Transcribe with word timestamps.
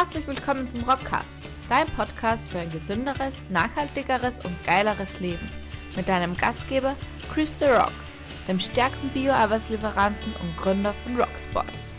Herzlich 0.00 0.28
willkommen 0.28 0.64
zum 0.64 0.84
Rockcast, 0.84 1.48
dein 1.68 1.88
Podcast 1.88 2.48
für 2.48 2.60
ein 2.60 2.70
gesünderes, 2.70 3.42
nachhaltigeres 3.50 4.38
und 4.38 4.64
geileres 4.64 5.18
Leben. 5.18 5.50
Mit 5.96 6.08
deinem 6.08 6.36
Gastgeber 6.36 6.94
Chris 7.34 7.58
The 7.58 7.64
Rock, 7.64 7.90
dem 8.46 8.60
stärksten 8.60 9.08
Bio-Arbeitslieferanten 9.08 10.32
und 10.40 10.56
Gründer 10.56 10.94
von 11.02 11.16
Rocksports. 11.16 11.96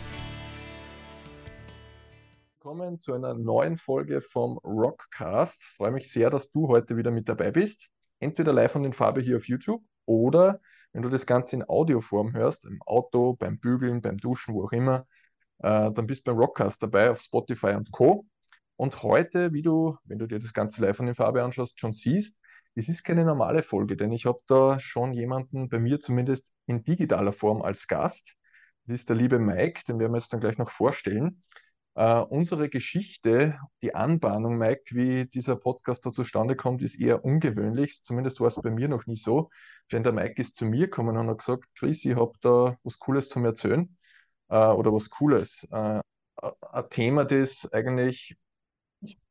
Willkommen 2.54 2.98
zu 2.98 3.12
einer 3.12 3.34
neuen 3.34 3.76
Folge 3.76 4.22
vom 4.22 4.56
Rockcast. 4.64 5.60
Ich 5.60 5.76
freue 5.76 5.90
mich 5.90 6.10
sehr, 6.10 6.30
dass 6.30 6.50
du 6.50 6.68
heute 6.68 6.96
wieder 6.96 7.10
mit 7.10 7.28
dabei 7.28 7.50
bist. 7.50 7.90
Entweder 8.18 8.54
live 8.54 8.76
und 8.76 8.86
in 8.86 8.94
Farbe 8.94 9.20
hier 9.20 9.36
auf 9.36 9.46
YouTube 9.46 9.82
oder 10.06 10.62
wenn 10.94 11.02
du 11.02 11.10
das 11.10 11.26
Ganze 11.26 11.56
in 11.56 11.68
Audioform 11.68 12.32
hörst, 12.32 12.64
im 12.64 12.80
Auto, 12.80 13.34
beim 13.34 13.58
Bügeln, 13.58 14.00
beim 14.00 14.16
Duschen, 14.16 14.54
wo 14.54 14.64
auch 14.64 14.72
immer, 14.72 15.06
äh, 15.62 15.90
dann 15.92 16.06
bist 16.06 16.26
du 16.26 16.32
beim 16.32 16.38
Rockcast 16.38 16.82
dabei 16.82 17.10
auf 17.10 17.20
Spotify 17.20 17.74
und 17.74 17.90
Co. 17.92 18.26
Und 18.76 19.02
heute, 19.02 19.52
wie 19.52 19.62
du, 19.62 19.96
wenn 20.04 20.18
du 20.18 20.26
dir 20.26 20.38
das 20.38 20.54
Ganze 20.54 20.82
live 20.82 21.00
und 21.00 21.08
in 21.08 21.14
Farbe 21.14 21.42
anschaust, 21.42 21.78
schon 21.78 21.92
siehst, 21.92 22.38
es 22.74 22.88
ist 22.88 23.04
keine 23.04 23.24
normale 23.24 23.62
Folge, 23.62 23.96
denn 23.96 24.12
ich 24.12 24.26
habe 24.26 24.40
da 24.46 24.78
schon 24.78 25.12
jemanden 25.12 25.68
bei 25.68 25.78
mir 25.78 26.00
zumindest 26.00 26.52
in 26.66 26.82
digitaler 26.84 27.32
Form 27.32 27.62
als 27.62 27.88
Gast. 27.88 28.36
Das 28.86 28.94
ist 28.94 29.08
der 29.08 29.16
liebe 29.16 29.38
Mike, 29.38 29.82
den 29.86 29.98
werden 29.98 30.12
wir 30.12 30.18
jetzt 30.18 30.32
dann 30.32 30.40
gleich 30.40 30.56
noch 30.56 30.70
vorstellen. 30.70 31.42
Uh, 31.98 32.24
unsere 32.30 32.68
Geschichte, 32.68 33.58
die 33.82 33.94
Anbahnung, 33.94 34.56
Mike, 34.56 34.94
wie 34.94 35.26
dieser 35.26 35.56
Podcast 35.56 36.06
da 36.06 36.12
zustande 36.12 36.54
kommt, 36.56 36.82
ist 36.82 36.94
eher 36.94 37.24
ungewöhnlich. 37.24 38.02
Zumindest 38.04 38.40
war 38.40 38.46
es 38.46 38.54
bei 38.54 38.70
mir 38.70 38.88
noch 38.88 39.06
nie 39.06 39.16
so. 39.16 39.50
Denn 39.92 40.04
der 40.04 40.12
Mike 40.12 40.40
ist 40.40 40.54
zu 40.54 40.64
mir 40.64 40.86
gekommen 40.86 41.18
und 41.18 41.26
hat 41.26 41.38
gesagt, 41.38 41.64
Chris, 41.74 42.04
ich 42.04 42.14
habe 42.14 42.32
da 42.40 42.76
was 42.84 42.98
Cooles 42.98 43.28
zum 43.28 43.44
Erzählen 43.44 43.94
äh, 44.50 44.66
oder 44.66 44.92
was 44.92 45.10
Cooles. 45.10 45.66
Äh, 45.70 46.00
ein 46.72 46.90
Thema, 46.90 47.24
das 47.24 47.70
eigentlich 47.72 48.36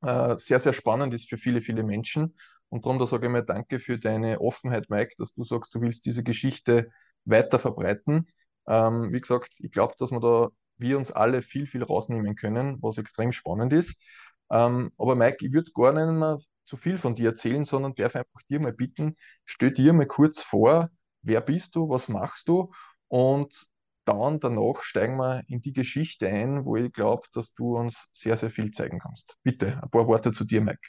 äh, 0.02 0.38
sehr, 0.38 0.60
sehr 0.60 0.74
spannend 0.74 1.14
ist 1.14 1.30
für 1.30 1.38
viele, 1.38 1.62
viele 1.62 1.84
Menschen. 1.84 2.36
Und 2.70 2.86
darum, 2.86 3.00
da 3.00 3.08
sage 3.08 3.28
ich 3.28 3.32
mal 3.32 3.44
Danke 3.44 3.80
für 3.80 3.98
deine 3.98 4.42
Offenheit, 4.42 4.90
Mike, 4.90 5.16
dass 5.18 5.34
du 5.34 5.44
sagst, 5.44 5.74
du 5.74 5.82
willst 5.82 6.06
diese 6.06 6.24
Geschichte 6.24 6.92
weiter 7.26 7.60
verbreiten. 7.60 8.28
Ähm, 8.68 9.12
wie 9.12 9.20
gesagt, 9.20 9.54
ich 9.60 9.72
glaube, 9.72 9.96
dass 9.98 10.12
wir 10.12 10.20
da 10.20 10.50
wir 10.78 10.98
uns 10.98 11.12
alle 11.12 11.42
viel, 11.42 11.68
viel 11.68 11.84
rausnehmen 11.84 12.36
können, 12.36 12.78
was 12.82 12.98
extrem 12.98 13.32
spannend 13.32 13.74
ist. 13.74 14.02
Ähm, 14.50 14.92
aber 14.98 15.16
Mike, 15.16 15.46
ich 15.46 15.52
würde 15.52 15.72
gar 15.74 15.92
nicht 15.94 16.18
mehr 16.18 16.38
zu 16.66 16.78
viel 16.78 16.98
von 16.98 17.16
dir 17.16 17.30
erzählen, 17.30 17.66
sondern 17.66 17.96
darf 17.96 18.16
einfach 18.16 18.42
dir 18.50 18.60
mal 18.60 18.72
bitten, 18.72 19.16
stell 19.46 19.72
dir 19.72 19.92
mal 19.92 20.06
kurz 20.08 20.42
vor, 20.42 20.90
wer 21.22 21.42
bist 21.42 21.76
du, 21.76 21.90
was 21.90 22.08
machst 22.08 22.48
du 22.48 22.72
und 23.10 23.70
dann 24.10 24.40
danach 24.40 24.82
steigen 24.82 25.18
wir 25.18 25.42
in 25.48 25.62
die 25.62 25.74
Geschichte 25.74 26.28
ein, 26.28 26.66
wo 26.66 26.76
ich 26.76 26.92
glaube, 26.92 27.24
dass 27.34 27.54
du 27.54 27.78
uns 27.78 28.10
sehr, 28.12 28.38
sehr 28.38 28.50
viel 28.50 28.72
zeigen 28.72 29.00
kannst. 29.00 29.38
Bitte, 29.44 29.80
ein 29.82 29.90
paar 29.90 30.08
Worte 30.08 30.32
zu 30.32 30.46
dir, 30.46 30.62
Mike. 30.62 30.80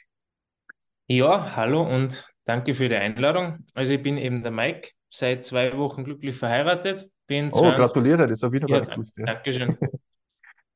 Ja, 1.07 1.55
hallo 1.55 1.83
und 1.83 2.29
danke 2.45 2.73
für 2.73 2.89
die 2.89 2.95
Einladung. 2.95 3.65
Also 3.73 3.93
ich 3.93 4.01
bin 4.01 4.17
eben 4.17 4.43
der 4.43 4.51
Mike, 4.51 4.91
seit 5.09 5.45
zwei 5.45 5.77
Wochen 5.77 6.03
glücklich 6.03 6.35
verheiratet. 6.35 7.09
Bin 7.27 7.49
oh, 7.51 7.59
20... 7.59 7.75
gratuliere, 7.75 8.27
das 8.27 8.43
habe 8.43 8.57
ich 8.57 8.61
noch 8.61 8.69
ja, 8.69 8.79
gar 8.79 8.81
nicht 8.81 8.91
gewusst. 8.91 9.17
Ja. 9.17 9.25
Dankeschön. 9.25 9.77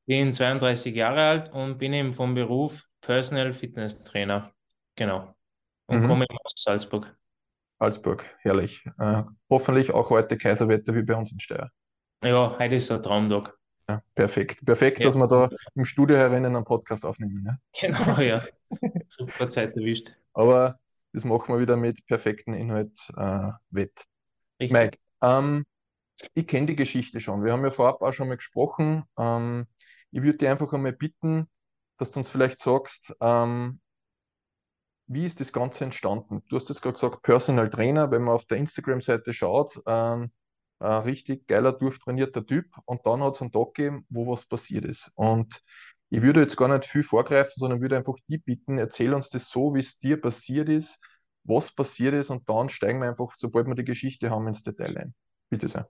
bin 0.06 0.32
32 0.32 0.94
Jahre 0.94 1.22
alt 1.22 1.52
und 1.52 1.78
bin 1.78 1.92
eben 1.92 2.14
vom 2.14 2.34
Beruf 2.34 2.84
Personal 3.00 3.52
Fitness 3.52 4.04
Trainer. 4.04 4.52
Genau. 4.96 5.34
Und 5.88 6.02
mhm. 6.02 6.06
komme 6.06 6.26
aus 6.44 6.52
Salzburg. 6.56 7.16
Salzburg, 7.78 8.24
herrlich. 8.40 8.84
Äh, 8.98 9.22
hoffentlich 9.50 9.92
auch 9.92 10.10
heute 10.10 10.38
Kaiserwetter 10.38 10.94
wie 10.94 11.02
bei 11.02 11.14
uns 11.14 11.32
in 11.32 11.40
Steyr. 11.40 11.70
Ja, 12.22 12.56
heute 12.58 12.74
ist 12.76 12.90
ein 12.90 13.02
Traumtag. 13.02 13.56
Ja, 13.88 14.02
perfekt. 14.14 14.64
Perfekt, 14.64 14.98
ja. 14.98 15.06
dass 15.06 15.16
wir 15.16 15.28
da 15.28 15.48
im 15.74 15.84
Studio 15.84 16.16
herinnen 16.16 16.56
einen 16.56 16.64
Podcast 16.64 17.04
aufnehmen. 17.04 17.44
Ja? 17.46 17.56
Genau, 17.80 18.20
ja. 18.20 18.44
Super 19.08 19.48
Zeit 19.48 19.76
erwischt. 19.76 20.16
Aber 20.32 20.78
das 21.12 21.24
machen 21.24 21.54
wir 21.54 21.60
wieder 21.60 21.76
mit 21.76 22.04
perfekten 22.06 22.54
Inhalt 22.54 23.10
äh, 23.16 23.50
wett. 23.70 24.04
Richtig. 24.60 24.72
Mike, 24.72 24.98
ähm, 25.22 25.64
ich 26.34 26.46
kenne 26.46 26.66
die 26.66 26.76
Geschichte 26.76 27.20
schon. 27.20 27.44
Wir 27.44 27.52
haben 27.52 27.64
ja 27.64 27.70
vorab 27.70 28.02
auch 28.02 28.12
schon 28.12 28.28
mal 28.28 28.36
gesprochen. 28.36 29.04
Ähm, 29.18 29.66
ich 30.10 30.22
würde 30.22 30.38
dich 30.38 30.48
einfach 30.48 30.72
einmal 30.72 30.92
bitten, 30.92 31.46
dass 31.98 32.10
du 32.10 32.20
uns 32.20 32.28
vielleicht 32.28 32.58
sagst, 32.58 33.14
ähm, 33.20 33.80
wie 35.06 35.26
ist 35.26 35.40
das 35.40 35.52
Ganze 35.52 35.84
entstanden? 35.84 36.42
Du 36.48 36.56
hast 36.56 36.68
jetzt 36.68 36.82
gerade 36.82 36.94
gesagt, 36.94 37.22
Personal 37.22 37.70
Trainer, 37.70 38.10
wenn 38.10 38.22
man 38.22 38.34
auf 38.34 38.46
der 38.46 38.58
Instagram-Seite 38.58 39.32
schaut, 39.32 39.80
ähm, 39.86 40.32
ein 40.78 41.02
richtig 41.02 41.46
geiler, 41.46 41.72
durchtrainierter 41.72 42.44
Typ. 42.44 42.66
Und 42.84 43.04
dann 43.06 43.22
hat 43.22 43.34
es 43.34 43.42
einen 43.42 43.52
Tag 43.52 43.74
gegeben, 43.74 44.06
wo 44.08 44.26
was 44.30 44.46
passiert 44.46 44.84
ist. 44.84 45.12
Und 45.14 45.62
ich 46.10 46.22
würde 46.22 46.40
jetzt 46.40 46.56
gar 46.56 46.68
nicht 46.68 46.84
viel 46.84 47.02
vorgreifen, 47.02 47.54
sondern 47.56 47.80
würde 47.80 47.96
einfach 47.96 48.16
die 48.28 48.38
bitten, 48.38 48.78
erzähl 48.78 49.12
uns 49.12 49.28
das 49.28 49.48
so, 49.48 49.74
wie 49.74 49.80
es 49.80 49.98
dir 49.98 50.20
passiert 50.20 50.68
ist, 50.68 51.00
was 51.44 51.72
passiert 51.72 52.14
ist 52.14 52.30
und 52.30 52.48
dann 52.48 52.68
steigen 52.68 53.00
wir 53.00 53.08
einfach, 53.08 53.32
sobald 53.34 53.66
wir 53.66 53.74
die 53.74 53.84
Geschichte 53.84 54.30
haben, 54.30 54.46
ins 54.46 54.62
Detail 54.62 54.96
ein. 54.98 55.14
Bitte 55.48 55.68
sehr. 55.68 55.88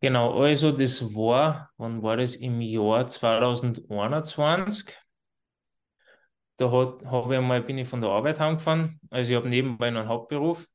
Genau, 0.00 0.40
also 0.40 0.72
das 0.72 1.02
war, 1.14 1.70
wann 1.76 2.02
war 2.02 2.16
das? 2.16 2.34
Im 2.34 2.60
Jahr 2.60 3.06
2021. 3.06 4.98
Da 6.56 6.70
hat, 6.70 7.04
habe 7.04 7.34
ich 7.34 7.38
einmal, 7.38 7.62
bin 7.62 7.78
ich 7.78 7.88
von 7.88 8.00
der 8.00 8.10
Arbeit 8.10 8.40
heimgefahren. 8.40 9.00
Also 9.10 9.30
ich 9.30 9.36
habe 9.36 9.48
nebenbei 9.48 9.90
noch 9.90 10.00
einen 10.00 10.08
Hauptberuf 10.08 10.66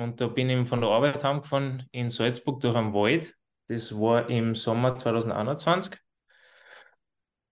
und 0.00 0.20
da 0.20 0.26
bin 0.26 0.50
ich 0.50 0.68
von 0.68 0.80
der 0.80 0.90
Arbeit 0.90 1.22
heimgefahren 1.22 1.86
in 1.92 2.10
Salzburg 2.10 2.60
durch 2.60 2.74
einen 2.74 2.94
Wald. 2.94 3.34
Das 3.68 3.92
war 3.92 4.28
im 4.28 4.54
Sommer 4.54 4.96
2021. 4.96 5.98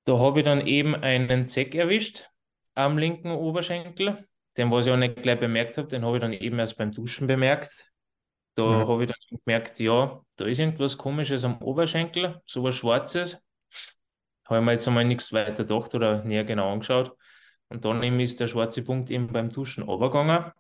Da 0.05 0.19
habe 0.19 0.41
ich 0.41 0.45
dann 0.45 0.67
eben 0.67 0.95
einen 0.95 1.47
Zeck 1.47 1.75
erwischt 1.75 2.29
am 2.75 2.97
linken 2.97 3.31
Oberschenkel. 3.31 4.27
Den, 4.57 4.71
was 4.71 4.87
ich 4.87 4.93
auch 4.93 4.97
nicht 4.97 5.23
gleich 5.23 5.39
bemerkt 5.39 5.77
habe, 5.79 5.89
den 5.89 6.05
habe 6.05 6.17
ich 6.17 6.21
dann 6.21 6.33
eben 6.33 6.59
erst 6.59 6.79
beim 6.79 6.91
Duschen 6.91 7.27
bemerkt. 7.27 7.93
Da 8.55 8.65
mhm. 8.65 8.89
habe 8.89 9.05
ich 9.05 9.11
dann 9.11 9.39
gemerkt, 9.45 9.79
ja, 9.79 10.21
da 10.37 10.45
ist 10.47 10.59
irgendwas 10.59 10.99
Komisches 10.99 11.45
am 11.45 11.63
Oberschenkel, 11.63 12.41
so 12.47 12.65
was 12.65 12.75
Schwarzes. 12.75 13.47
Habe 14.47 14.61
ich 14.61 14.65
mir 14.65 14.73
jetzt 14.73 14.89
einmal 14.89 15.05
nichts 15.05 15.33
weiter 15.33 15.65
gedacht 15.65 15.95
oder 15.95 16.25
näher 16.25 16.45
genau 16.45 16.73
angeschaut. 16.73 17.15
Und 17.69 17.85
dann 17.85 18.03
eben 18.03 18.19
ist 18.19 18.41
der 18.41 18.49
schwarze 18.49 18.83
Punkt 18.83 19.11
eben 19.11 19.29
beim 19.29 19.51
Duschen 19.51 19.85
runtergegangen 19.85 20.53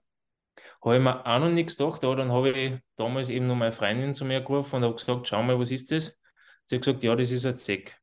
habe 0.82 0.96
ich 0.96 1.02
mir 1.02 1.26
auch 1.26 1.38
noch 1.38 1.50
nichts 1.50 1.76
gedacht, 1.76 2.04
aber 2.04 2.16
dann 2.16 2.32
habe 2.32 2.50
ich 2.50 2.78
damals 2.96 3.30
eben 3.30 3.46
noch 3.46 3.56
meine 3.56 3.72
Freundin 3.72 4.14
zu 4.14 4.24
mir 4.24 4.40
gerufen 4.40 4.76
und 4.76 4.84
habe 4.84 4.94
gesagt, 4.94 5.28
schau 5.28 5.42
mal, 5.42 5.58
was 5.58 5.70
ist 5.70 5.90
das? 5.90 6.16
Sie 6.66 6.76
hat 6.76 6.82
gesagt, 6.82 7.02
ja, 7.04 7.16
das 7.16 7.30
ist 7.30 7.46
ein 7.46 7.58
Zeck. 7.58 7.98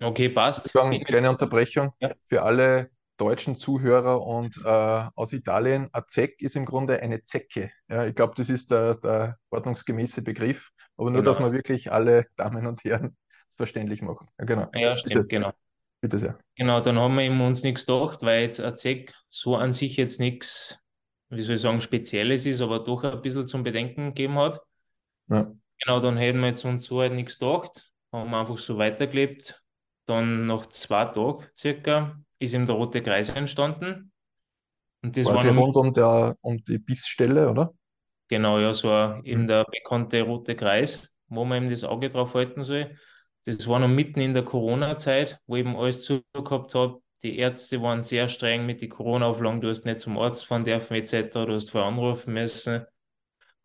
Okay, 0.00 0.28
passt. 0.28 0.68
Sagen, 0.68 1.02
kleine 1.04 1.30
Unterbrechung 1.30 1.92
ja. 2.00 2.12
für 2.24 2.42
alle 2.42 2.90
deutschen 3.16 3.56
Zuhörer 3.56 4.22
und 4.22 4.56
äh, 4.64 5.08
aus 5.14 5.32
Italien. 5.32 5.88
Ein 5.92 6.02
Zeck 6.08 6.40
ist 6.42 6.56
im 6.56 6.64
Grunde 6.64 7.00
eine 7.00 7.24
Zecke. 7.24 7.70
Ja, 7.88 8.06
ich 8.06 8.14
glaube, 8.14 8.34
das 8.36 8.50
ist 8.50 8.70
der, 8.70 8.96
der 8.96 9.38
ordnungsgemäße 9.50 10.22
Begriff, 10.22 10.70
aber 10.96 11.10
nur, 11.10 11.22
genau. 11.22 11.32
dass 11.32 11.42
wir 11.42 11.52
wirklich 11.52 11.92
alle 11.92 12.26
Damen 12.36 12.66
und 12.66 12.82
Herren 12.84 13.16
es 13.48 13.56
verständlich 13.56 14.02
machen. 14.02 14.28
Ja, 14.38 14.44
genau. 14.44 14.68
Ja, 14.74 14.96
stimmt, 14.98 15.14
Bitte. 15.14 15.26
genau. 15.28 15.52
Bitte 16.00 16.18
sehr. 16.18 16.38
Genau, 16.56 16.80
dann 16.80 16.98
haben 16.98 17.16
wir 17.16 17.46
uns 17.46 17.62
nichts 17.62 17.86
gedacht, 17.86 18.22
weil 18.22 18.42
jetzt 18.42 18.60
ein 18.60 18.76
Zeck 18.76 19.14
so 19.30 19.56
an 19.56 19.72
sich 19.72 19.96
jetzt 19.96 20.20
nichts 20.20 20.78
wie 21.34 21.40
soll 21.42 21.56
ich 21.56 21.60
sagen, 21.60 21.80
Spezielles 21.80 22.46
ist, 22.46 22.60
aber 22.60 22.80
doch 22.80 23.04
ein 23.04 23.22
bisschen 23.22 23.48
zum 23.48 23.62
Bedenken 23.62 24.08
gegeben 24.08 24.38
hat. 24.38 24.60
Ja. 25.28 25.52
Genau, 25.82 26.00
dann 26.00 26.16
hätten 26.16 26.40
wir 26.40 26.48
jetzt 26.48 26.64
uns 26.64 26.86
so 26.86 27.00
halt 27.00 27.12
nichts 27.12 27.38
gedacht, 27.38 27.90
haben 28.12 28.30
wir 28.30 28.38
einfach 28.38 28.58
so 28.58 28.78
weitergelebt. 28.78 29.62
Dann 30.06 30.46
nach 30.46 30.66
zwei 30.66 31.06
Tagen 31.06 31.44
circa 31.58 32.18
ist 32.38 32.54
ihm 32.54 32.66
der 32.66 32.74
rote 32.74 33.02
Kreis 33.02 33.30
entstanden. 33.30 34.12
Und 35.02 35.16
das 35.16 35.26
Quasi 35.26 35.48
war 35.48 35.56
rund 35.56 35.76
um, 35.76 35.92
der, 35.92 36.36
um 36.40 36.62
die 36.64 36.78
Bissstelle, 36.78 37.50
oder? 37.50 37.74
Genau, 38.28 38.58
ja, 38.58 38.72
so 38.72 38.90
eben 39.24 39.42
mhm. 39.42 39.48
der 39.48 39.64
bekannte 39.64 40.22
rote 40.22 40.56
Kreis, 40.56 41.10
wo 41.28 41.44
man 41.44 41.58
eben 41.58 41.70
das 41.70 41.84
Auge 41.84 42.08
drauf 42.08 42.34
halten 42.34 42.62
soll. 42.62 42.96
Das 43.44 43.68
war 43.68 43.78
noch 43.78 43.88
mitten 43.88 44.20
in 44.20 44.32
der 44.32 44.44
Corona-Zeit, 44.44 45.40
wo 45.46 45.56
eben 45.56 45.76
alles 45.76 46.02
zugehabt 46.02 46.74
hat, 46.74 46.96
die 47.24 47.38
Ärzte 47.38 47.80
waren 47.80 48.02
sehr 48.02 48.28
streng 48.28 48.66
mit 48.66 48.82
den 48.82 48.90
Corona-Auflagen, 48.90 49.62
du 49.62 49.70
hast 49.70 49.86
nicht 49.86 50.00
zum 50.00 50.18
Arzt 50.18 50.44
fahren 50.44 50.64
dürfen 50.64 50.94
etc., 50.94 51.46
du 51.46 51.54
hast 51.54 51.70
vorher 51.70 51.88
anrufen 51.88 52.34
müssen. 52.34 52.84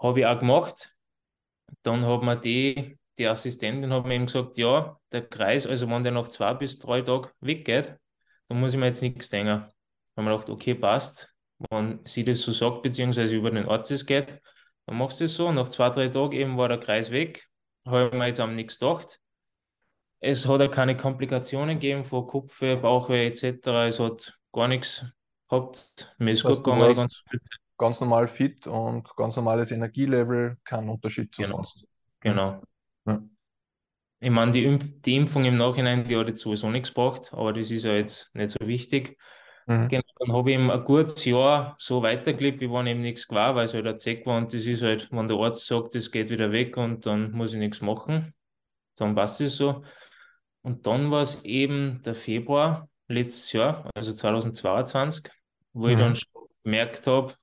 Habe 0.01 0.21
ich 0.21 0.25
auch 0.25 0.39
gemacht. 0.39 0.95
Dann 1.83 2.05
hat 2.05 2.23
mir 2.23 2.37
die, 2.37 2.97
die 3.17 3.27
Assistentin 3.27 3.91
hat 3.93 4.05
mir 4.05 4.15
eben 4.15 4.27
gesagt, 4.27 4.57
ja, 4.57 4.97
der 5.11 5.27
Kreis, 5.27 5.67
also 5.67 5.89
wenn 5.89 6.03
der 6.03 6.13
nach 6.13 6.29
zwei 6.29 6.53
bis 6.53 6.79
drei 6.79 7.01
Tagen 7.01 7.29
weggeht, 7.41 7.97
dann 8.47 8.61
muss 8.61 8.73
ich 8.73 8.79
mir 8.79 8.87
jetzt 8.87 9.01
nichts 9.01 9.29
denken. 9.29 9.47
Dann 9.47 9.71
haben 10.15 10.25
wir 10.25 10.31
gedacht, 10.31 10.49
okay, 10.49 10.73
passt. 10.73 11.35
Wenn 11.69 11.99
sie 12.05 12.23
das 12.23 12.39
so 12.39 12.53
sagt, 12.53 12.81
beziehungsweise 12.81 13.35
über 13.35 13.51
den 13.51 13.67
Arzt 13.67 13.91
es 13.91 14.05
geht, 14.05 14.39
dann 14.85 14.97
machst 14.97 15.19
du 15.19 15.25
es 15.25 15.35
so. 15.35 15.51
Nach 15.51 15.67
zwei, 15.67 15.89
drei 15.89 16.07
Tagen 16.07 16.31
eben 16.31 16.57
war 16.57 16.69
der 16.69 16.79
Kreis 16.79 17.11
weg. 17.11 17.45
Habe 17.85 18.09
ich 18.11 18.17
mir 18.17 18.27
jetzt 18.27 18.39
am 18.39 18.55
nichts 18.55 18.79
gedacht. 18.79 19.19
Es 20.19 20.47
hat 20.47 20.61
auch 20.61 20.71
keine 20.71 20.97
Komplikationen 20.97 21.79
gegeben 21.79 22.03
von 22.03 22.27
Kopfweh, 22.27 22.75
Bauchweh 22.75 23.27
etc. 23.27 23.87
Es 23.87 23.99
hat 23.99 24.37
gar 24.51 24.67
nichts 24.67 25.05
gehabt. 25.47 26.13
Mir 26.17 26.31
ist 26.31 26.43
gut 26.43 26.63
gegangen. 26.63 26.93
Ganz, 26.93 27.23
ganz, 27.77 28.01
normal 28.01 28.27
fit 28.27 28.67
und 28.67 29.15
ganz 29.15 29.35
normales 29.35 29.71
Energielevel, 29.71 30.57
kein 30.63 30.89
Unterschied 30.89 31.33
zu 31.33 31.43
genau. 31.43 31.55
sonst. 31.55 31.85
Genau. 32.19 32.61
Ja. 33.05 33.21
Ich 34.21 34.29
meine, 34.29 34.51
die, 34.51 34.65
Impf 34.65 34.85
die 35.05 35.15
Impfung 35.15 35.45
im 35.45 35.57
Nachhinein, 35.57 36.05
die 36.05 36.17
hat 36.17 36.27
jetzt 36.27 36.41
sowieso 36.41 36.69
nichts 36.69 36.93
gebracht, 36.93 37.31
aber 37.31 37.53
das 37.53 37.71
ist 37.71 37.85
ja 37.85 37.93
jetzt 37.93 38.35
nicht 38.35 38.51
so 38.51 38.67
wichtig. 38.67 39.17
Mhm. 39.65 39.87
Genau, 39.87 40.03
dann 40.19 40.33
habe 40.33 40.49
ich 40.49 40.57
eben 40.57 40.69
ein 40.69 40.83
gutes 40.83 41.23
Jahr 41.23 41.75
so 41.79 42.01
weitergelebt, 42.01 42.59
wie 42.59 42.69
wenn 42.69 42.87
eben 42.87 43.01
nichts 43.01 43.29
war, 43.29 43.55
weil 43.55 43.65
es 43.65 43.73
halt 43.73 43.87
ein 43.87 43.97
Zeck 43.97 44.25
war 44.25 44.37
und 44.37 44.53
das 44.53 44.65
ist 44.65 44.81
halt, 44.81 45.09
wenn 45.11 45.27
der 45.27 45.37
Arzt 45.37 45.65
sagt, 45.67 45.95
das 45.95 46.11
geht 46.11 46.29
wieder 46.29 46.51
weg 46.51 46.75
und 46.75 47.05
dann 47.05 47.31
muss 47.31 47.53
ich 47.53 47.59
nichts 47.59 47.79
machen, 47.79 48.33
dann 48.95 49.15
passt 49.15 49.39
es 49.39 49.55
so. 49.55 49.83
Und 50.61 50.85
dann 50.87 51.11
war 51.11 51.21
es 51.21 51.43
eben 51.45 52.01
der 52.03 52.15
Februar 52.15 52.89
letztes 53.07 53.53
Jahr, 53.53 53.89
also 53.95 54.13
2022, 54.13 55.31
wo 55.73 55.85
mhm. 55.85 55.89
ich 55.91 55.97
dann 55.97 56.15
schon 56.15 56.47
gemerkt 56.63 57.07
habe, 57.07 57.33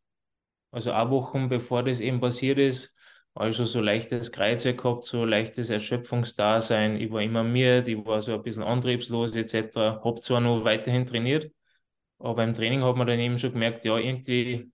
also 0.70 0.92
eine 0.92 1.10
Woche 1.10 1.46
bevor 1.48 1.82
das 1.82 2.00
eben 2.00 2.20
passiert 2.20 2.58
ist, 2.58 2.94
also 3.34 3.64
so 3.64 3.80
leichtes 3.80 4.32
Kreuzweg 4.32 4.78
gehabt, 4.82 5.04
so 5.04 5.24
leichtes 5.24 5.68
Erschöpfungsdasein. 5.70 6.96
Ich 7.00 7.10
war 7.10 7.20
immer 7.22 7.44
müde, 7.44 7.90
ich 7.90 8.06
war 8.06 8.22
so 8.22 8.34
ein 8.34 8.42
bisschen 8.42 8.62
antriebslos 8.62 9.36
etc. 9.36 10.00
Habe 10.02 10.20
zwar 10.20 10.40
noch 10.40 10.64
weiterhin 10.64 11.06
trainiert, 11.06 11.50
aber 12.18 12.44
im 12.44 12.54
Training 12.54 12.82
hat 12.82 12.96
man 12.96 13.06
dann 13.06 13.18
eben 13.18 13.38
schon 13.38 13.52
gemerkt, 13.52 13.84
ja, 13.84 13.98
irgendwie, 13.98 14.70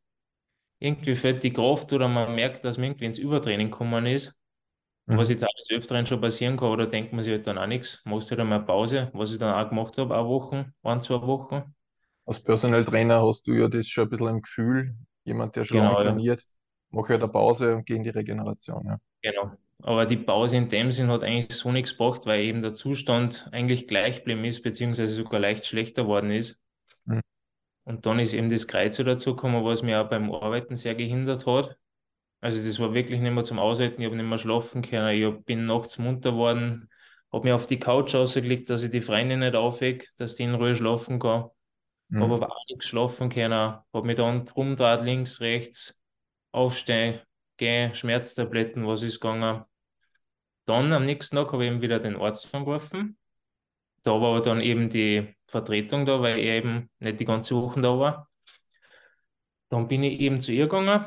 irgendwie 0.79 1.17
fehlt 1.17 1.43
die 1.43 1.53
Kraft 1.53 1.93
oder 1.93 2.09
man 2.09 2.35
merkt, 2.35 2.65
dass 2.65 2.79
man 2.79 2.87
irgendwie 2.87 3.07
ins 3.07 3.19
Übertraining 3.19 3.71
gekommen 3.71 4.07
ist. 4.07 4.35
Mhm. 5.07 5.17
Was 5.19 5.31
jetzt 5.31 5.45
auch 5.45 5.55
des 5.59 5.77
Öfteren 5.77 6.07
schon 6.07 6.21
passieren 6.21 6.57
kann, 6.57 6.69
oder 6.69 6.87
denkt 6.87 7.13
man 7.13 7.23
sich 7.23 7.33
halt 7.33 7.47
dann 7.47 7.59
auch 7.59 7.67
nichts, 7.67 8.03
machst 8.05 8.31
halt 8.31 8.41
einmal 8.41 8.65
Pause, 8.65 9.11
was 9.13 9.33
ich 9.33 9.39
dann 9.39 9.55
auch 9.55 9.69
gemacht 9.69 9.99
habe, 9.99 10.15
eine 10.15 10.29
Woche, 10.29 10.73
ein, 10.83 11.01
zwei 11.01 11.21
Wochen. 11.23 11.75
Als 12.25 12.41
Personal 12.41 12.85
Trainer 12.85 13.27
hast 13.27 13.47
du 13.49 13.53
ja 13.53 13.69
das 13.69 13.89
schon 13.89 14.05
ein 14.05 14.11
bisschen 14.11 14.29
im 14.29 14.43
Gefühl, 14.43 14.95
jemand, 15.25 15.57
der 15.57 15.65
schon 15.65 15.79
genau, 15.79 15.95
lange 15.95 16.11
trainiert, 16.11 16.45
mache 16.91 17.09
halt 17.11 17.23
eine 17.23 17.33
Pause 17.33 17.77
und 17.77 17.87
gehe 17.87 17.97
in 17.97 18.05
die 18.05 18.11
Regeneration. 18.11 18.87
Ja. 18.87 18.99
Genau. 19.23 19.53
Aber 19.83 20.07
die 20.07 20.17
Pause 20.17 20.57
in 20.57 20.69
dem 20.69 20.93
Sinn 20.93 21.09
hat 21.09 21.25
eigentlich 21.25 21.53
so 21.59 21.73
nichts 21.73 21.97
gebracht, 21.97 22.25
weil 22.27 22.43
eben 22.43 22.63
der 22.63 22.73
Zustand 22.73 23.49
eigentlich 23.51 23.89
gleich 23.89 24.19
geblieben 24.19 24.45
ist, 24.45 24.63
beziehungsweise 24.63 25.13
sogar 25.13 25.41
leicht 25.41 25.67
schlechter 25.67 26.07
worden 26.07 26.31
ist. 26.31 26.63
Mhm. 27.05 27.21
Und 27.85 28.07
dann 28.07 28.21
ist 28.21 28.33
eben 28.33 28.49
das 28.51 28.69
Kreuz 28.69 28.97
dazu 28.97 29.35
gekommen, 29.35 29.65
was 29.65 29.83
mir 29.83 30.01
auch 30.01 30.09
beim 30.09 30.33
Arbeiten 30.33 30.77
sehr 30.77 30.95
gehindert 30.95 31.47
hat. 31.47 31.77
Also 32.43 32.61
das 32.61 32.81
war 32.81 32.93
wirklich 32.93 33.21
nicht 33.21 33.33
mehr 33.33 33.45
zum 33.45 33.61
Aushalten, 33.61 34.03
ich 34.03 34.07
habe 34.07 34.17
nicht 34.17 34.29
mehr 34.29 34.37
schlafen 34.37 34.83
können, 34.83 35.17
ich 35.17 35.45
bin 35.45 35.65
nachts 35.65 35.97
munter 35.99 36.33
geworden, 36.33 36.91
habe 37.33 37.47
mir 37.47 37.55
auf 37.55 37.69
die 37.69 37.79
Couch 37.79 38.17
ausgelegt, 38.17 38.69
dass 38.69 38.83
ich 38.83 38.91
die 38.91 39.01
Freunde 39.01 39.37
nicht 39.37 39.55
aufwecke, 39.55 40.09
dass 40.17 40.35
die 40.35 40.43
in 40.43 40.57
Ruhe 40.57 40.75
schlafen 40.75 41.21
kann. 41.21 41.51
Mhm. 42.09 42.23
Habe 42.25 42.35
aber 42.35 42.51
auch 42.51 42.67
nicht 42.69 42.85
schlafen 42.85 43.29
können, 43.29 43.55
habe 43.55 44.07
mich 44.07 44.17
dann 44.17 44.45
drum 44.45 44.77
links, 44.77 45.41
rechts, 45.41 46.01
aufstehen, 46.51 47.21
gehen, 47.59 47.95
Schmerztabletten, 47.95 48.89
was 48.89 49.05
ist 49.05 49.21
gegangen. 49.21 49.65
Dann 50.65 50.93
am 50.93 51.05
nächsten 51.05 51.37
Tag 51.37 51.53
habe 51.53 51.65
ich 51.65 51.71
eben 51.71 51.81
wieder 51.81 52.01
den 52.01 52.17
Arzt 52.17 52.53
angerufen. 52.53 53.17
Da 54.03 54.21
war 54.21 54.31
aber 54.35 54.41
dann 54.41 54.61
eben 54.61 54.91
die 54.91 55.33
Vertretung 55.47 56.07
da, 56.07 56.21
weil 56.21 56.41
er 56.41 56.57
eben 56.57 56.91
nicht 56.99 57.21
die 57.21 57.25
ganze 57.25 57.55
Woche 57.55 57.81
da 57.81 57.97
war. 57.97 58.29
Dann 59.69 59.87
bin 59.87 60.03
ich 60.03 60.19
eben 60.19 60.41
zu 60.41 60.51
ihr 60.51 60.65
gegangen, 60.65 61.07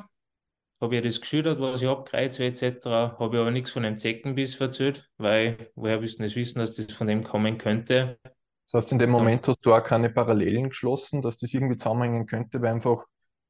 habe 0.82 0.96
ihr 0.96 1.02
das 1.02 1.22
geschildert, 1.22 1.60
was 1.60 1.82
ich 1.82 1.88
habe, 1.88 2.04
Kreuzweh 2.04 2.48
etc. 2.48 2.86
Habe 2.86 3.40
aber 3.40 3.52
nichts 3.52 3.72
von 3.72 3.84
dem 3.84 3.98
Zeckenbiss 3.98 4.60
erzählt, 4.60 5.10
weil 5.18 5.72
woher 5.76 6.02
wüssten 6.02 6.24
es 6.24 6.36
wissen, 6.36 6.60
dass 6.60 6.76
das 6.76 6.92
von 6.92 7.08
dem 7.08 7.24
kommen 7.24 7.58
könnte. 7.58 8.20
Das 8.24 8.74
heißt, 8.74 8.92
in 8.92 9.00
dem 9.00 9.12
Moment 9.12 9.48
hast 9.48 9.66
du 9.66 9.74
auch 9.74 9.84
keine 9.84 10.10
Parallelen 10.10 10.70
geschlossen, 10.70 11.22
dass 11.22 11.38
das 11.38 11.54
irgendwie 11.54 11.78
zusammenhängen 11.78 12.26
könnte, 12.26 12.62
weil 12.62 12.74
einfach 12.74 13.06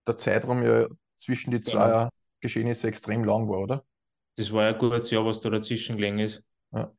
der 0.08 0.18
Zeitraum 0.18 0.64
ja 0.64 0.88
zwischen 1.16 1.52
die 1.52 1.62
zwei 1.62 1.88
genau. 1.88 2.10
Geschehnisse 2.42 2.88
extrem 2.88 3.24
lang 3.24 3.48
war, 3.50 3.60
oder? 3.60 3.86
Das 4.38 4.52
war 4.52 4.64
ja 4.64 4.74
ein 4.74 4.78
gutes 4.78 5.10
Jahr, 5.12 5.26
was 5.26 5.40
da 5.42 5.50
dazwischen 5.50 5.96
gelegen 5.96 6.20
ist. 6.20 6.44
Ja. 6.74 6.92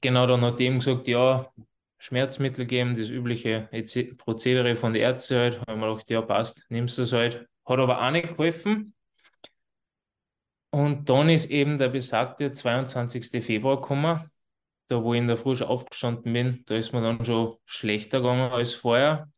Genau, 0.00 0.26
dann 0.26 0.42
hat 0.42 0.60
ihm 0.60 0.80
gesagt, 0.80 1.06
ja, 1.06 1.50
Schmerzmittel 1.98 2.66
geben, 2.66 2.96
das 2.96 3.08
übliche 3.08 3.68
Prozedere 4.16 4.76
von 4.76 4.92
den 4.92 5.02
Ärzten 5.02 5.36
halt. 5.36 5.66
Haben 5.66 5.80
wir 5.80 5.88
gedacht, 5.88 6.10
ja, 6.10 6.22
passt, 6.22 6.64
nimmst 6.68 6.98
du 6.98 7.02
das 7.02 7.12
halt. 7.12 7.46
Hat 7.64 7.78
aber 7.78 8.00
auch 8.04 8.10
nicht 8.10 8.28
geholfen. 8.28 8.94
Und 10.70 11.08
dann 11.08 11.28
ist 11.30 11.50
eben 11.50 11.78
der 11.78 11.88
besagte 11.88 12.52
22. 12.52 13.44
Februar 13.44 13.80
gekommen, 13.80 14.30
da 14.88 15.02
wo 15.02 15.14
ich 15.14 15.20
in 15.20 15.28
der 15.28 15.36
Früh 15.36 15.56
schon 15.56 15.68
aufgestanden 15.68 16.32
bin. 16.32 16.62
Da 16.66 16.76
ist 16.76 16.92
mir 16.92 17.00
dann 17.00 17.24
schon 17.24 17.56
schlechter 17.64 18.20
gegangen 18.20 18.52
als 18.52 18.74
vorher. 18.74 19.30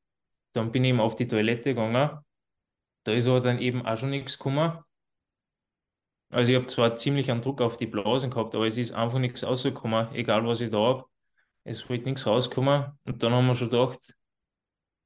Dann 0.52 0.72
bin 0.72 0.84
ich 0.84 0.90
eben 0.90 1.00
auf 1.00 1.16
die 1.16 1.28
Toilette 1.28 1.74
gegangen 1.74 2.20
da 3.04 3.12
ist 3.12 3.26
aber 3.26 3.40
dann 3.40 3.58
eben 3.58 3.86
auch 3.86 3.96
schon 3.96 4.10
nichts 4.10 4.38
gekommen. 4.38 4.78
Also 6.30 6.52
ich 6.52 6.56
habe 6.56 6.66
zwar 6.66 6.94
ziemlich 6.94 7.30
einen 7.30 7.42
Druck 7.42 7.60
auf 7.60 7.76
die 7.76 7.86
Blasen 7.86 8.30
gehabt, 8.30 8.54
aber 8.54 8.66
es 8.66 8.76
ist 8.76 8.92
einfach 8.92 9.18
nichts 9.18 9.42
rausgekommen, 9.42 10.14
egal 10.14 10.46
was 10.46 10.60
ich 10.60 10.70
da 10.70 10.78
habe. 10.78 11.04
Es 11.64 11.88
wollte 11.88 12.04
nichts 12.04 12.26
rauskommen. 12.26 12.98
Und 13.04 13.22
dann 13.22 13.32
haben 13.32 13.46
wir 13.46 13.54
schon 13.54 13.70
gedacht, 13.70 14.14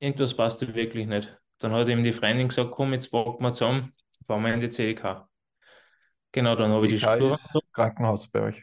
irgendwas 0.01 0.35
passt 0.37 0.75
wirklich 0.75 1.07
nicht. 1.07 1.37
Dann 1.59 1.73
hat 1.73 1.89
eben 1.89 2.05
die 2.05 2.13
Freundin 2.13 2.49
gesagt, 2.49 2.73
komm, 2.73 2.93
jetzt 2.93 3.11
packen 3.11 3.43
wir 3.43 3.53
zusammen, 3.53 3.95
fahren 4.27 4.43
wir 4.43 4.53
in 4.53 4.61
die 4.61 4.71
CDK. 4.71 5.27
Genau, 6.35 6.57
dann 6.57 6.71
habe 6.71 6.87
ich 6.87 6.93
die 6.93 7.01
Spur. 7.01 7.37
Krankenhaus 7.73 8.29
bei 8.29 8.43
euch. 8.43 8.63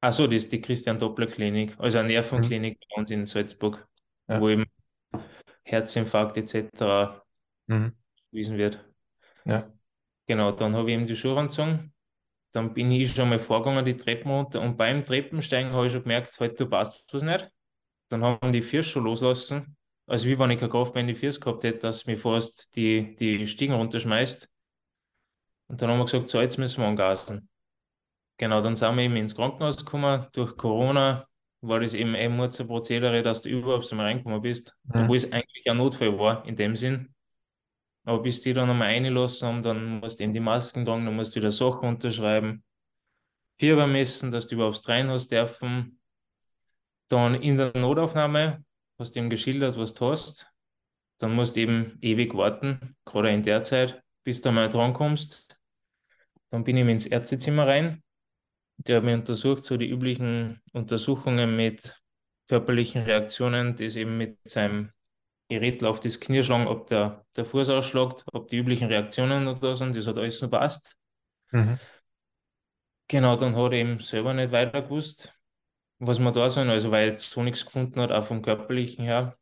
Achso, 0.00 0.26
das 0.26 0.44
ist 0.44 0.52
die 0.52 0.60
Christian 0.60 0.98
Doppler 0.98 1.26
Klinik, 1.26 1.74
also 1.78 1.98
eine 1.98 2.08
Nervenklinik 2.08 2.74
mhm. 2.74 2.86
bei 2.88 3.00
uns 3.00 3.10
in 3.10 3.26
Salzburg, 3.26 3.86
ja. 4.28 4.40
wo 4.40 4.48
eben 4.48 4.64
Herzinfarkt 5.64 6.36
etc. 6.36 7.22
Mhm 7.66 7.92
gewesen 8.34 8.58
wird. 8.58 8.84
Ja. 9.44 9.72
Genau, 10.26 10.52
dann 10.52 10.74
habe 10.74 10.90
ich 10.90 10.96
eben 10.96 11.06
die 11.06 11.16
Schuhe 11.16 11.38
angezogen. 11.38 11.92
Dann 12.52 12.74
bin 12.74 12.90
ich 12.90 13.12
schon 13.12 13.28
mal 13.28 13.38
vorgegangen, 13.38 13.84
die 13.84 13.96
Treppen 13.96 14.30
runter. 14.30 14.60
Und 14.60 14.76
beim 14.76 15.04
Treppensteigen 15.04 15.72
habe 15.72 15.86
ich 15.86 15.92
schon 15.92 16.02
gemerkt, 16.02 16.38
heute 16.40 16.64
halt, 16.64 16.70
passt 16.70 17.12
was 17.12 17.22
nicht. 17.22 17.50
Dann 18.08 18.22
haben 18.22 18.52
die 18.52 18.62
Füße 18.62 18.88
schon 18.88 19.04
loslassen. 19.04 19.76
Also 20.06 20.28
wie 20.28 20.38
wenn 20.38 20.50
ich 20.50 20.58
keine 20.58 20.70
Kraft 20.70 20.94
mehr 20.94 21.00
in 21.00 21.08
die 21.08 21.14
Füße 21.14 21.40
gehabt 21.40 21.64
hätte, 21.64 21.78
dass 21.78 22.06
mir 22.06 22.18
fast 22.18 22.74
die, 22.76 23.16
die 23.16 23.46
Stiegen 23.46 23.74
runterschmeißt. 23.74 24.48
Und 25.68 25.80
dann 25.80 25.90
haben 25.90 25.98
wir 25.98 26.04
gesagt, 26.04 26.28
so, 26.28 26.40
jetzt 26.40 26.58
müssen 26.58 26.82
wir 26.82 26.88
angasen. 26.88 27.48
Genau, 28.36 28.60
dann 28.60 28.76
sind 28.76 28.96
wir 28.96 29.04
eben 29.04 29.16
ins 29.16 29.34
Krankenhaus 29.34 29.76
gekommen. 29.76 30.26
Durch 30.32 30.56
Corona 30.56 31.26
war 31.60 31.80
das 31.80 31.94
eben 31.94 32.14
ein 32.14 32.36
Prozedere, 32.36 33.22
dass 33.22 33.42
du 33.42 33.48
überhaupt 33.48 33.90
mal 33.92 34.04
reingekommen 34.04 34.42
bist. 34.42 34.76
Mhm. 34.84 35.02
Obwohl 35.02 35.16
es 35.16 35.32
eigentlich 35.32 35.68
ein 35.68 35.76
Notfall 35.76 36.18
war, 36.18 36.44
in 36.46 36.56
dem 36.56 36.76
Sinn. 36.76 37.14
Aber 38.04 38.22
bis 38.22 38.42
die 38.42 38.52
dann 38.52 38.68
einmal 38.68 38.88
reinlassen 38.88 39.48
haben, 39.48 39.62
dann 39.62 40.00
musst 40.00 40.20
du 40.20 40.24
eben 40.24 40.34
die 40.34 40.40
Masken 40.40 40.84
tragen, 40.84 41.06
dann 41.06 41.16
musst 41.16 41.34
du 41.34 41.40
wieder 41.40 41.50
Sachen 41.50 41.88
unterschreiben, 41.88 42.62
Fieber 43.56 43.86
messen, 43.86 44.32
dass 44.32 44.48
du 44.48 44.56
überhaupt 44.56 44.86
rein 44.88 45.08
hast 45.08 45.30
dürfen. 45.30 46.00
Dann 47.08 47.34
in 47.34 47.56
der 47.56 47.72
Notaufnahme 47.76 48.64
hast 48.98 49.14
du 49.14 49.20
ihm 49.20 49.30
geschildert, 49.30 49.78
was 49.78 49.94
du 49.94 50.10
hast. 50.10 50.50
Dann 51.18 51.34
musst 51.34 51.56
du 51.56 51.60
eben 51.60 51.98
ewig 52.00 52.34
warten, 52.34 52.96
gerade 53.04 53.30
in 53.30 53.42
der 53.42 53.62
Zeit, 53.62 54.02
bis 54.24 54.40
du 54.40 54.50
mal 54.50 54.68
drankommst. 54.68 55.53
Dann 56.54 56.62
bin 56.62 56.76
ich 56.76 56.86
ins 56.86 57.06
Ärztezimmer 57.06 57.66
rein. 57.66 58.04
Der 58.76 58.98
hat 58.98 59.04
mich 59.04 59.14
untersucht, 59.14 59.64
so 59.64 59.76
die 59.76 59.90
üblichen 59.90 60.62
Untersuchungen 60.72 61.56
mit 61.56 62.00
körperlichen 62.48 63.02
Reaktionen, 63.02 63.74
das 63.74 63.96
eben 63.96 64.16
mit 64.16 64.38
seinem 64.44 64.92
Gerät 65.48 65.82
auf 65.82 65.98
das 65.98 66.20
Knie 66.20 66.44
schlagen, 66.44 66.68
ob 66.68 66.86
der, 66.86 67.26
der 67.34 67.44
Fuß 67.44 67.70
ausschlägt, 67.70 68.24
ob 68.32 68.46
die 68.46 68.58
üblichen 68.58 68.86
Reaktionen 68.86 69.42
noch 69.42 69.58
da 69.58 69.74
sind, 69.74 69.96
das 69.96 70.06
hat 70.06 70.16
alles 70.16 70.40
noch 70.42 70.50
passt. 70.52 70.96
Mhm. 71.50 71.80
Genau, 73.08 73.34
dann 73.34 73.56
hat 73.56 73.72
er 73.72 73.78
eben 73.78 73.98
selber 73.98 74.32
nicht 74.32 74.52
weiter 74.52 74.82
gewusst, 74.82 75.36
was 75.98 76.20
wir 76.20 76.30
da 76.30 76.48
sind, 76.48 76.68
also 76.68 76.92
weil 76.92 77.10
er 77.10 77.16
so 77.16 77.42
nichts 77.42 77.64
gefunden 77.64 78.00
hat, 78.00 78.12
auch 78.12 78.26
vom 78.26 78.42
körperlichen 78.42 79.04
her. 79.04 79.36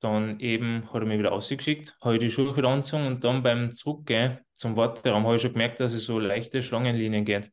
Dann 0.00 0.38
eben 0.40 0.86
hat 0.92 1.02
er 1.02 1.06
mich 1.06 1.18
wieder 1.18 1.32
ausgeschickt, 1.32 1.96
habe 2.00 2.14
ich 2.14 2.20
die 2.20 2.30
Schuhe 2.30 2.54
angezogen 2.64 3.06
und 3.06 3.24
dann 3.24 3.42
beim 3.42 3.72
Zurückgehen 3.72 4.38
zum 4.54 4.76
Warteraum 4.76 5.24
habe 5.24 5.36
ich 5.36 5.42
schon 5.42 5.52
gemerkt, 5.52 5.80
dass 5.80 5.92
es 5.92 6.04
so 6.04 6.18
leichte 6.18 6.62
Schlangenlinien 6.62 7.24
geht. 7.24 7.50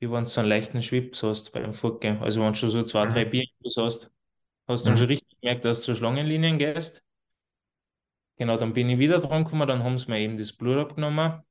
Wie 0.00 0.10
wenn 0.10 0.24
du 0.24 0.30
so 0.30 0.40
einen 0.40 0.48
leichten 0.48 0.82
Schwips 0.82 1.22
hast 1.22 1.52
beim 1.52 1.72
Fortgehen. 1.72 2.18
Also 2.20 2.40
wenn 2.42 2.52
du 2.52 2.58
schon 2.58 2.70
so 2.70 2.82
zwei, 2.82 3.06
mhm. 3.06 3.12
drei 3.12 3.24
Bier 3.24 3.44
hast, 3.76 4.10
Hast 4.68 4.82
du 4.82 4.86
dann 4.86 4.94
mhm. 4.94 4.98
schon 4.98 5.06
richtig 5.08 5.40
gemerkt, 5.40 5.64
dass 5.64 5.82
du 5.82 5.94
Schlangenlinien 5.94 6.58
gehst? 6.58 7.04
Genau, 8.36 8.56
dann 8.56 8.72
bin 8.72 8.90
ich 8.90 8.98
wieder 8.98 9.18
dran 9.18 9.44
gekommen, 9.44 9.66
dann 9.66 9.82
haben 9.82 9.96
sie 9.96 10.10
mir 10.10 10.18
eben 10.18 10.36
das 10.36 10.52
Blut 10.52 10.76
abgenommen, 10.76 11.42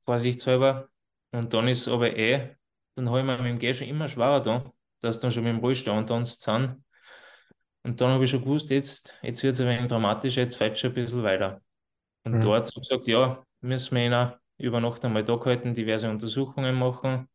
vorsichtshalber. 0.00 0.88
Und 1.30 1.54
dann 1.54 1.68
ist 1.68 1.88
aber 1.88 2.16
eh, 2.16 2.56
dann 2.96 3.08
habe 3.08 3.20
ich 3.20 3.24
mir 3.24 3.38
mit 3.38 3.46
dem 3.46 3.58
Geh 3.58 3.72
schon 3.72 3.88
immer 3.88 4.08
schwerer 4.08 4.40
da, 4.40 4.72
dass 5.00 5.20
dann 5.20 5.30
schon 5.30 5.44
mit 5.44 5.52
dem 5.52 5.60
Rollstuhl 5.60 5.94
und 5.96 6.10
dann 6.10 6.24
sind. 6.24 6.83
Und 7.84 8.00
dann 8.00 8.10
habe 8.10 8.24
ich 8.24 8.30
schon 8.30 8.40
gewusst, 8.40 8.70
jetzt, 8.70 9.18
jetzt 9.22 9.42
wird 9.42 9.54
es 9.54 9.60
ein 9.60 9.68
wenig 9.68 9.88
dramatisch, 9.88 10.36
jetzt 10.36 10.56
fällt 10.56 10.78
schon 10.78 10.90
ein 10.90 10.94
bisschen 10.94 11.22
weiter. 11.22 11.60
Und 12.24 12.38
mhm. 12.38 12.40
dort 12.40 12.66
hat 12.66 12.74
gesagt, 12.74 13.06
ja, 13.06 13.44
müssen 13.60 13.96
wir 13.96 14.06
ihn 14.06 14.32
über 14.58 14.80
Nacht 14.80 15.04
einmal 15.04 15.22
da 15.22 15.38
halten, 15.44 15.74
diverse 15.74 16.10
Untersuchungen 16.10 16.74
machen. 16.74 17.28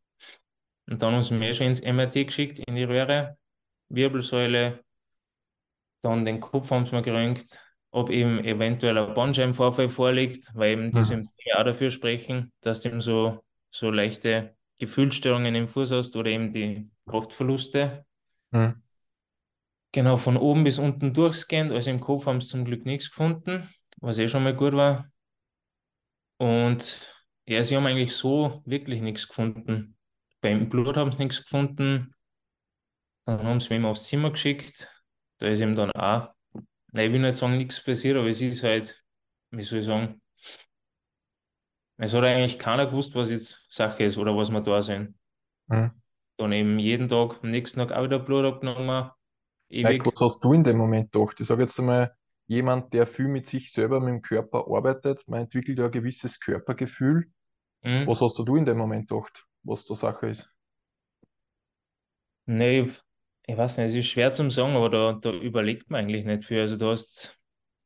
Und 0.88 1.02
dann 1.02 1.14
haben 1.14 1.24
sie 1.24 1.36
mir 1.36 1.54
schon 1.54 1.68
ins 1.68 1.84
MRT 1.84 2.28
geschickt, 2.28 2.60
in 2.60 2.76
die 2.76 2.84
Röhre, 2.84 3.38
Wirbelsäule, 3.90 4.84
dann 6.02 6.26
den 6.26 6.40
Kopf 6.40 6.72
haben 6.72 6.86
sie 6.86 6.96
mir 6.96 7.04
geröntgt, 7.04 7.60
ob 7.92 8.10
eben 8.10 8.44
eventuell 8.44 8.98
ein 8.98 9.14
Bandscheibenvorfall 9.14 9.90
vorliegt, 9.90 10.50
weil 10.56 10.72
eben 10.72 10.92
die 10.92 11.00
mhm. 11.00 11.04
Symptome 11.04 11.60
auch 11.60 11.64
dafür 11.64 11.92
sprechen, 11.92 12.52
dass 12.62 12.82
dem 12.82 13.02
so, 13.02 13.44
so 13.70 13.92
leichte 13.92 14.56
Gefühlsstörungen 14.80 15.54
im 15.54 15.68
Fuß 15.68 15.92
hast 15.92 16.16
oder 16.16 16.30
eben 16.30 16.54
die 16.54 16.90
Kraftverluste. 17.08 18.06
Mhm. 18.52 18.82
Genau, 19.92 20.18
von 20.18 20.38
oben 20.38 20.64
bis 20.64 20.78
unten 20.78 21.14
durchscannt. 21.14 21.72
Also 21.72 21.90
im 21.90 22.00
Kopf 22.00 22.26
haben 22.26 22.42
sie 22.42 22.48
zum 22.48 22.66
Glück 22.66 22.86
nichts 22.86 23.10
gefunden, 23.10 23.68
was 24.02 24.18
eh 24.18 24.28
schon 24.28 24.44
mal 24.44 24.56
gut 24.56 24.74
war. 24.74 25.10
Und 26.38 27.16
ja, 27.46 27.64
sie 27.64 27.76
haben 27.76 27.86
eigentlich 27.86 28.16
so 28.16 28.62
wirklich 28.66 29.02
nichts 29.02 29.28
gefunden. 29.28 29.98
Beim 30.42 30.70
Blut 30.70 30.96
haben 30.96 31.12
sie 31.12 31.24
nichts 31.24 31.44
gefunden. 31.44 32.14
Dann 33.26 33.44
haben 33.44 33.60
sie 33.60 33.78
mich 33.78 33.86
aufs 33.86 34.08
Zimmer 34.08 34.32
geschickt. 34.32 34.90
Da 35.40 35.48
ist 35.48 35.62
ihm 35.62 35.76
dann 35.76 35.92
auch, 35.92 36.30
nein, 36.92 37.08
ich 37.08 37.14
will 37.14 37.22
nicht 37.22 37.38
sagen, 37.38 37.58
nichts 37.58 37.84
passiert, 37.84 38.18
aber 38.18 38.28
es 38.28 38.42
ist 38.42 38.64
halt, 38.64 39.04
wie 39.52 39.64
soll 39.64 39.80
ich 39.80 39.86
sagen, 39.86 40.22
es 41.98 42.14
hat 42.14 42.24
eigentlich 42.24 42.60
keiner 42.60 42.86
gewusst, 42.86 43.14
was 43.16 43.30
jetzt 43.30 43.66
Sache 43.70 44.04
ist 44.04 44.18
oder 44.18 44.36
was 44.36 44.50
wir 44.52 44.62
da 44.62 44.82
sind. 44.82 45.16
Mhm. 45.68 45.92
Dann 46.38 46.52
eben 46.54 46.80
jeden 46.80 47.10
Tag, 47.10 47.44
am 47.44 47.52
nächsten 47.52 47.80
Tag 47.80 47.92
auch 47.92 48.06
wieder 48.06 48.20
Blut 48.20 48.46
abgenommen. 48.46 49.12
Ewig. 49.70 50.06
was 50.06 50.20
hast 50.22 50.44
du 50.44 50.54
in 50.54 50.64
dem 50.64 50.78
Moment 50.78 51.12
gedacht? 51.12 51.40
Ich 51.40 51.48
sage 51.48 51.62
jetzt 51.64 51.80
einmal, 51.80 52.16
jemand, 52.48 52.94
der 52.94 53.06
viel 53.08 53.28
mit 53.28 53.46
sich 53.46 53.72
selber, 53.72 54.00
mit 54.00 54.10
dem 54.10 54.22
Körper 54.22 54.66
arbeitet, 54.68 55.28
man 55.28 55.42
entwickelt 55.42 55.80
ja 55.80 55.86
ein 55.86 55.92
gewisses 55.92 56.40
Körpergefühl. 56.40 57.32
Mhm. 57.84 58.08
Was 58.08 58.22
hast 58.22 58.38
du 58.40 58.56
in 58.56 58.66
dem 58.66 58.78
Moment 58.78 59.10
gedacht, 59.10 59.46
was 59.64 59.86
da 59.86 59.96
Sache 59.96 60.28
ist? 60.28 60.54
Nee, 62.46 62.82
ich, 62.82 63.00
ich 63.48 63.58
weiß 63.58 63.78
nicht, 63.78 63.88
es 63.90 63.96
ist 63.96 64.08
schwer 64.08 64.32
zum 64.32 64.50
sagen, 64.52 64.76
aber 64.76 64.90
da, 64.90 65.14
da 65.14 65.32
überlegt 65.32 65.90
man 65.90 66.02
eigentlich 66.06 66.26
nicht 66.26 66.46
viel. 66.46 66.62
Also 66.62 66.78
du 66.78 66.90
hast 66.90 67.40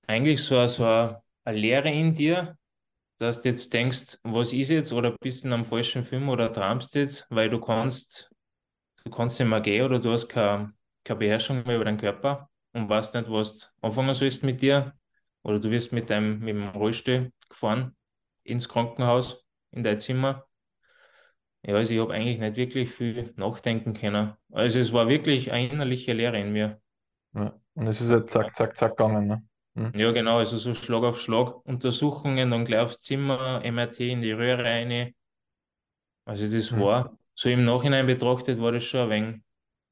eigentlich 0.07 0.41
so, 0.43 0.57
eine- 0.57 0.67
so 0.67 0.85
eine, 0.85 1.21
eine 1.43 1.57
Leere 1.57 1.91
in 1.91 2.13
dir, 2.13 2.57
dass 3.19 3.41
du 3.41 3.49
jetzt 3.49 3.73
denkst, 3.73 4.19
was 4.23 4.53
ist 4.53 4.69
jetzt, 4.69 4.93
oder 4.93 5.15
bist 5.21 5.45
in 5.45 5.53
einem 5.53 5.65
falschen 5.65 6.03
Film 6.03 6.29
oder 6.29 6.51
träumst 6.53 6.95
jetzt, 6.95 7.27
weil 7.29 7.49
du 7.49 7.59
kannst, 7.61 8.31
du 9.05 9.11
kannst 9.11 9.39
nicht 9.39 9.49
mehr 9.49 9.61
gehen 9.61 9.85
oder 9.85 9.99
du 9.99 10.11
hast 10.11 10.27
keine, 10.29 10.73
keine 11.03 11.19
Beherrschung 11.19 11.63
mehr 11.65 11.75
über 11.75 11.85
deinen 11.85 11.97
Körper 11.99 12.49
und 12.73 12.89
weißt 12.89 13.15
nicht, 13.15 13.29
was 13.31 13.59
du 13.59 13.65
anfangen 13.81 14.15
sollst 14.15 14.43
mit 14.43 14.61
dir. 14.61 14.93
Oder 15.43 15.59
du 15.59 15.69
wirst 15.71 15.91
mit 15.93 16.09
deinem, 16.09 16.39
mit 16.39 16.49
dem 16.55 16.69
Rollstuhl 16.69 17.31
gefahren 17.49 17.95
ins 18.43 18.69
Krankenhaus, 18.69 19.45
in 19.71 19.83
dein 19.83 19.99
Zimmer. 19.99 20.45
Ja, 21.65 21.75
also 21.75 21.93
ich 21.93 21.99
habe 21.99 22.13
eigentlich 22.13 22.39
nicht 22.39 22.55
wirklich 22.57 22.89
viel 22.91 23.33
nachdenken 23.37 23.93
können. 23.93 24.33
Also 24.51 24.79
es 24.79 24.91
war 24.91 25.07
wirklich 25.07 25.51
eine 25.51 25.69
innerliche 25.69 26.13
Leere 26.13 26.39
in 26.39 26.51
mir. 26.51 26.81
Ja. 27.33 27.53
Und 27.75 27.87
es 27.87 28.01
ist 28.01 28.09
halt 28.09 28.29
zack, 28.29 28.55
zack, 28.55 28.77
zack 28.77 28.97
gegangen. 28.97 29.27
Ne? 29.27 29.43
Mhm. 29.75 29.93
Ja, 29.95 30.11
genau, 30.11 30.37
also 30.39 30.57
so 30.57 30.73
Schlag 30.75 31.03
auf 31.03 31.19
Schlag. 31.21 31.65
Untersuchungen, 31.65 32.51
dann 32.51 32.65
gleich 32.65 32.81
aufs 32.81 32.99
Zimmer, 32.99 33.61
MRT 33.63 34.11
in 34.11 34.21
die 34.21 34.31
Röhre 34.31 34.63
rein. 34.63 35.13
Also 36.25 36.47
das 36.47 36.71
Mhm. 36.71 36.79
war, 36.79 37.17
so 37.35 37.49
im 37.49 37.65
Nachhinein 37.65 38.05
betrachtet, 38.07 38.59
war 38.59 38.71
das 38.71 38.83
schon 38.83 39.01
ein 39.01 39.09
wenig 39.09 39.41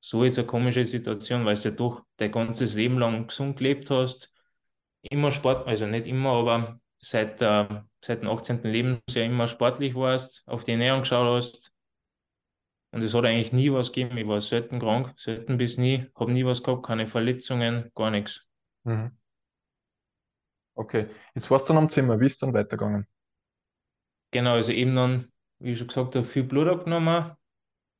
so 0.01 0.25
jetzt 0.25 0.39
eine 0.39 0.47
komische 0.47 0.83
Situation, 0.83 1.45
weil 1.45 1.55
du 1.55 1.61
ja 1.69 1.71
doch 1.71 2.03
dein 2.17 2.31
ganzes 2.31 2.73
Leben 2.73 2.97
lang 2.97 3.27
gesund 3.27 3.57
gelebt 3.57 3.89
hast. 3.89 4.33
Immer 5.03 5.31
Sport, 5.31 5.67
also 5.67 5.85
nicht 5.85 6.07
immer, 6.07 6.31
aber 6.31 6.79
seit, 6.99 7.39
der, 7.39 7.87
seit 8.03 8.21
dem 8.21 8.29
18. 8.29 8.63
Lebensjahr 8.63 9.25
immer 9.25 9.47
sportlich 9.47 9.95
warst, 9.95 10.43
auf 10.47 10.63
die 10.63 10.71
Ernährung 10.71 11.01
geschaut 11.01 11.37
hast. 11.37 11.71
Und 12.91 13.03
es 13.03 13.13
hat 13.13 13.25
eigentlich 13.25 13.53
nie 13.53 13.71
was 13.71 13.91
gegeben. 13.91 14.17
Ich 14.17 14.27
war 14.27 14.41
selten 14.41 14.79
krank, 14.79 15.13
selten 15.17 15.57
bis 15.57 15.77
nie, 15.77 16.07
habe 16.15 16.31
nie 16.31 16.45
was 16.45 16.61
gehabt, 16.61 16.85
keine 16.85 17.07
Verletzungen, 17.07 17.89
gar 17.95 18.11
nichts. 18.11 18.45
Mhm. 18.83 19.17
Okay, 20.73 21.07
jetzt 21.35 21.49
warst 21.51 21.69
du 21.69 21.73
dann 21.73 21.83
am 21.83 21.89
Zimmer, 21.89 22.19
wie 22.19 22.25
ist 22.25 22.41
dann 22.41 22.53
weitergegangen? 22.53 23.07
Genau, 24.31 24.53
also 24.53 24.71
eben 24.71 24.95
dann, 24.95 25.27
wie 25.59 25.73
ich 25.73 25.77
schon 25.77 25.87
gesagt 25.87 26.15
habe, 26.15 26.25
viel 26.25 26.43
Blut 26.43 26.67
abgenommen. 26.67 27.31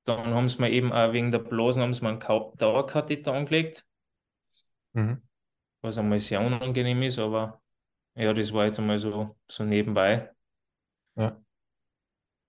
Dann 0.04 0.34
haben 0.34 0.50
sie 0.50 0.60
mir 0.60 0.70
eben 0.72 0.92
auch 0.92 1.14
wegen 1.14 1.32
der 1.32 1.40
Blasen 1.40 1.82
haben 1.82 1.94
sie 1.94 2.04
mir 2.04 2.10
einen 2.10 2.58
Dauerkatheter 2.58 3.34
angelegt, 3.34 3.86
Mhm. 4.94 5.22
was 5.82 5.98
einmal 5.98 6.20
sehr 6.20 6.42
unangenehm 6.42 7.02
ist, 7.04 7.20
aber 7.20 7.62
ja, 8.16 8.34
das 8.34 8.52
war 8.54 8.66
jetzt 8.66 8.80
einmal 8.80 9.00
so, 9.00 9.38
so 9.48 9.64
nebenbei. 9.64 10.32
Ja. 11.16 11.42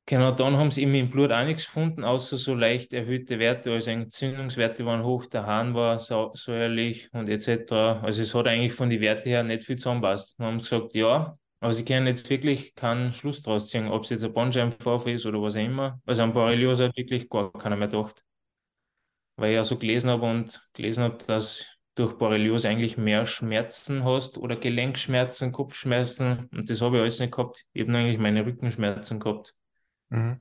Genau, 0.07 0.33
dann 0.33 0.57
haben 0.57 0.73
sie 0.73 0.83
eben 0.83 0.95
im 0.97 1.11
Blut 1.11 1.31
auch 1.31 1.45
nichts 1.45 1.67
gefunden, 1.67 2.03
außer 2.03 2.37
so 2.37 2.55
leicht 2.55 2.93
erhöhte 2.93 3.39
Werte, 3.39 3.73
also 3.73 3.91
Entzündungswerte 3.93 4.85
waren 4.85 5.05
hoch, 5.05 5.27
der 5.27 5.47
Hahn 5.47 5.75
war 5.75 6.01
säuerlich 6.01 7.09
und 7.13 7.29
etc. 7.29 8.01
Also 8.03 8.23
es 8.23 8.35
hat 8.35 8.49
eigentlich 8.49 8.73
von 8.73 8.91
den 8.91 9.01
Werten 9.01 9.29
her 9.29 9.45
nicht 9.45 9.65
viel 9.65 9.77
zusammenpasst. 9.77 10.39
Dann 10.41 10.47
haben 10.49 10.61
sie 10.61 10.71
gesagt, 10.71 10.95
ja, 10.95 11.39
aber 11.63 11.73
sie 11.75 11.85
können 11.85 12.07
jetzt 12.09 12.29
wirklich 12.31 12.75
keinen 12.75 13.13
Schluss 13.13 13.43
draus 13.43 13.69
ziehen, 13.69 13.89
ob 13.89 14.05
es 14.05 14.11
jetzt 14.11 14.25
ein 14.25 14.33
Bandscheibenvorfall 14.35 15.13
ist 15.13 15.27
oder 15.27 15.41
was 15.41 15.57
auch 15.57 15.61
immer. 15.61 16.01
Also 16.07 16.23
an 16.23 16.33
Borreliose 16.35 16.87
hat 16.87 16.97
wirklich 16.97 17.29
gar 17.31 17.53
keiner 17.53 17.77
mehr 17.77 17.89
gedacht. 17.89 18.25
Weil 19.37 19.51
ich 19.51 19.55
ja 19.57 19.65
so 19.65 19.79
gelesen 19.79 20.11
habe 20.11 20.27
und 20.27 20.61
gelesen 20.73 21.03
habe, 21.05 21.19
dass 21.27 21.67
durch 21.95 22.17
Borreliose 22.19 22.69
eigentlich 22.69 22.97
mehr 22.97 23.27
Schmerzen 23.27 24.05
hast 24.05 24.39
oder 24.39 24.57
Gelenkschmerzen, 24.57 25.53
Kopfschmerzen 25.53 26.49
und 26.53 26.69
das 26.71 26.81
habe 26.81 26.97
ich 26.97 27.03
alles 27.03 27.21
nicht 27.21 27.33
gehabt. 27.33 27.65
Ich 27.73 27.83
habe 27.83 27.93
nur 27.93 28.01
eigentlich 28.01 28.19
meine 28.19 28.45
Rückenschmerzen 28.47 29.21
gehabt. 29.21 29.55
Mhm. 30.11 30.41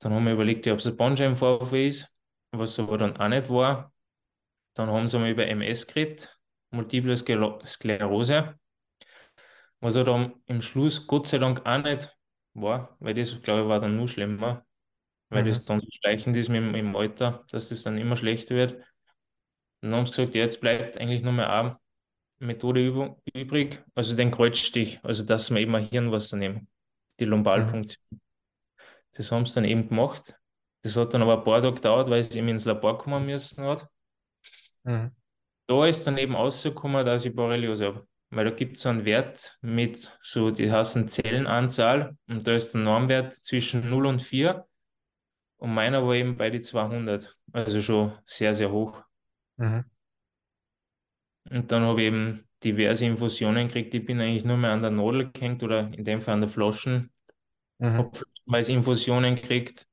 Dann 0.00 0.12
haben 0.14 0.24
wir 0.24 0.32
überlegt, 0.32 0.66
ob 0.68 0.78
es 0.78 0.86
ein 0.86 0.96
Bandscheibenvorfall 0.96 1.80
ist, 1.80 2.08
was 2.52 2.78
aber 2.78 2.98
dann 2.98 3.16
auch 3.16 3.28
nicht 3.28 3.50
war. 3.50 3.92
Dann 4.74 4.90
haben 4.90 5.08
sie 5.08 5.18
mal 5.18 5.30
über 5.30 5.46
MS 5.46 5.86
geredet, 5.86 6.38
Multiple 6.70 7.14
Skler- 7.16 7.66
Sklerose, 7.66 8.59
was 9.80 9.96
er 9.96 10.04
dann 10.04 10.34
im 10.46 10.62
Schluss 10.62 11.06
Gott 11.06 11.26
sei 11.28 11.38
Dank 11.38 11.64
auch 11.66 11.82
nicht 11.82 12.16
war, 12.54 12.96
weil 13.00 13.14
das, 13.14 13.40
glaube 13.42 13.62
ich, 13.62 13.68
war 13.68 13.80
dann 13.80 13.96
nur 13.96 14.08
schlimmer, 14.08 14.66
weil 15.30 15.44
Mhm. 15.44 15.48
das 15.48 15.64
dann 15.64 15.80
so 15.80 15.86
schleichend 16.00 16.36
ist 16.36 16.48
mit, 16.50 16.62
dem- 16.62 16.74
im 16.74 16.96
Alter, 16.96 17.44
dass 17.50 17.68
das 17.70 17.82
dann 17.84 17.98
immer 17.98 18.16
schlechter 18.16 18.56
wird. 18.56 18.74
Und 19.82 19.90
dann 19.90 19.94
haben 19.94 20.06
sie 20.06 20.12
gesagt, 20.12 20.34
ja, 20.34 20.42
jetzt 20.42 20.60
bleibt 20.60 20.98
eigentlich 20.98 21.22
nur 21.22 21.32
mehr 21.32 21.50
eine 21.52 21.78
Methode 22.40 22.80
üb- 22.80 23.16
übrig, 23.34 23.82
also 23.94 24.16
den 24.16 24.30
Kreuzstich, 24.30 25.00
also 25.04 25.24
dass 25.24 25.50
wir 25.50 25.60
eben 25.60 25.74
ein 25.76 25.86
Hirnwasser 25.88 26.36
nehmen, 26.36 26.68
die 27.20 27.24
Lumbalpunktion. 27.26 28.20
Das 29.12 29.30
haben 29.32 29.46
sie 29.46 29.54
dann 29.54 29.64
eben 29.64 29.88
gemacht. 29.88 30.36
Das 30.82 30.96
hat 30.96 31.14
dann 31.14 31.22
aber 31.22 31.38
ein 31.38 31.44
paar 31.44 31.60
Tage 31.62 31.74
gedauert, 31.74 32.10
weil 32.10 32.20
es 32.20 32.34
eben 32.34 32.48
ins 32.48 32.64
Labor 32.64 32.98
kommen 32.98 33.26
müssen 33.26 33.64
hat. 33.64 33.88
Mhm. 34.84 35.10
Da 35.68 35.86
ist 35.86 36.06
dann 36.06 36.18
eben 36.18 36.34
rausgekommen, 36.36 37.06
dass 37.06 37.24
ich 37.24 37.34
Borreliose 37.34 37.86
habe. 37.86 38.06
Weil 38.30 38.44
da 38.44 38.50
gibt 38.52 38.76
es 38.76 38.86
einen 38.86 39.04
Wert 39.04 39.58
mit 39.60 40.16
so, 40.22 40.50
die 40.50 40.70
heißen 40.70 41.08
Zellenanzahl 41.08 42.16
und 42.28 42.46
da 42.46 42.54
ist 42.54 42.72
der 42.72 42.80
Normwert 42.80 43.34
zwischen 43.34 43.90
0 43.90 44.06
und 44.06 44.22
4 44.22 44.66
und 45.56 45.74
meiner 45.74 46.06
war 46.06 46.14
eben 46.14 46.36
bei 46.36 46.48
die 46.48 46.60
200. 46.60 47.36
Also 47.52 47.80
schon 47.80 48.12
sehr, 48.26 48.54
sehr 48.54 48.70
hoch. 48.70 49.02
Mhm. 49.56 49.84
Und 51.50 51.72
dann 51.72 51.82
habe 51.82 52.00
ich 52.00 52.06
eben 52.06 52.48
diverse 52.62 53.04
Infusionen 53.04 53.66
gekriegt. 53.66 53.92
Ich 53.94 54.04
bin 54.04 54.20
eigentlich 54.20 54.44
nur 54.44 54.56
mehr 54.56 54.70
an 54.70 54.82
der 54.82 54.90
Nadel 54.90 55.30
gehängt 55.32 55.62
oder 55.62 55.92
in 55.92 56.04
dem 56.04 56.20
Fall 56.20 56.34
an 56.34 56.40
der 56.40 56.48
Flaschen. 56.48 57.12
Mhm. 57.78 57.94
Habe 57.94 58.16
flaschenweise 58.16 58.72
Infusionen 58.72 59.34
gekriegt. 59.34 59.86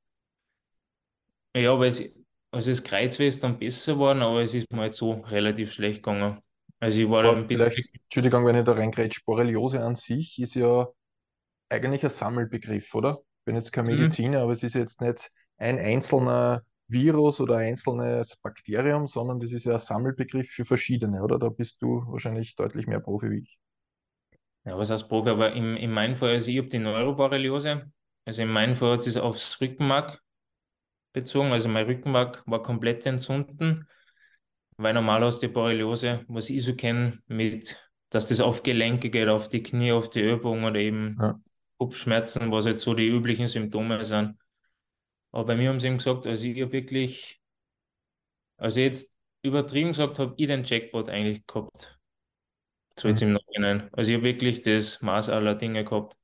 Ja, 1.54 1.78
weil 1.78 1.88
es, 1.88 2.14
also 2.50 2.70
das 2.70 2.84
Kreuzweh 2.84 3.28
ist 3.28 3.42
dann 3.42 3.58
besser 3.58 3.94
geworden, 3.94 4.22
aber 4.22 4.42
es 4.42 4.54
ist 4.54 4.70
mir 4.72 4.82
halt 4.82 4.94
so 4.94 5.12
relativ 5.12 5.72
schlecht 5.72 6.02
gegangen. 6.02 6.40
Also 6.80 7.00
ich 7.00 7.08
war 7.10 7.22
Aber 7.22 7.36
dann 7.36 7.46
bin 7.46 7.60
vielleicht, 7.60 7.90
Entschuldigung, 8.04 8.46
wenn 8.46 8.56
ich 8.56 8.64
da 8.64 8.72
reingrätsche, 8.72 9.22
Borreliose 9.24 9.82
an 9.84 9.94
sich 9.96 10.38
ist 10.40 10.54
ja 10.54 10.86
eigentlich 11.70 12.04
ein 12.04 12.10
Sammelbegriff, 12.10 12.94
oder? 12.94 13.20
Ich 13.40 13.46
bin 13.46 13.56
jetzt 13.56 13.72
kein 13.72 13.86
Mhm. 13.90 14.16
Mediziner, 14.16 14.42
aber 14.42 14.52
es 14.52 14.62
ist 14.64 14.74
jetzt 14.74 15.00
nicht 15.02 15.32
ein 15.58 15.78
einzelner 15.78 16.62
Virus 16.88 17.40
oder 17.40 17.58
ein 17.58 17.68
einzelnes 17.70 18.36
Bakterium, 18.38 19.08
sondern 19.08 19.40
das 19.40 19.52
ist 19.52 19.64
ja 19.66 19.74
ein 19.74 19.78
Sammelbegriff 19.80 20.50
für 20.50 20.64
verschiedene, 20.66 21.22
oder? 21.22 21.38
Da 21.38 21.48
bist 21.50 21.82
du 21.82 22.04
wahrscheinlich 22.08 22.56
deutlich 22.56 22.86
mehr 22.88 23.00
Profi 23.00 23.30
wie 23.30 23.38
ich. 23.40 23.58
Ja, 24.64 24.76
was 24.78 24.90
heißt 24.90 25.08
Profi? 25.08 25.30
Aber 25.30 25.52
im, 25.52 25.76
in 25.76 25.90
meinem 25.92 26.16
Fall, 26.16 26.30
also 26.30 26.50
ich 26.50 26.58
habe 26.58 26.68
die 26.68 26.78
Neuroborreliose. 26.78 27.90
Also 28.24 28.42
in 28.42 28.48
meinem 28.48 28.76
Fall 28.76 28.92
hat 28.92 29.06
es 29.06 29.16
aufs 29.16 29.60
Rückenmark 29.60 30.22
bezogen. 31.12 31.52
Also 31.52 31.68
mein 31.68 31.86
Rückenmark 31.86 32.44
war 32.46 32.62
komplett 32.62 33.06
entzünden, 33.06 33.88
weil 34.78 34.94
normal 34.94 35.24
hast 35.24 35.42
du 35.42 35.48
die 35.48 35.54
Borreliose, 35.54 36.24
was 36.28 36.50
ich 36.50 36.64
so 36.64 36.74
kenne, 36.76 37.20
mit, 37.28 37.78
dass 38.10 38.28
das 38.28 38.40
auf 38.40 38.62
Gelenke 38.64 39.10
geht, 39.10 39.28
auf 39.28 39.48
die 39.50 39.62
Knie, 39.62 39.92
auf 39.92 40.10
die 40.10 40.22
Ellbogen 40.22 40.64
oder 40.64 40.80
eben 40.80 41.16
Ja. 41.20 41.40
Kopfschmerzen, 41.78 42.50
was 42.52 42.66
jetzt 42.66 42.82
so 42.82 42.94
die 42.94 43.08
üblichen 43.08 43.46
Symptome 43.48 44.04
sind. 44.04 44.36
Aber 45.32 45.46
bei 45.46 45.56
mir 45.56 45.70
haben 45.70 45.80
sie 45.80 45.88
eben 45.88 45.98
gesagt, 45.98 46.26
also 46.26 46.46
ich 46.46 46.60
habe 46.62 46.72
wirklich, 46.72 47.40
also 48.56 48.80
jetzt 48.80 49.12
übertrieben 49.42 49.90
gesagt, 49.90 50.18
habe 50.18 50.34
ich 50.36 50.46
den 50.46 50.64
Jackpot 50.64 51.08
eigentlich 51.08 51.46
gehabt. 51.46 51.98
So 52.98 53.08
jetzt 53.08 53.22
Mhm. 53.22 53.28
im 53.28 53.32
Nachhinein. 53.34 53.88
Also 53.92 54.10
ich 54.10 54.16
habe 54.16 54.24
wirklich 54.24 54.62
das 54.62 55.00
Maß 55.02 55.28
aller 55.30 55.54
Dinge 55.54 55.84
gehabt. 55.84 56.16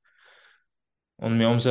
Und 1.17 1.39
wir 1.39 1.47
haben 1.49 1.57
es 1.57 1.65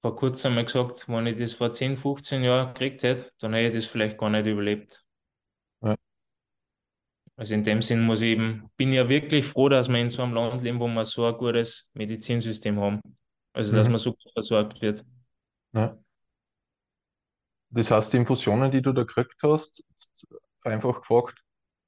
vor 0.00 0.14
kurzem 0.14 0.54
mal 0.54 0.64
gesagt, 0.64 1.08
wenn 1.08 1.26
ich 1.26 1.36
das 1.38 1.54
vor 1.54 1.72
10, 1.72 1.96
15 1.96 2.44
Jahren 2.44 2.68
gekriegt 2.74 3.02
hätte, 3.02 3.32
dann 3.40 3.54
hätte 3.54 3.76
ich 3.78 3.84
das 3.84 3.90
vielleicht 3.92 4.18
gar 4.18 4.30
nicht 4.30 4.46
überlebt. 4.46 5.03
Also 7.36 7.54
in 7.54 7.64
dem 7.64 7.82
Sinn 7.82 8.02
muss 8.02 8.22
ich 8.22 8.30
eben, 8.30 8.70
bin 8.76 8.92
ja 8.92 9.08
wirklich 9.08 9.44
froh, 9.46 9.68
dass 9.68 9.88
wir 9.88 9.98
in 9.98 10.10
so 10.10 10.22
einem 10.22 10.34
Land 10.34 10.62
leben, 10.62 10.78
wo 10.78 10.86
wir 10.86 11.04
so 11.04 11.26
ein 11.26 11.36
gutes 11.36 11.90
Medizinsystem 11.94 12.78
haben. 12.78 13.00
Also 13.52 13.74
dass 13.74 13.88
Mhm. 13.88 13.92
man 13.92 14.00
so 14.00 14.12
gut 14.12 14.32
versorgt 14.32 14.80
wird. 14.82 15.04
Ja. 15.72 15.98
Das 17.70 17.90
heißt, 17.90 18.12
die 18.12 18.18
Infusionen, 18.18 18.70
die 18.70 18.82
du 18.82 18.92
da 18.92 19.02
gekriegt 19.02 19.42
hast, 19.42 19.84
einfach 20.62 21.00
gefragt, 21.00 21.40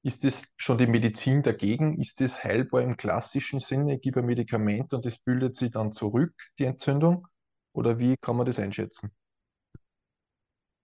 ist 0.02 0.24
das 0.24 0.46
schon 0.56 0.78
die 0.78 0.86
Medizin 0.86 1.42
dagegen? 1.42 2.00
Ist 2.00 2.20
das 2.20 2.42
heilbar 2.42 2.82
im 2.82 2.96
klassischen 2.96 3.60
Sinne? 3.60 3.94
Ich 3.94 4.00
gebe 4.00 4.20
ein 4.20 4.26
Medikament 4.26 4.92
und 4.94 5.04
das 5.06 5.18
bildet 5.18 5.56
sich 5.56 5.70
dann 5.70 5.92
zurück, 5.92 6.34
die 6.58 6.64
Entzündung? 6.64 7.26
Oder 7.72 7.98
wie 7.98 8.16
kann 8.16 8.36
man 8.36 8.46
das 8.46 8.58
einschätzen? 8.58 9.12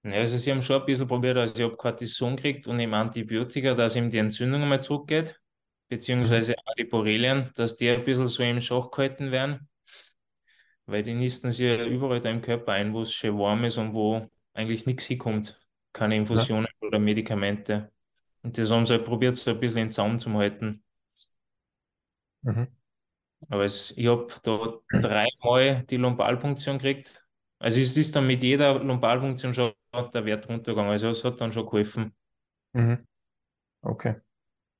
Ja, 0.04 0.12
also 0.12 0.36
sie 0.36 0.50
haben 0.50 0.62
schon 0.62 0.80
ein 0.80 0.86
bisschen 0.86 1.06
probiert, 1.06 1.36
also 1.36 1.54
ich 1.54 1.62
habe 1.62 1.76
Cortison 1.76 2.34
gekriegt 2.34 2.66
und 2.66 2.80
eben 2.80 2.92
Antibiotika, 2.92 3.74
dass 3.74 3.94
ihm 3.94 4.10
die 4.10 4.18
Entzündung 4.18 4.62
einmal 4.62 4.80
zurückgeht, 4.80 5.40
beziehungsweise 5.88 6.56
auch 6.58 6.74
die 6.76 6.84
Borrelien, 6.84 7.50
dass 7.54 7.76
die 7.76 7.88
ein 7.88 8.04
bisschen 8.04 8.26
so 8.26 8.42
im 8.42 8.60
Schach 8.60 8.90
gehalten 8.90 9.30
werden, 9.30 9.68
weil 10.86 11.04
die 11.04 11.14
nisten 11.14 11.52
sich 11.52 11.66
ja 11.66 11.84
überall 11.86 12.20
da 12.20 12.30
im 12.30 12.42
Körper 12.42 12.72
ein, 12.72 12.92
wo 12.92 13.02
es 13.02 13.14
schön 13.14 13.38
warm 13.38 13.64
ist 13.64 13.78
und 13.78 13.94
wo 13.94 14.28
eigentlich 14.54 14.86
nichts 14.86 15.04
hinkommt, 15.04 15.60
keine 15.92 16.16
Infusionen 16.16 16.66
ja. 16.80 16.88
oder 16.88 16.98
Medikamente. 16.98 17.92
Und 18.42 18.58
das 18.58 18.70
haben 18.72 18.86
sie 18.86 18.94
halt 18.94 19.04
probiert, 19.04 19.36
so 19.36 19.52
ein 19.52 19.60
bisschen 19.60 19.78
in 19.78 19.86
den 19.86 19.92
Zaum 19.92 20.18
zu 20.18 20.32
halten. 20.32 20.82
Mhm. 22.42 22.66
Aber 23.50 23.64
es, 23.64 23.92
ich 23.96 24.06
habe 24.06 24.28
da 24.42 24.78
dreimal 24.90 25.84
die 25.84 25.96
Lumbalpunktion 25.96 26.78
gekriegt. 26.78 27.21
Also 27.62 27.80
es 27.80 27.96
ist 27.96 28.16
dann 28.16 28.26
mit 28.26 28.42
jeder 28.42 28.82
Lumbalpunktion 28.82 29.54
schon 29.54 29.72
der 30.12 30.24
Wert 30.24 30.48
runtergegangen. 30.48 30.90
Also 30.90 31.10
es 31.10 31.22
hat 31.22 31.40
dann 31.40 31.52
schon 31.52 31.64
geholfen. 31.64 32.12
Mhm. 32.72 33.06
Okay. 33.82 34.16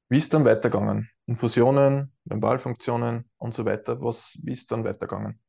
Wie 0.09 0.17
ist 0.17 0.35
dann 0.35 0.45
weitergegangen? 0.45 1.09
Infusionen, 1.27 2.13
Lumbalfunktionen 2.25 3.31
und 3.39 3.55
so 3.55 3.65
weiter. 3.65 4.03
Was, 4.03 4.37
wie 4.43 4.51
ist 4.51 4.73
dann 4.73 4.83
weitergegangen? 4.83 5.41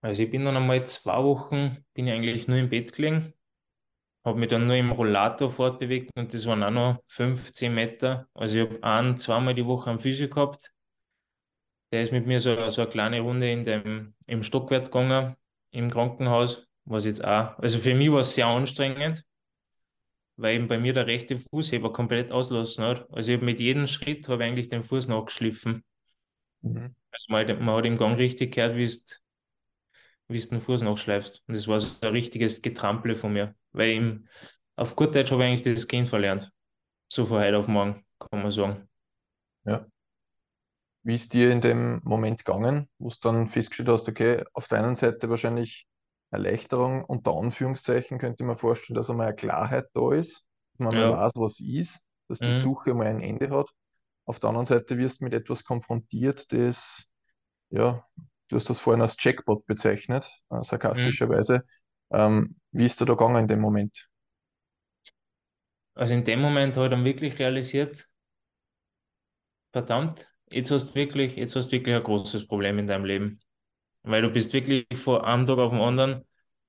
Also 0.00 0.22
ich 0.22 0.30
bin 0.30 0.46
dann 0.46 0.56
einmal 0.56 0.86
zwei 0.86 1.22
Wochen, 1.22 1.84
bin 1.92 2.06
ich 2.06 2.12
eigentlich 2.14 2.48
nur 2.48 2.56
im 2.56 2.70
Bett 2.70 2.94
gelegen, 2.94 3.34
habe 4.24 4.38
mich 4.38 4.48
dann 4.48 4.66
nur 4.66 4.76
im 4.76 4.92
Rollator 4.92 5.50
fortbewegt 5.50 6.12
und 6.16 6.32
das 6.32 6.46
waren 6.46 6.62
auch 6.62 6.70
noch 6.70 7.02
15 7.08 7.74
Meter. 7.74 8.26
Also 8.32 8.60
ich 8.60 8.70
habe 8.70 8.82
ein, 8.82 9.18
zweimal 9.18 9.52
die 9.52 9.66
Woche 9.66 9.90
einen 9.90 10.00
Physio 10.00 10.28
gehabt. 10.28 10.72
Der 11.92 12.02
ist 12.02 12.12
mit 12.12 12.26
mir 12.26 12.40
so, 12.40 12.70
so 12.70 12.80
eine 12.80 12.90
kleine 12.90 13.20
Runde 13.20 13.50
in 13.50 13.64
dem, 13.64 14.14
im 14.26 14.42
Stockwerk 14.42 14.86
gegangen, 14.86 15.36
im 15.76 15.90
Krankenhaus, 15.90 16.66
was 16.84 17.04
jetzt 17.04 17.24
auch, 17.24 17.58
also 17.58 17.78
für 17.78 17.94
mich 17.94 18.10
war 18.10 18.20
es 18.20 18.34
sehr 18.34 18.46
anstrengend, 18.46 19.24
weil 20.36 20.56
eben 20.56 20.68
bei 20.68 20.78
mir 20.78 20.92
der 20.92 21.06
rechte 21.06 21.38
Fußheber 21.38 21.92
komplett 21.92 22.30
auslassen 22.30 22.84
hat. 22.84 23.06
Also 23.12 23.30
ich 23.30 23.36
habe 23.36 23.44
mit 23.44 23.60
jedem 23.60 23.86
Schritt 23.86 24.28
habe 24.28 24.44
eigentlich 24.44 24.68
den 24.68 24.84
Fuß 24.84 25.08
nachgeschliffen. 25.08 25.84
Mhm. 26.62 26.94
Also 27.10 27.24
man, 27.28 27.64
man, 27.64 27.76
hat 27.76 27.86
im 27.86 27.98
Gang 27.98 28.18
richtig 28.18 28.54
gehört, 28.54 28.76
wie 28.76 28.84
es 28.84 29.22
wie 30.28 30.40
du 30.40 30.48
den 30.48 30.60
Fuß 30.60 30.82
nachschleifst. 30.82 31.44
Und 31.46 31.56
das 31.56 31.68
war 31.68 31.78
so 31.78 31.94
ein 32.00 32.12
richtiges 32.12 32.60
Getrample 32.60 33.14
von 33.14 33.32
mir. 33.32 33.54
Weil 33.72 33.90
im, 33.90 34.28
auf 34.74 34.96
gut 34.96 35.14
Deutsch 35.14 35.30
habe 35.30 35.42
ich 35.42 35.48
eigentlich 35.48 35.74
das 35.74 35.86
Gehen 35.86 36.06
verlernt. 36.06 36.50
So 37.08 37.26
von 37.26 37.38
heute 37.38 37.58
auf 37.58 37.68
morgen, 37.68 38.04
kann 38.18 38.42
man 38.42 38.50
sagen. 38.50 38.88
Ja. 39.64 39.86
Wie 41.06 41.14
ist 41.14 41.34
dir 41.34 41.52
in 41.52 41.60
dem 41.60 42.00
Moment 42.02 42.44
gegangen, 42.44 42.88
wo 42.98 43.08
du 43.08 43.14
dann 43.20 43.46
festgestellt 43.46 43.88
hast, 43.88 44.08
okay, 44.08 44.42
auf 44.54 44.66
der 44.66 44.82
einen 44.82 44.96
Seite 44.96 45.30
wahrscheinlich 45.30 45.86
Erleichterung, 46.32 47.04
unter 47.04 47.32
Anführungszeichen 47.32 48.18
könnte 48.18 48.42
man 48.42 48.56
vorstellen, 48.56 48.96
dass 48.96 49.08
einmal 49.08 49.28
eine 49.28 49.36
Klarheit 49.36 49.86
da 49.94 50.12
ist, 50.12 50.44
dass 50.72 50.84
man 50.84 50.96
ja. 50.96 51.12
weiß, 51.12 51.32
was 51.36 51.60
ist, 51.60 52.00
dass 52.28 52.40
die 52.40 52.48
mhm. 52.48 52.54
Suche 52.60 52.94
mal 52.94 53.06
ein 53.06 53.20
Ende 53.20 53.50
hat. 53.50 53.70
Auf 54.24 54.40
der 54.40 54.48
anderen 54.48 54.66
Seite 54.66 54.98
wirst 54.98 55.20
du 55.20 55.24
mit 55.24 55.32
etwas 55.32 55.62
konfrontiert, 55.62 56.52
das 56.52 57.06
ja 57.70 58.04
du 58.48 58.56
hast 58.56 58.68
das 58.68 58.80
vorhin 58.80 59.02
als 59.02 59.16
Jackpot 59.18 59.64
bezeichnet, 59.66 60.28
äh, 60.50 60.62
sarkastischerweise. 60.62 61.64
Mhm. 62.10 62.18
Ähm, 62.18 62.56
wie 62.72 62.86
ist 62.86 63.00
dir 63.00 63.06
da 63.06 63.14
gegangen 63.14 63.42
in 63.42 63.48
dem 63.48 63.60
Moment? 63.60 64.08
Also 65.94 66.14
in 66.14 66.24
dem 66.24 66.40
Moment 66.40 66.76
habe 66.76 66.86
ich 66.86 66.90
dann 66.90 67.04
wirklich 67.04 67.38
realisiert, 67.38 68.08
verdammt, 69.72 70.28
jetzt 70.50 70.70
hast 70.70 70.90
du 70.90 70.94
wirklich, 70.94 71.36
jetzt 71.36 71.56
hast 71.56 71.72
wirklich 71.72 71.94
ein 71.94 72.02
großes 72.02 72.46
Problem 72.46 72.78
in 72.78 72.86
deinem 72.86 73.04
Leben. 73.04 73.40
Weil 74.02 74.22
du 74.22 74.30
bist 74.30 74.52
wirklich 74.52 74.86
von 74.94 75.20
einem 75.22 75.46
Tag 75.46 75.58
auf 75.58 75.72
den 75.72 75.80
anderen 75.80 76.24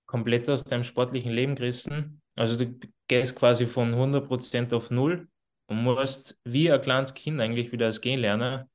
komplett 0.05 0.49
aus 0.49 0.63
deinem 0.63 0.83
sportlichen 0.83 1.31
Leben 1.31 1.55
gerissen. 1.55 2.21
Also 2.35 2.63
du 2.63 2.79
gehst 3.07 3.35
quasi 3.35 3.65
von 3.65 3.93
100% 3.93 4.73
auf 4.73 4.89
Null 4.89 5.27
und 5.67 5.83
musst 5.83 6.39
wie 6.43 6.71
ein 6.71 6.81
kleines 6.81 7.13
Kind 7.13 7.39
eigentlich 7.41 7.71
wieder 7.71 7.87
das 7.87 8.01
Gehen 8.01 8.19
lernen. 8.19 8.65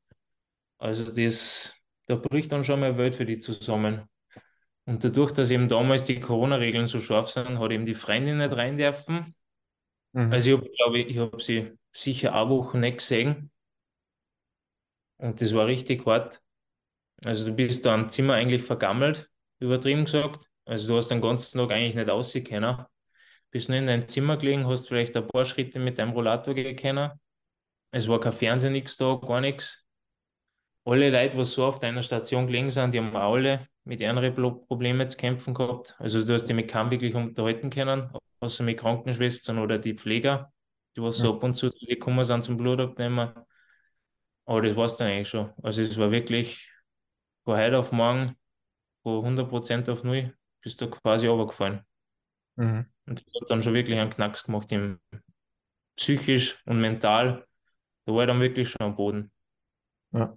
Also 0.79 1.11
das 1.11 1.75
da 2.07 2.17
bricht 2.17 2.53
dann 2.53 2.65
schon 2.65 2.81
mal 2.81 2.99
Welt 2.99 3.15
für 3.15 3.25
die 3.25 3.39
zusammen. 3.39 4.03
Und 4.85 5.05
dadurch, 5.05 5.33
dass 5.33 5.51
eben 5.51 5.69
damals 5.69 6.05
die 6.05 6.21
Corona-Regeln 6.21 6.87
so 6.87 7.01
scharf 7.01 7.31
sind, 7.31 7.59
hat 7.59 7.71
eben 7.71 7.87
die 7.87 7.95
Freundin 7.95 8.39
nicht 8.39 8.55
rein 8.55 8.77
dürfen. 8.77 9.35
Mhm. 10.13 10.33
Also 10.33 10.61
ich 10.61 10.77
glaube, 10.77 10.99
ich 10.99 11.19
habe 11.19 11.41
sie 11.41 11.73
sicher 11.93 12.35
eine 12.35 12.51
Woche 12.51 12.79
nicht 12.79 12.99
gesehen. 12.99 13.51
Und 15.23 15.41
das 15.41 15.55
war 15.55 15.67
richtig 15.67 16.05
hart. 16.07 16.41
Also 17.25 17.47
du 17.47 17.53
bist 17.53 17.87
da 17.87 17.95
am 17.95 18.09
Zimmer 18.09 18.35
eigentlich 18.35 18.63
vergammelt, 18.63 19.31
übertrieben 19.61 20.05
gesagt. 20.05 20.51
Also 20.65 20.89
du 20.89 20.97
hast 20.97 21.09
den 21.09 21.21
ganzen 21.21 21.59
Tag 21.59 21.71
eigentlich 21.71 21.95
nicht 21.95 22.11
aussehen 22.11 22.87
Bist 23.51 23.69
nur 23.69 23.79
in 23.79 23.87
dein 23.87 24.09
Zimmer 24.09 24.37
gelegen, 24.37 24.67
hast 24.67 24.89
vielleicht 24.89 25.17
ein 25.17 25.27
paar 25.27 25.45
Schritte 25.45 25.79
mit 25.79 25.99
deinem 25.99 26.13
Rollator 26.13 26.55
gehen 26.55 26.77
können. 26.77 27.11
Es 27.91 28.09
war 28.09 28.21
kein 28.21 28.33
Fernsehen, 28.33 28.73
nichts 28.73 28.97
da, 28.97 29.15
gar 29.15 29.41
nichts 29.41 29.83
alle 30.85 31.11
Leute, 31.11 31.37
die 31.37 31.45
so 31.45 31.65
auf 31.65 31.79
deiner 31.79 32.03
Station 32.03 32.47
gelegen 32.47 32.71
sind, 32.71 32.93
die 32.93 32.99
haben 32.99 33.15
alle 33.17 33.69
mit 33.85 34.03
anderen 34.03 34.35
Problemen 34.35 35.09
zu 35.09 35.17
kämpfen 35.17 35.55
gehabt. 35.55 35.95
Also 35.99 36.25
du 36.25 36.35
hast 36.35 36.47
dich 36.47 36.57
mit 36.57 36.69
keinem 36.69 36.91
wirklich 36.91 37.15
unterhalten 37.15 37.71
können, 37.71 38.11
außer 38.41 38.65
mit 38.65 38.79
Krankenschwestern 38.79 39.59
oder 39.59 39.79
die 39.79 39.95
Pfleger, 39.95 40.53
die 40.97 41.03
was 41.03 41.19
so 41.19 41.35
ab 41.35 41.43
und 41.43 41.55
zu 41.55 41.71
gekommen 41.71 42.25
sind 42.25 42.43
zum 42.43 42.57
Blutabnehmen. 42.57 43.31
Aber 44.45 44.63
das 44.63 44.77
war 44.77 44.87
es 44.87 44.97
dann 44.97 45.09
eigentlich 45.09 45.29
schon. 45.29 45.53
Also 45.63 45.83
es 45.83 45.99
war 45.99 46.11
wirklich 46.11 46.71
von 47.45 47.57
heute 47.57 47.79
auf 47.79 47.93
morgen, 47.93 48.37
von 49.03 49.25
100% 49.25 49.91
auf 49.91 50.05
null, 50.05 50.37
bist 50.61 50.81
du 50.81 50.91
quasi 50.91 51.27
runtergefallen. 51.27 51.85
Mhm. 52.57 52.87
Und 53.07 53.27
das 53.27 53.43
hat 53.43 53.51
dann 53.51 53.63
schon 53.63 53.75
wirklich 53.75 53.99
einen 53.99 54.11
Knacks 54.11 54.45
gemacht, 54.45 54.71
im 54.73 55.01
psychisch 55.97 56.63
und 56.67 56.81
mental. 56.81 57.47
Da 58.05 58.13
war 58.15 58.23
ich 58.23 58.29
dann 58.29 58.41
wirklich 58.41 58.71
schon 58.71 58.83
am 58.87 58.97
Boden. 58.97 59.33
Ja 60.13 60.37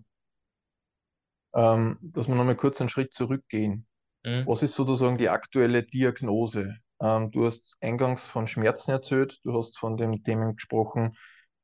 ähm, 1.55 1.97
dass 2.01 2.27
wir 2.27 2.35
nochmal 2.35 2.55
kurz 2.55 2.79
einen 2.81 2.89
Schritt 2.89 3.13
zurückgehen. 3.13 3.87
Mhm. 4.23 4.45
Was 4.45 4.61
ist 4.61 4.75
sozusagen 4.75 5.17
die 5.17 5.29
aktuelle 5.29 5.83
Diagnose? 5.83 6.75
Ähm, 7.01 7.31
du 7.31 7.45
hast 7.45 7.77
eingangs 7.81 8.27
von 8.27 8.47
Schmerzen 8.47 8.91
erzählt, 8.91 9.39
du 9.43 9.57
hast 9.57 9.77
von 9.77 9.97
den 9.97 10.23
Themen 10.23 10.55
gesprochen, 10.55 11.11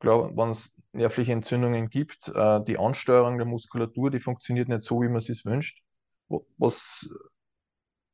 wenn 0.04 0.50
es 0.50 0.78
nervliche 0.94 1.34
Entzündungen 1.34 1.90
gibt, 1.90 2.30
äh, 2.36 2.64
die 2.64 2.78
Ansteuerung 2.78 3.38
der 3.38 3.46
Muskulatur, 3.48 4.12
die 4.12 4.20
funktioniert 4.20 4.68
nicht 4.68 4.84
so, 4.84 5.02
wie 5.02 5.08
man 5.08 5.18
es 5.18 5.26
sich 5.26 5.46
wünscht. 5.46 5.82
Was 6.58 7.10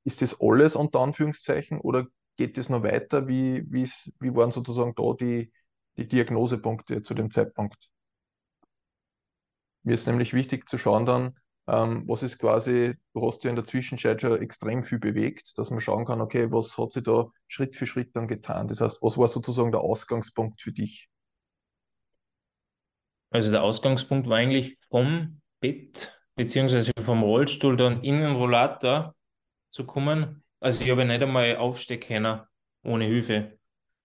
ist 0.04 0.22
das 0.22 0.40
alles 0.40 0.76
unter 0.76 1.02
Anführungszeichen 1.02 1.80
oder 1.80 2.08
geht 2.38 2.58
es 2.58 2.70
noch 2.70 2.84
weiter? 2.84 3.28
Wie, 3.28 3.64
wie 3.70 4.36
waren 4.36 4.52
sozusagen 4.52 4.94
da 4.96 5.14
die, 5.14 5.52
die 5.98 6.08
Diagnosepunkte 6.08 7.02
zu 7.02 7.14
dem 7.14 7.32
Zeitpunkt? 7.32 7.90
Mir 9.84 9.94
ist 9.94 10.08
nämlich 10.08 10.34
wichtig 10.34 10.68
zu 10.68 10.78
schauen 10.78 11.06
dann, 11.06 11.38
ähm, 11.68 12.04
was 12.08 12.24
ist 12.24 12.40
quasi, 12.40 12.96
du 13.14 13.26
hast 13.26 13.44
ja 13.44 13.50
in 13.50 13.56
der 13.56 13.66
Zwischenzeit 13.66 14.22
schon 14.22 14.42
extrem 14.42 14.84
viel 14.84 15.00
bewegt, 15.00 15.58
dass 15.58 15.70
man 15.70 15.82
schauen 15.82 16.06
kann, 16.06 16.22
okay, 16.22 16.52
was 16.52 16.78
hat 16.78 16.92
sich 16.92 17.04
da 17.04 17.28
Schritt 17.48 17.76
für 17.76 17.86
Schritt 17.86 18.16
dann 18.16 18.28
getan? 18.28 18.68
Das 18.68 18.82
heißt, 18.82 19.02
was 19.02 19.18
war 19.18 19.28
sozusagen 19.28 19.72
der 19.72 19.82
Ausgangspunkt 19.82 20.62
für 20.62 20.72
dich? 20.72 21.10
Also 23.30 23.52
der 23.52 23.64
Ausgangspunkt 23.64 24.30
war 24.30 24.38
eigentlich 24.38 24.78
vom 24.90 25.42
Bett 25.60 26.14
beziehungsweise 26.36 26.92
vom 27.04 27.24
Rollstuhl 27.24 27.76
dann 27.76 28.04
in 28.04 28.22
den 28.22 28.36
Rollator 28.36 29.16
zu 29.70 29.86
kommen. 29.86 30.44
Also 30.60 30.84
ich 30.84 30.90
habe 30.90 31.06
nicht 31.06 31.22
einmal 31.22 31.58
aufstehen 31.58 32.00
können 32.00 32.42
ohne 32.84 33.06
Hilfe. 33.06 33.58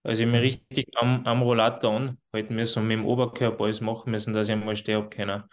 Also 0.03 0.21
ich 0.21 0.27
habe 0.27 0.41
mich 0.41 0.61
mhm. 0.61 0.75
richtig 0.75 0.97
am, 0.97 1.25
am 1.25 1.41
Rollator 1.41 1.95
anhalten 1.95 2.55
müssen 2.55 2.79
und 2.79 2.87
mit 2.87 2.97
dem 2.97 3.05
Oberkörper 3.05 3.63
alles 3.63 3.79
machen 3.79 4.11
müssen, 4.11 4.33
dass 4.33 4.47
ich 4.47 4.53
einmal 4.53 4.75
stehen 4.75 4.97
habe 4.97 5.09
können. 5.09 5.43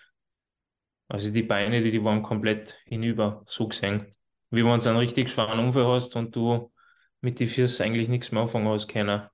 Also 1.09 1.33
die 1.33 1.43
Beine, 1.43 1.83
die, 1.83 1.91
die 1.91 2.03
waren 2.03 2.23
komplett 2.23 2.81
hinüber, 2.87 3.45
so 3.47 3.69
gesehen. 3.69 4.15
Wie 4.51 4.65
wenn 4.65 4.81
du 4.81 4.89
einen 4.89 4.99
richtig 4.99 5.31
schweren 5.31 5.61
Unfall 5.61 5.87
hast 5.87 6.17
und 6.17 6.35
du 6.35 6.73
mit 7.21 7.39
den 7.39 7.47
Füßen 7.47 7.85
eigentlich 7.85 8.09
nichts 8.09 8.33
mehr 8.33 8.43
anfangen 8.43 8.69
hast 8.69 8.89
können. 8.89 9.29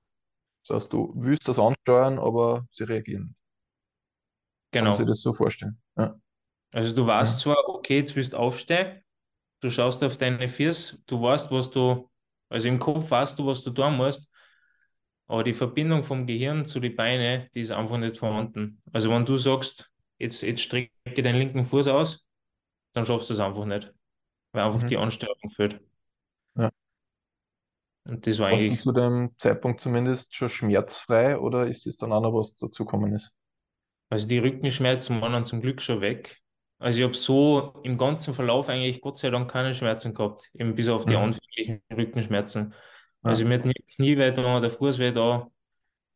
Das 0.67 0.75
heißt, 0.75 0.93
du 0.93 1.13
willst 1.15 1.47
das 1.47 1.59
ansteuern, 1.59 2.19
aber 2.19 2.65
sie 2.69 2.83
reagieren. 2.83 3.36
Genau. 4.77 4.91
Kann 4.91 4.99
man 4.99 5.07
sich 5.07 5.07
das 5.07 5.21
so 5.21 5.33
vorstellen. 5.33 5.77
Ja. 5.97 6.15
Also 6.71 6.95
du 6.95 7.07
weißt 7.07 7.39
ja. 7.39 7.43
zwar, 7.43 7.69
okay, 7.69 7.97
jetzt 7.97 8.15
willst 8.15 8.33
du 8.33 8.37
aufstehen, 8.37 9.01
du 9.61 9.69
schaust 9.69 10.03
auf 10.03 10.17
deine 10.17 10.47
Füße, 10.47 10.99
du 11.07 11.21
weißt, 11.21 11.49
was 11.51 11.71
du, 11.71 12.09
also 12.49 12.67
im 12.67 12.77
Kopf 12.77 13.09
weißt 13.09 13.39
du, 13.39 13.47
was 13.47 13.63
du 13.63 13.71
tun 13.71 13.97
musst, 13.97 14.29
aber 15.25 15.43
die 15.43 15.53
Verbindung 15.53 16.03
vom 16.03 16.27
Gehirn 16.27 16.65
zu 16.65 16.79
den 16.79 16.95
Beinen, 16.95 17.49
die 17.55 17.61
ist 17.61 17.71
einfach 17.71 17.97
nicht 17.97 18.17
vorhanden. 18.17 18.81
Also 18.93 19.09
wenn 19.09 19.25
du 19.25 19.37
sagst, 19.37 19.91
jetzt, 20.19 20.43
jetzt 20.43 20.61
strecke 20.61 20.91
deinen 21.23 21.37
linken 21.37 21.65
Fuß 21.65 21.87
aus, 21.87 22.25
dann 22.93 23.05
schaffst 23.05 23.29
du 23.29 23.33
es 23.33 23.39
einfach 23.39 23.65
nicht, 23.65 23.93
weil 24.51 24.63
einfach 24.63 24.83
mhm. 24.83 24.87
die 24.87 24.97
Ansteuerung 24.97 25.49
fehlt. 25.49 25.81
Ja. 26.55 26.69
Und 28.05 28.27
das 28.27 28.37
war 28.37 28.51
Warst 28.51 28.63
du 28.63 28.67
eigentlich, 28.67 28.81
zu 28.81 28.91
dem 28.91 29.31
Zeitpunkt 29.37 29.81
zumindest 29.81 30.35
schon 30.35 30.49
schmerzfrei 30.49 31.39
oder 31.39 31.67
ist 31.67 31.87
es 31.87 31.97
dann 31.97 32.13
auch 32.13 32.21
noch 32.21 32.33
was 32.33 32.55
dazugekommen 32.55 33.13
ist? 33.13 33.36
Also 34.09 34.27
die 34.27 34.37
Rückenschmerzen 34.39 35.21
waren 35.21 35.33
dann 35.33 35.45
zum 35.45 35.61
Glück 35.61 35.81
schon 35.81 36.01
weg. 36.01 36.37
Also 36.79 36.99
ich 36.99 37.03
habe 37.05 37.13
so 37.15 37.73
im 37.83 37.97
ganzen 37.97 38.33
Verlauf 38.33 38.69
eigentlich 38.69 39.01
Gott 39.01 39.17
sei 39.17 39.29
Dank 39.31 39.49
keine 39.51 39.73
Schmerzen 39.73 40.13
gehabt, 40.13 40.49
eben 40.53 40.75
bis 40.75 40.89
auf 40.89 41.05
die 41.05 41.15
Mhm. 41.15 41.19
anfänglichen 41.23 41.81
Rückenschmerzen. 41.91 42.73
Ja. 43.23 43.31
Also 43.31 43.45
mir 43.45 43.55
hat 43.59 43.65
nie 43.65 43.73
Knie 43.95 44.17
weh 44.17 44.31
da, 44.31 44.59
der 44.59 44.69
Fuß 44.69 44.99
weh 44.99 45.11
da. 45.11 45.49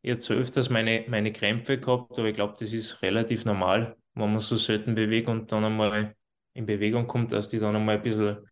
Ich 0.02 0.12
hatte 0.12 0.22
so 0.22 0.34
öfters 0.34 0.70
meine, 0.70 1.06
meine 1.10 1.32
Krämpfe 1.32 1.80
gehabt, 1.80 2.18
aber 2.18 2.28
ich 2.30 2.36
glaube, 2.36 2.56
das 2.60 2.74
ist 2.74 3.02
relativ 3.02 3.46
normal, 3.46 3.98
wenn 4.16 4.32
man 4.32 4.40
so 4.40 4.56
selten 4.58 4.96
bewegt 4.96 5.30
und 5.30 5.52
dann 5.52 5.66
einmal 5.66 6.16
in 6.54 6.66
Bewegung 6.66 7.08
kommt, 7.08 7.32
dass 7.32 7.50
die 7.50 7.60
dann 7.60 7.76
einmal 7.76 7.98
ein 7.98 8.04
bisschen 8.04 8.48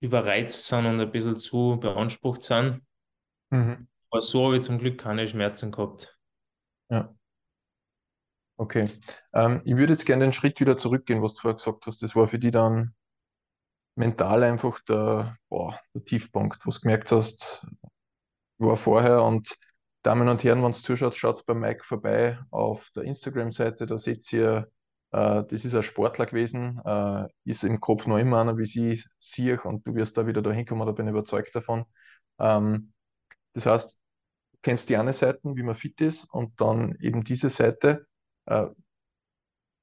überreizt 0.00 0.68
sind 0.68 0.86
und 0.86 1.00
ein 1.00 1.10
bisschen 1.10 1.36
zu 1.36 1.78
beansprucht 1.80 2.42
sind. 2.42 2.82
Mhm. 3.50 3.86
Aber 4.10 4.22
so 4.22 4.46
habe 4.46 4.56
ich 4.56 4.62
zum 4.62 4.78
Glück 4.78 4.98
keine 4.98 5.28
Schmerzen 5.28 5.70
gehabt. 5.70 6.16
Ja, 6.88 7.14
okay. 8.56 8.88
Ähm, 9.32 9.60
ich 9.64 9.76
würde 9.76 9.92
jetzt 9.92 10.06
gerne 10.06 10.24
den 10.24 10.32
Schritt 10.32 10.60
wieder 10.60 10.76
zurückgehen, 10.76 11.22
was 11.22 11.34
du 11.34 11.42
vorher 11.42 11.56
gesagt 11.56 11.86
hast. 11.86 12.02
Das 12.02 12.16
war 12.16 12.26
für 12.26 12.38
dich 12.38 12.52
dann 12.52 12.94
mental 13.96 14.42
einfach 14.42 14.80
der, 14.80 15.36
boah, 15.48 15.78
der 15.94 16.04
Tiefpunkt, 16.04 16.64
wo 16.64 16.70
du 16.70 16.80
gemerkt 16.80 17.12
hast, 17.12 17.66
war 18.58 18.76
vorher 18.76 19.22
und 19.22 19.56
Damen 20.02 20.28
und 20.28 20.44
Herren, 20.44 20.62
wenn 20.62 20.70
ihr 20.70 20.74
zuschaut, 20.74 21.16
schaut 21.16 21.44
bei 21.46 21.54
Mike 21.54 21.82
vorbei 21.82 22.38
auf 22.50 22.90
der 22.94 23.04
Instagram-Seite, 23.04 23.86
da 23.86 23.96
seht 23.96 24.30
ihr, 24.34 24.70
äh, 25.12 25.44
das 25.44 25.64
ist 25.64 25.74
ein 25.74 25.82
Sportler 25.82 26.26
gewesen, 26.26 26.78
äh, 26.84 27.26
ist 27.44 27.64
im 27.64 27.80
Kopf 27.80 28.06
noch 28.06 28.18
immer 28.18 28.40
einer, 28.40 28.58
wie 28.58 28.66
sie 28.66 29.02
sehe 29.18 29.60
und 29.62 29.86
du 29.86 29.94
wirst 29.94 30.18
da 30.18 30.26
wieder 30.26 30.42
da 30.42 30.50
hinkommen, 30.50 30.86
da 30.86 30.92
bin 30.92 31.06
ich 31.06 31.12
überzeugt 31.12 31.56
davon. 31.56 31.84
Ähm, 32.38 32.92
das 33.54 33.66
heißt, 33.66 34.00
du 34.52 34.58
kennst 34.62 34.90
die 34.90 34.96
eine 34.96 35.12
Seite, 35.14 35.40
wie 35.42 35.62
man 35.62 35.74
fit 35.74 36.00
ist 36.02 36.24
und 36.32 36.60
dann 36.60 36.94
eben 37.00 37.24
diese 37.24 37.48
Seite. 37.48 38.06
Äh, 38.46 38.66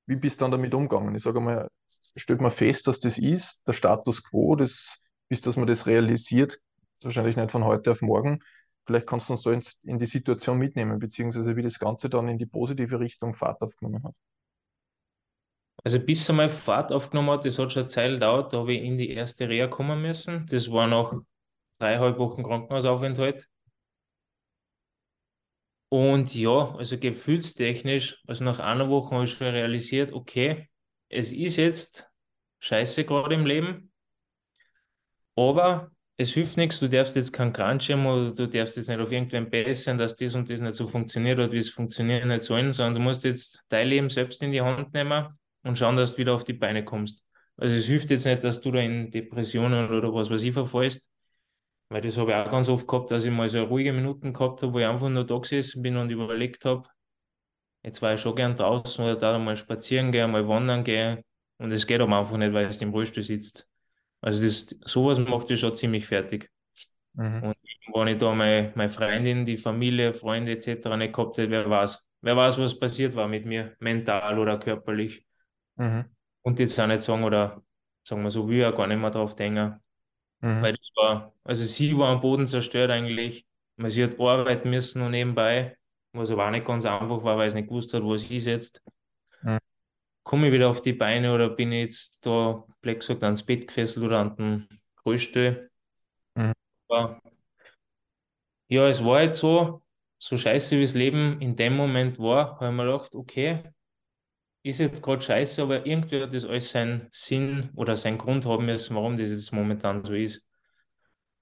wie 0.08 0.15
bist 0.15 0.41
du 0.41 0.45
dann 0.45 0.52
damit 0.52 0.74
umgegangen? 0.74 1.15
Ich 1.15 1.24
sage 1.24 1.39
mal, 1.39 1.69
stellt 1.88 2.41
man 2.41 2.52
fest, 2.52 2.88
dass 2.88 3.00
das 3.00 3.17
ist, 3.17 3.62
der 3.67 3.74
Status 3.74 4.24
quo, 4.24 4.56
das, 4.56 5.04
bis 5.30 5.41
dass 5.41 5.56
man 5.56 5.67
das 5.67 5.88
realisiert, 5.88 6.60
wahrscheinlich 7.02 7.38
nicht 7.38 7.52
von 7.52 7.63
heute 7.63 7.91
auf 7.91 8.02
morgen. 8.02 8.39
Vielleicht 8.86 9.08
kannst 9.08 9.30
du 9.30 9.34
uns 9.34 9.43
da 9.43 9.52
in 9.84 10.00
die 10.00 10.06
Situation 10.06 10.58
mitnehmen, 10.58 11.00
beziehungsweise 11.00 11.56
wie 11.56 11.62
das 11.62 11.80
Ganze 11.80 12.10
dann 12.10 12.28
in 12.28 12.38
die 12.38 12.45
positive 12.45 13.00
Richtung 13.00 13.34
Fahrt 13.34 13.62
aufgenommen 13.62 14.04
hat. 14.04 14.15
Also 15.84 16.00
bis 16.00 16.28
er 16.30 16.36
mal 16.36 16.50
Fahrt 16.50 16.91
aufgenommen 16.91 17.32
hat, 17.32 17.45
das 17.45 17.58
hat 17.58 17.71
schon 17.71 17.84
eine 17.84 17.89
Zeit 17.89 18.12
gedauert, 18.12 18.54
da 18.54 18.60
habe 18.60 18.74
ich 18.74 18.84
in 18.84 18.97
die 18.97 19.10
erste 19.12 19.50
Reha 19.50 19.67
kommen 19.67 20.02
müssen. 20.02 20.45
Das 20.47 20.71
war 20.71 20.88
nach 20.88 21.13
dreieinhalb 21.80 22.17
Wochen 22.17 22.43
Krankenhausaufenthalt. 22.43 23.47
Und 25.93 26.34
ja, 26.34 26.73
also 26.77 26.97
gefühlstechnisch, 26.97 28.23
also 28.25 28.45
nach 28.45 28.60
einer 28.60 28.88
Woche 28.89 29.13
habe 29.13 29.25
ich 29.25 29.32
schon 29.34 29.47
realisiert, 29.47 30.13
okay, 30.13 30.69
es 31.10 31.34
ist 31.34 31.58
jetzt 31.58 32.10
scheiße 32.60 33.04
gerade 33.04 33.36
im 33.36 33.45
Leben, 33.45 33.91
aber 35.36 35.91
es 36.15 36.32
hilft 36.32 36.56
nichts, 36.56 36.80
du 36.80 36.88
darfst 36.88 37.17
jetzt 37.17 37.34
keinen 37.34 37.51
Krankschirm 37.51 38.06
oder 38.06 38.32
du 38.32 38.47
darfst 38.47 38.77
jetzt 38.77 38.88
nicht 38.88 39.01
auf 39.01 39.12
irgendwen 39.12 39.49
bessern, 39.49 39.97
dass 39.97 40.15
das 40.15 40.34
und 40.34 40.49
das 40.49 40.62
nicht 40.62 40.75
so 40.75 40.88
funktioniert 40.88 41.39
oder 41.39 41.51
wie 41.51 41.58
es 41.58 41.69
funktionieren 41.71 42.30
nicht 42.30 42.45
sollen, 42.45 42.71
sondern 42.71 42.95
du 42.95 43.01
musst 43.01 43.25
jetzt 43.25 43.62
dein 43.67 43.89
Leben 43.89 44.10
selbst 44.10 44.41
in 44.43 44.54
die 44.54 44.62
Hand 44.62 44.93
nehmen 44.93 45.38
und 45.63 45.77
schauen, 45.77 45.97
dass 45.97 46.13
du 46.13 46.19
wieder 46.19 46.34
auf 46.36 46.45
die 46.45 46.54
Beine 46.54 46.86
kommst. 46.86 47.21
Also 47.58 47.75
es 47.75 47.88
hilft 47.88 48.12
jetzt 48.12 48.25
nicht, 48.25 48.45
dass 48.45 48.62
du 48.62 48.71
da 48.71 48.80
in 48.80 49.12
Depressionen 49.12 49.89
oder 49.89 50.13
was 50.13 50.30
weiß 50.30 50.41
ich 50.43 50.54
verfallst, 50.54 51.11
weil 51.91 52.01
das 52.01 52.17
habe 52.17 52.32
ich 52.32 52.38
auch 52.38 52.49
ganz 52.49 52.69
oft 52.69 52.88
gehabt, 52.88 53.12
dass 53.12 53.25
ich 53.25 53.32
mal 53.32 53.49
so 53.49 53.62
ruhige 53.63 53.91
Minuten 53.91 54.32
gehabt 54.32 54.62
habe, 54.62 54.73
wo 54.73 54.80
ich 54.80 54.86
einfach 54.86 55.10
nur 55.10 55.25
da 55.25 55.38
gesessen 55.38 55.82
bin 55.82 55.97
und 55.97 56.10
überlegt 56.10 56.63
habe, 56.63 56.88
jetzt 57.84 58.01
war 58.01 58.13
ich 58.13 58.21
schon 58.21 58.36
gern 58.36 58.56
draußen 58.56 59.04
oder 59.04 59.15
da 59.15 59.38
mal 59.38 59.58
spazieren 59.58 60.12
gehen, 60.12 60.32
mal 60.32 60.47
wandern 60.47 60.86
gehen 60.86 61.21
und 61.58 61.73
es 61.73 61.86
geht 61.86 61.99
aber 61.99 62.17
einfach 62.17 62.38
nicht, 62.38 62.54
weil 62.54 62.65
es 62.65 62.82
im 62.82 62.91
Rollstuhl 62.91 63.23
sitzt. 63.23 63.69
Also 64.21 64.41
das, 64.41 64.67
sowas 64.86 65.19
macht 65.19 65.49
dich 65.49 65.60
schon 65.60 65.75
ziemlich 65.75 66.08
fertig. 66.08 66.49
Mhm. 67.13 67.43
Und 67.43 67.56
wenn 67.93 68.08
ich 68.08 68.17
da 68.19 68.34
meine, 68.34 68.71
meine 68.75 68.89
Freundin, 68.89 69.45
die 69.45 69.58
Familie, 69.58 70.13
Freunde 70.13 70.54
etc. 70.54 70.95
nicht 70.95 71.13
gehabt 71.13 71.38
hätte, 71.38 71.51
wer 71.51 71.69
weiß. 71.69 72.08
Wer 72.21 72.38
weiß, 72.38 72.58
was 72.58 72.80
passiert 72.80 73.15
war 73.15 73.27
mit 73.27 73.45
mir, 73.45 73.75
mental 73.80 74.39
oder 74.39 74.58
körperlich. 74.60 75.25
Mhm. 75.75 76.06
Und 76.43 76.60
jetzt 76.60 76.80
auch 76.80 76.88
nicht 76.88 77.01
sagen, 77.01 77.23
oder 77.25 77.62
sagen 78.04 78.23
wir 78.23 78.32
so, 78.32 78.47
will 78.47 78.60
ich 78.60 78.65
auch 78.65 78.77
gar 78.77 78.88
nicht 78.88 78.99
mehr 78.99 79.12
drauf 79.12 79.36
denken. 79.36 79.75
Mhm. 80.41 80.62
Weil 80.62 80.73
das 80.73 80.89
war, 80.95 81.34
also 81.43 81.65
sie 81.65 81.97
war 81.97 82.10
am 82.10 82.21
Boden 82.21 82.47
zerstört 82.47 82.91
eigentlich, 82.91 83.45
weil 83.77 83.91
sie 83.91 84.04
hat 84.04 84.19
arbeiten 84.19 84.69
müssen 84.69 85.01
und 85.01 85.12
nebenbei, 85.12 85.77
was 86.13 86.32
aber 86.32 86.47
auch 86.47 86.51
nicht 86.51 86.65
ganz 86.65 86.86
einfach 86.86 87.23
war, 87.23 87.38
weil 87.38 87.49
sie 87.49 87.58
nicht 87.58 87.69
gewusst 87.69 87.93
hat, 87.93 88.04
wo 88.04 88.17
sie 88.17 88.38
ist 88.38 88.47
jetzt. 88.47 88.82
Mhm. 89.43 89.60
Komme 90.23 90.47
ich 90.47 90.54
wieder 90.54 90.69
auf 90.69 90.82
die 90.82 90.93
Beine 90.93 91.34
oder 91.34 91.49
bin 91.49 91.71
ich 91.71 91.84
jetzt 91.84 92.25
da, 92.25 92.63
blöd 92.82 92.99
gesagt, 92.99 93.23
ans 93.23 93.43
Bett 93.43 93.67
gefesselt 93.67 94.06
oder 94.06 94.19
an 94.19 94.36
den 94.36 94.67
Rollstuhl? 95.06 95.67
Mhm. 96.36 96.54
Ja, 98.67 98.88
es 98.88 99.04
war 99.04 99.21
jetzt 99.21 99.39
so, 99.39 99.82
so 100.17 100.38
scheiße 100.38 100.77
wie 100.77 100.82
das 100.82 100.93
Leben 100.93 101.41
in 101.41 101.56
dem 101.56 101.75
Moment 101.75 102.19
war, 102.19 102.56
habe 102.60 102.67
ich 102.67 102.71
mir 102.71 102.86
gedacht, 102.86 103.15
okay, 103.15 103.63
ist 104.63 104.80
jetzt 104.80 105.02
gerade 105.04 105.21
scheiße, 105.21 105.62
aber 105.62 105.86
irgendwie 105.86 106.21
hat 106.21 106.34
das 106.34 106.45
alles 106.45 106.71
seinen 106.71 107.08
Sinn 107.12 107.69
oder 107.76 107.95
seinen 107.95 108.17
Grund 108.17 108.45
haben 108.45 108.65
müssen, 108.65 108.95
warum 108.95 109.17
das 109.17 109.30
jetzt 109.30 109.52
momentan 109.54 110.04
so 110.04 110.13
ist. 110.13 110.47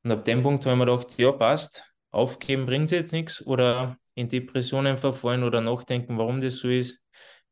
Und 0.04 0.12
ab 0.12 0.26
dem 0.26 0.44
Punkt 0.44 0.66
habe 0.66 0.74
ich 0.74 0.80
mir 0.80 0.86
gedacht, 0.86 1.18
ja, 1.18 1.32
passt, 1.32 1.84
aufgeben 2.12 2.66
bringt 2.66 2.92
jetzt 2.92 3.12
nichts 3.12 3.46
oder 3.46 3.98
in 4.16 4.30
Depressionen 4.30 4.98
verfallen 4.98 5.44
oder 5.44 5.62
nachdenken, 5.62 6.18
warum 6.18 6.42
das 6.42 6.58
so 6.58 6.70
ist. 6.70 7.00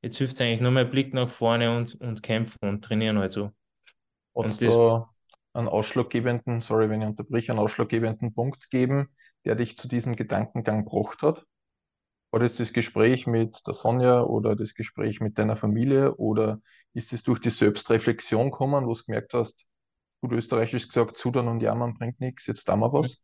Jetzt 0.01 0.17
hilft 0.17 0.35
es 0.35 0.41
eigentlich 0.41 0.61
nur 0.61 0.71
mehr 0.71 0.85
Blick 0.85 1.13
nach 1.13 1.29
vorne 1.29 1.75
und, 1.75 1.95
und 1.95 2.23
kämpfen 2.23 2.59
und 2.69 2.83
trainieren 2.83 3.17
halt 3.19 3.31
so. 3.33 3.51
Hat 4.39 4.47
Und 4.47 4.49
es 4.49 4.61
das, 4.61 4.77
da 4.77 5.09
einen 5.53 5.67
ausschlaggebenden, 5.67 6.61
sorry, 6.61 6.89
wenn 6.89 7.01
ich 7.01 7.07
unterbreche, 7.07 7.51
einen 7.51 7.59
ausschlaggebenden 7.59 8.33
Punkt 8.33 8.69
geben, 8.69 9.09
der 9.45 9.55
dich 9.55 9.75
zu 9.77 9.87
diesem 9.87 10.15
Gedankengang 10.15 10.85
gebracht 10.85 11.21
hat? 11.23 11.45
War 12.31 12.39
das 12.39 12.55
das 12.55 12.73
Gespräch 12.73 13.27
mit 13.27 13.65
der 13.67 13.73
Sonja 13.73 14.21
oder 14.23 14.55
das 14.55 14.73
Gespräch 14.73 15.21
mit 15.21 15.37
deiner 15.39 15.55
Familie 15.55 16.15
oder 16.15 16.59
ist 16.93 17.13
es 17.13 17.23
durch 17.23 17.39
die 17.39 17.49
Selbstreflexion 17.49 18.51
gekommen, 18.51 18.85
wo 18.85 18.93
du 18.93 19.03
gemerkt 19.03 19.33
hast, 19.33 19.67
gut 20.21 20.33
österreichisch 20.33 20.87
gesagt, 20.87 21.17
Zudern 21.17 21.47
und 21.47 21.61
Jammern 21.61 21.93
bringt 21.93 22.19
nichts, 22.19 22.47
jetzt 22.47 22.67
da 22.67 22.75
mal 22.75 22.91
was? 22.93 23.21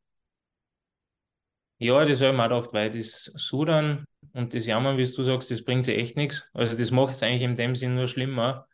ja, 1.80 2.06
das 2.06 2.22
habe 2.22 2.32
ich 2.32 2.38
mir 2.38 2.44
gedacht, 2.50 2.74
weil 2.74 2.92
das 2.92 3.26
Sudern 3.36 4.06
und 4.34 4.54
das 4.54 4.66
Jammern, 4.66 4.98
wie 4.98 5.06
du 5.06 5.24
sagst, 5.24 5.52
das 5.52 5.64
bringt 5.64 5.86
sich 5.86 5.98
echt 5.98 6.16
nichts. 6.18 6.50
Also 6.54 6.76
das 6.78 6.92
macht 6.92 7.16
es 7.16 7.24
eigentlich 7.24 7.42
in 7.42 7.58
dem 7.58 7.76
Sinn 7.76 7.96
nur 7.96 8.08
schlimmer. 8.08 8.68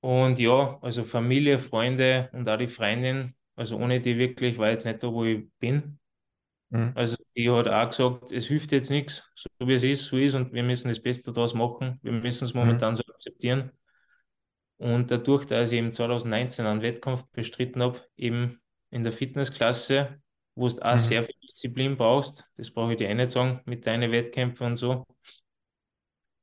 Und 0.00 0.38
ja, 0.38 0.78
also 0.82 1.04
Familie, 1.04 1.58
Freunde 1.58 2.30
und 2.32 2.48
auch 2.48 2.56
die 2.58 2.68
Freundin, 2.68 3.34
also 3.56 3.76
ohne 3.76 4.00
die 4.00 4.18
wirklich 4.18 4.58
war 4.58 4.70
jetzt 4.70 4.84
nicht 4.86 5.02
da, 5.02 5.12
wo 5.12 5.24
ich 5.24 5.48
bin. 5.58 5.98
Mhm. 6.70 6.92
Also 6.94 7.16
die 7.36 7.50
hat 7.50 7.68
auch 7.68 7.88
gesagt, 7.90 8.32
es 8.32 8.46
hilft 8.46 8.72
jetzt 8.72 8.90
nichts, 8.90 9.30
so 9.34 9.48
wie 9.66 9.74
es 9.74 9.84
ist, 9.84 10.06
so 10.06 10.16
ist 10.18 10.34
und 10.34 10.52
wir 10.52 10.62
müssen 10.62 10.88
das 10.88 11.00
Beste 11.00 11.32
daraus 11.32 11.54
machen. 11.54 11.98
Wir 12.02 12.12
müssen 12.12 12.44
es 12.44 12.54
Mhm. 12.54 12.60
momentan 12.60 12.96
so 12.96 13.02
akzeptieren. 13.08 13.70
Und 14.78 15.10
dadurch, 15.10 15.46
dass 15.46 15.72
ich 15.72 15.78
eben 15.78 15.92
2019 15.92 16.66
einen 16.66 16.82
Wettkampf 16.82 17.24
bestritten 17.32 17.82
habe, 17.82 18.00
eben 18.16 18.60
in 18.90 19.04
der 19.04 19.12
Fitnessklasse, 19.12 20.20
wo 20.54 20.68
du 20.68 20.78
auch 20.84 20.94
Mhm. 20.94 20.98
sehr 20.98 21.22
viel 21.22 21.34
Disziplin 21.42 21.96
brauchst, 21.96 22.44
das 22.56 22.70
brauche 22.70 22.92
ich 22.92 22.98
dir 22.98 23.08
eh 23.08 23.14
nicht 23.14 23.32
sagen, 23.32 23.60
mit 23.64 23.86
deinen 23.86 24.12
Wettkämpfen 24.12 24.66
und 24.66 24.76
so. 24.76 25.04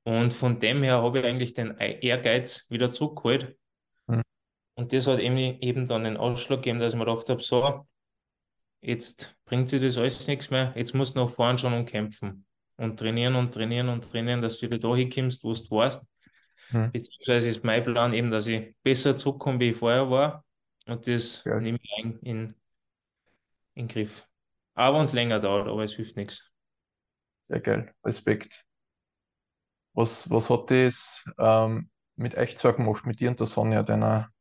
Und 0.05 0.33
von 0.33 0.59
dem 0.59 0.83
her 0.83 1.01
habe 1.01 1.19
ich 1.19 1.25
eigentlich 1.25 1.53
den 1.53 1.77
Ehrgeiz 1.77 2.69
wieder 2.69 2.91
zurückgeholt. 2.91 3.57
Mhm. 4.07 4.21
Und 4.75 4.93
das 4.93 5.07
hat 5.07 5.19
eben, 5.19 5.37
eben 5.37 5.87
dann 5.87 6.03
den 6.03 6.17
Ausschlag 6.17 6.59
gegeben, 6.59 6.79
dass 6.79 6.93
ich 6.93 6.99
mir 6.99 7.05
gedacht 7.05 7.29
habe, 7.29 7.41
so, 7.41 7.87
jetzt 8.81 9.37
bringt 9.53 9.69
sich 9.69 9.81
das 9.81 9.97
alles 9.97 10.27
nichts 10.27 10.49
mehr, 10.49 10.73
jetzt 10.75 10.95
musst 10.95 11.15
du 11.15 11.19
nach 11.19 11.29
vorne 11.29 11.59
schauen 11.59 11.73
und 11.73 11.85
kämpfen. 11.85 12.43
Und 12.77 12.97
trainieren 12.97 13.35
und 13.35 13.53
trainieren 13.53 13.87
und 13.89 14.03
trainieren, 14.03 14.41
dass 14.41 14.57
du 14.57 14.65
wieder 14.65 14.79
da 14.79 14.95
hinkommst, 14.95 15.43
wo 15.43 15.53
du 15.53 15.69
warst. 15.69 16.03
Mhm. 16.71 16.91
Beziehungsweise 16.91 17.49
ist 17.49 17.63
mein 17.63 17.83
Plan 17.83 18.15
eben, 18.15 18.31
dass 18.31 18.47
ich 18.47 18.75
besser 18.81 19.15
zurückkomme, 19.15 19.59
wie 19.59 19.69
ich 19.69 19.77
vorher 19.77 20.09
war. 20.09 20.43
Und 20.87 21.05
das 21.05 21.43
Geil. 21.43 21.61
nehme 21.61 21.77
ich 21.79 22.03
in, 22.03 22.19
in, 22.21 22.37
in 22.47 22.55
den 23.75 23.87
Griff. 23.89 24.27
Aber 24.73 24.97
wenn 24.97 25.05
es 25.05 25.13
länger 25.13 25.39
dauert, 25.39 25.67
aber 25.67 25.83
es 25.83 25.93
hilft 25.93 26.15
nichts. 26.15 26.51
Sehr 27.43 27.59
geil, 27.59 27.93
Respekt. 28.03 28.65
Was, 29.93 30.31
was 30.31 30.49
hat 30.49 30.71
das 30.71 31.25
ähm, 31.37 31.91
mit 32.15 32.35
euch 32.35 32.57
zwei 32.57 32.71
gemacht, 32.71 33.05
mit 33.05 33.19
dir 33.19 33.29
und 33.29 33.39
der 33.39 33.45
Sonja, 33.45 33.83
deiner 33.83 34.31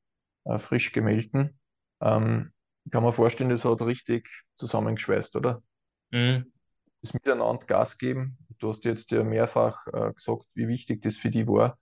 äh, 0.44 0.56
frisch 0.56 0.90
gemählten? 0.90 1.60
Ähm, 2.00 2.54
kann 2.90 3.02
mir 3.04 3.12
vorstellen, 3.12 3.50
das 3.50 3.64
hat 3.64 3.80
richtig 3.82 4.28
zusammengeschweißt, 4.54 5.36
oder? 5.36 5.62
Mhm. 6.10 6.52
Das 7.00 7.14
Miteinander 7.14 7.66
Gas 7.66 7.98
geben. 7.98 8.38
Du 8.58 8.68
hast 8.68 8.84
jetzt 8.84 9.10
ja 9.10 9.24
mehrfach 9.24 9.86
äh, 9.88 10.12
gesagt, 10.12 10.44
wie 10.54 10.68
wichtig 10.68 11.02
das 11.02 11.16
für 11.16 11.30
die 11.30 11.46
war. 11.46 11.78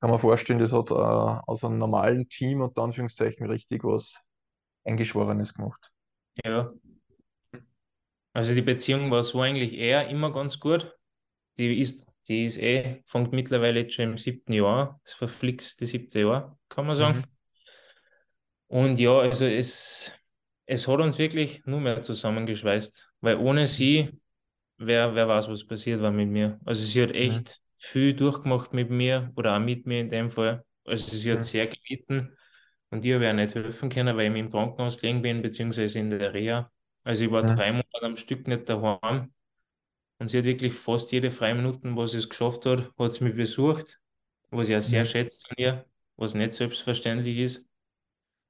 Kann 0.00 0.10
man 0.10 0.18
vorstellen, 0.18 0.58
das 0.58 0.72
hat 0.72 0.90
äh, 0.90 0.94
aus 0.94 1.64
einem 1.64 1.78
normalen 1.78 2.28
Team 2.28 2.60
und 2.60 2.78
Anführungszeichen 2.78 3.46
richtig 3.48 3.84
was 3.84 4.22
Eingeschworenes 4.84 5.54
gemacht. 5.54 5.92
Ja, 6.44 6.72
Also 8.36 8.54
die 8.54 8.60
Beziehung 8.62 9.10
war 9.10 9.22
so 9.22 9.40
eigentlich 9.40 9.72
eher 9.72 10.08
immer 10.08 10.30
ganz 10.30 10.60
gut. 10.60 10.94
Die 11.56 11.80
ist, 11.80 12.06
die 12.28 12.44
ist 12.44 12.58
eh, 12.58 13.02
fängt 13.06 13.32
mittlerweile 13.32 13.80
jetzt 13.80 13.94
schon 13.94 14.10
im 14.10 14.18
siebten 14.18 14.52
Jahr, 14.52 15.00
das 15.04 15.14
verflixte 15.14 15.86
siebte 15.86 16.20
Jahr, 16.20 16.58
kann 16.68 16.86
man 16.86 16.96
sagen. 16.96 17.18
Mhm. 17.18 17.24
Und 18.68 18.98
ja, 18.98 19.18
also 19.18 19.46
es, 19.46 20.14
es 20.66 20.88
hat 20.88 21.00
uns 21.00 21.18
wirklich 21.18 21.64
nur 21.66 21.80
mehr 21.80 22.02
zusammengeschweißt, 22.02 23.14
weil 23.20 23.36
ohne 23.38 23.66
sie, 23.68 24.10
wer, 24.78 25.14
wer 25.14 25.28
weiß, 25.28 25.48
was 25.48 25.66
passiert 25.66 26.02
war 26.02 26.12
mit 26.12 26.28
mir. 26.28 26.60
Also 26.64 26.84
sie 26.84 27.02
hat 27.02 27.12
echt 27.12 27.60
viel 27.78 28.14
durchgemacht 28.14 28.72
mit 28.72 28.90
mir 28.90 29.32
oder 29.36 29.56
auch 29.56 29.60
mit 29.60 29.86
mir 29.86 30.00
in 30.00 30.10
dem 30.10 30.30
Fall. 30.30 30.64
Also 30.84 31.16
sie 31.16 31.32
hat 31.32 31.42
Mhm. 31.42 31.44
sehr 31.44 31.66
gelitten 31.68 32.36
und 32.90 33.04
ich 33.04 33.14
habe 33.14 33.24
ihr 33.24 33.32
nicht 33.34 33.54
helfen 33.54 33.88
können, 33.90 34.16
weil 34.16 34.30
ich 34.32 34.38
im 34.40 34.50
Krankenhaus 34.50 34.98
gelegen 34.98 35.22
bin, 35.22 35.42
beziehungsweise 35.42 35.98
in 36.00 36.10
der 36.10 36.34
Reha. 36.34 36.70
Also 37.04 37.24
ich 37.26 37.30
war 37.32 37.42
Mhm. 37.42 37.46
drei 37.46 37.72
Monate 37.72 38.02
am 38.02 38.16
Stück 38.16 38.48
nicht 38.48 38.68
daheim 38.68 39.32
und 40.18 40.28
sie 40.28 40.38
hat 40.38 40.44
wirklich 40.44 40.74
fast 40.74 41.12
jede 41.12 41.30
freie 41.30 41.54
Minute, 41.54 41.80
wo 41.96 42.06
sie 42.06 42.18
es 42.18 42.28
geschafft 42.28 42.66
hat, 42.66 42.92
hat 42.98 43.12
sie 43.14 43.24
mich 43.24 43.36
besucht, 43.36 44.00
was 44.50 44.68
ich 44.68 44.76
auch 44.76 44.80
sehr 44.80 45.04
schätze 45.04 45.46
an 45.50 45.56
ihr, 45.58 45.86
was 46.16 46.34
nicht 46.34 46.52
selbstverständlich 46.54 47.38
ist 47.38 47.65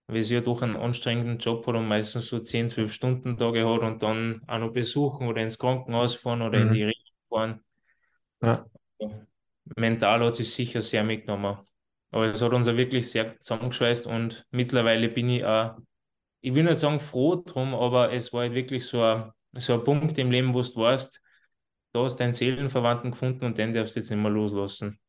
weil 0.08 0.22
sie 0.22 0.34
ja 0.36 0.40
doch 0.40 0.62
einen 0.62 0.76
anstrengenden 0.76 1.38
Job 1.38 1.66
hat 1.66 1.74
und 1.76 1.88
meistens 1.88 2.28
so 2.28 2.40
10, 2.40 2.68
12 2.68 2.92
Stunden 2.92 3.36
Tage 3.36 3.68
hat 3.68 3.80
und 3.82 4.02
dann 4.02 4.42
auch 4.46 4.58
noch 4.58 4.72
besuchen 4.72 5.28
oder 5.28 5.42
ins 5.42 5.58
Krankenhaus 5.58 6.14
fahren 6.16 6.42
oder 6.42 6.58
in 6.60 6.68
Mhm. 6.68 6.74
die 6.74 6.84
Reha 6.84 6.94
fahren. 7.28 7.60
Ja. 8.40 8.66
Mental 9.76 10.24
hat 10.24 10.36
sie 10.36 10.44
sicher 10.44 10.82
sehr 10.82 11.04
mitgenommen. 11.04 11.58
Aber 12.10 12.26
es 12.26 12.40
hat 12.40 12.52
uns 12.52 12.68
auch 12.68 12.76
wirklich 12.76 13.10
sehr 13.10 13.38
zusammengeschweißt 13.40 14.06
und 14.06 14.46
mittlerweile 14.50 15.08
bin 15.08 15.28
ich 15.28 15.44
auch, 15.44 15.76
ich 16.40 16.54
will 16.54 16.64
nicht 16.64 16.78
sagen 16.78 17.00
froh 17.00 17.36
drum, 17.44 17.74
aber 17.74 18.12
es 18.12 18.32
war 18.32 18.42
halt 18.42 18.54
wirklich 18.54 18.86
so 18.86 19.02
ein, 19.02 19.32
so 19.56 19.74
ein 19.74 19.84
Punkt 19.84 20.18
im 20.18 20.30
Leben, 20.30 20.54
wo 20.54 20.62
du 20.62 20.76
weißt, 20.76 21.22
da 21.94 22.04
hast 22.04 22.16
du 22.16 22.24
deinen 22.24 22.34
Seelenverwandten 22.34 23.12
gefunden 23.12 23.44
und 23.46 23.58
den 23.58 23.74
darfst 23.74 23.96
du 23.96 24.00
jetzt 24.00 24.10
nicht 24.10 24.20
mehr 24.20 24.30
loslassen. 24.30 25.00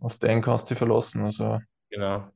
Auf 0.00 0.18
den 0.18 0.42
kannst 0.42 0.66
du 0.66 0.74
dich 0.74 0.78
verlassen. 0.78 1.22
Also 1.24 1.58
Genau. 1.90 2.32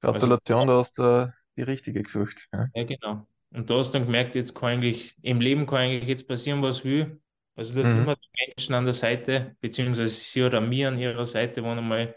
Gratulation, 0.00 0.68
da 0.68 0.74
hast 0.78 0.98
du 0.98 1.32
die 1.56 1.62
richtige 1.62 2.02
gesucht. 2.02 2.48
Ja. 2.52 2.66
Ja, 2.74 2.84
genau. 2.84 3.26
Und 3.50 3.70
da 3.70 3.76
hast 3.78 3.90
du 3.94 3.98
dann 3.98 4.06
gemerkt, 4.06 4.34
jetzt 4.34 4.54
kann 4.54 4.70
eigentlich, 4.70 5.14
im 5.22 5.40
Leben 5.40 5.66
kann 5.66 5.78
eigentlich 5.78 6.08
jetzt 6.08 6.28
passieren, 6.28 6.62
was 6.62 6.84
will. 6.84 7.20
Also 7.54 7.72
du 7.72 7.80
hast 7.80 7.88
Mhm. 7.88 8.02
immer 8.02 8.16
die 8.16 8.28
Menschen 8.46 8.74
an 8.74 8.84
der 8.84 8.92
Seite, 8.92 9.56
beziehungsweise 9.60 10.08
sie 10.08 10.42
oder 10.42 10.60
mir 10.60 10.88
an 10.88 10.98
ihrer 10.98 11.24
Seite, 11.24 11.62
wenn 11.62 11.78
einmal, 11.78 12.14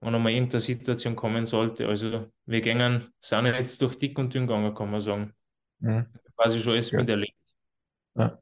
wenn 0.00 0.14
einmal 0.14 0.32
irgendeine 0.32 0.60
Situation 0.60 1.16
kommen 1.16 1.46
sollte. 1.46 1.88
Also 1.88 2.30
wir 2.46 2.60
gehen, 2.60 3.12
sind 3.20 3.46
jetzt 3.46 3.80
durch 3.80 3.96
dick 3.98 4.18
und 4.18 4.34
dünn 4.34 4.46
gegangen, 4.46 4.74
kann 4.74 4.90
man 4.90 5.00
sagen. 5.00 5.34
Mhm. 5.78 6.06
Quasi 6.36 6.60
schon 6.60 6.72
alles 6.74 6.90
Ja. 6.90 7.00
miterlebt. 7.00 7.34
Ja. 8.14 8.38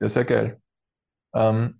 ja, 0.00 0.08
sehr 0.08 0.24
geil. 0.24 0.60
Ähm, 1.34 1.78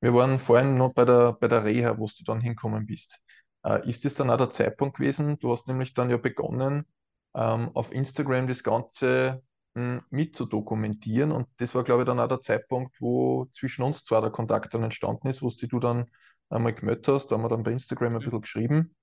wir 0.00 0.14
waren 0.14 0.38
vorhin 0.38 0.76
noch 0.78 0.92
bei 0.94 1.04
der, 1.04 1.32
bei 1.34 1.48
der 1.48 1.64
Reha, 1.64 1.98
wo 1.98 2.06
du 2.06 2.24
dann 2.24 2.40
hinkommen 2.40 2.86
bist. 2.86 3.22
Äh, 3.64 3.88
ist 3.88 4.04
das 4.04 4.14
dann 4.14 4.30
auch 4.30 4.36
der 4.36 4.50
Zeitpunkt 4.50 4.96
gewesen? 4.98 5.38
Du 5.38 5.52
hast 5.52 5.68
nämlich 5.68 5.94
dann 5.94 6.10
ja 6.10 6.16
begonnen, 6.16 6.86
ähm, 7.34 7.70
auf 7.74 7.92
Instagram 7.92 8.46
das 8.48 8.62
Ganze 8.62 9.42
mh, 9.74 10.02
mitzudokumentieren 10.10 11.32
und 11.32 11.48
das 11.58 11.74
war, 11.74 11.84
glaube 11.84 12.02
ich, 12.02 12.06
dann 12.06 12.20
auch 12.20 12.28
der 12.28 12.40
Zeitpunkt, 12.40 13.00
wo 13.00 13.46
zwischen 13.52 13.82
uns 13.82 14.04
zwar 14.04 14.22
der 14.22 14.30
Kontakt 14.30 14.74
dann 14.74 14.82
entstanden 14.82 15.28
ist, 15.28 15.42
wo 15.42 15.50
du 15.50 15.78
dann 15.80 16.06
einmal 16.48 16.72
gemeldet 16.74 17.08
hast, 17.08 17.28
da 17.28 17.36
haben 17.36 17.42
wir 17.42 17.48
dann 17.48 17.62
bei 17.62 17.72
Instagram 17.72 18.14
ein 18.16 18.20
bisschen 18.20 18.40
geschrieben 18.40 18.96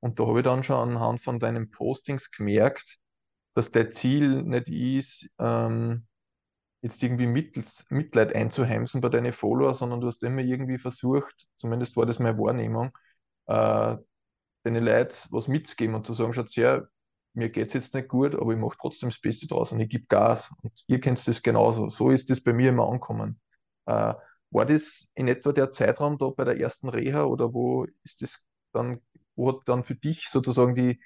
und 0.00 0.18
da 0.20 0.26
habe 0.26 0.40
ich 0.40 0.44
dann 0.44 0.62
schon 0.64 0.76
anhand 0.90 1.20
von 1.20 1.38
deinen 1.40 1.70
Postings 1.70 2.30
gemerkt, 2.30 2.98
dass 3.54 3.70
dein 3.70 3.92
Ziel 3.92 4.42
nicht 4.42 4.68
ist, 4.68 5.30
ähm, 5.38 6.06
jetzt 6.82 7.02
irgendwie 7.02 7.26
Mittels, 7.26 7.84
Mitleid 7.90 8.34
einzuheimsen 8.34 9.00
bei 9.00 9.08
deinen 9.08 9.32
Follower, 9.32 9.74
sondern 9.74 10.00
du 10.00 10.06
hast 10.08 10.22
immer 10.22 10.40
irgendwie 10.42 10.78
versucht, 10.78 11.48
zumindest 11.56 11.96
war 11.96 12.06
das 12.06 12.18
meine 12.18 12.38
Wahrnehmung, 12.38 12.92
äh, 13.46 13.96
deine 14.64 14.80
Leuten 14.80 15.14
was 15.30 15.48
mitzugeben 15.48 15.94
und 15.94 16.06
zu 16.06 16.12
sagen, 16.12 16.32
schaut 16.32 16.50
her, 16.50 16.88
mir 17.34 17.48
geht 17.48 17.68
es 17.68 17.74
jetzt 17.74 17.94
nicht 17.94 18.08
gut, 18.08 18.34
aber 18.34 18.52
ich 18.52 18.58
mache 18.58 18.76
trotzdem 18.80 19.10
das 19.10 19.20
Beste 19.20 19.46
draus 19.46 19.72
und 19.72 19.80
ich 19.80 19.88
gebe 19.88 20.06
Gas. 20.06 20.52
Und 20.62 20.72
ihr 20.88 21.00
kennt 21.00 21.26
das 21.26 21.42
genauso. 21.42 21.88
So 21.88 22.10
ist 22.10 22.30
das 22.30 22.40
bei 22.40 22.52
mir 22.52 22.70
immer 22.70 22.86
angekommen. 22.86 23.40
Äh, 23.86 24.14
war 24.50 24.66
das 24.66 25.08
in 25.14 25.28
etwa 25.28 25.52
der 25.52 25.70
Zeitraum 25.70 26.18
da 26.18 26.28
bei 26.30 26.44
der 26.44 26.58
ersten 26.58 26.88
Reha 26.88 27.24
oder 27.24 27.54
wo 27.54 27.86
ist 28.02 28.22
das 28.22 28.44
dann, 28.72 29.00
wo 29.36 29.48
hat 29.48 29.62
dann 29.66 29.84
für 29.84 29.94
dich 29.94 30.28
sozusagen 30.28 30.74
die, 30.74 31.00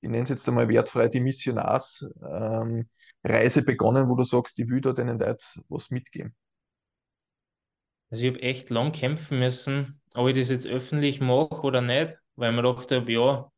ich 0.00 0.10
nenne 0.10 0.24
es 0.24 0.30
jetzt 0.30 0.48
einmal 0.48 0.68
wertfrei, 0.68 1.08
die 1.08 1.20
Missionarsreise 1.20 3.60
ähm, 3.60 3.66
begonnen, 3.66 4.08
wo 4.08 4.14
du 4.14 4.24
sagst, 4.24 4.58
ich 4.58 4.68
will 4.68 4.80
da 4.80 4.92
deinen 4.92 5.18
Leuten 5.18 5.62
was 5.68 5.90
mitgeben? 5.90 6.34
Also 8.10 8.24
ich 8.24 8.30
habe 8.30 8.42
echt 8.42 8.70
lang 8.70 8.92
kämpfen 8.92 9.38
müssen, 9.38 10.00
ob 10.14 10.28
ich 10.28 10.36
das 10.36 10.50
jetzt 10.50 10.66
öffentlich 10.66 11.20
mache 11.20 11.62
oder 11.62 11.80
nicht, 11.82 12.16
weil 12.36 12.54
gedacht 12.54 12.90
habe, 12.92 13.12
ja, 13.12 13.50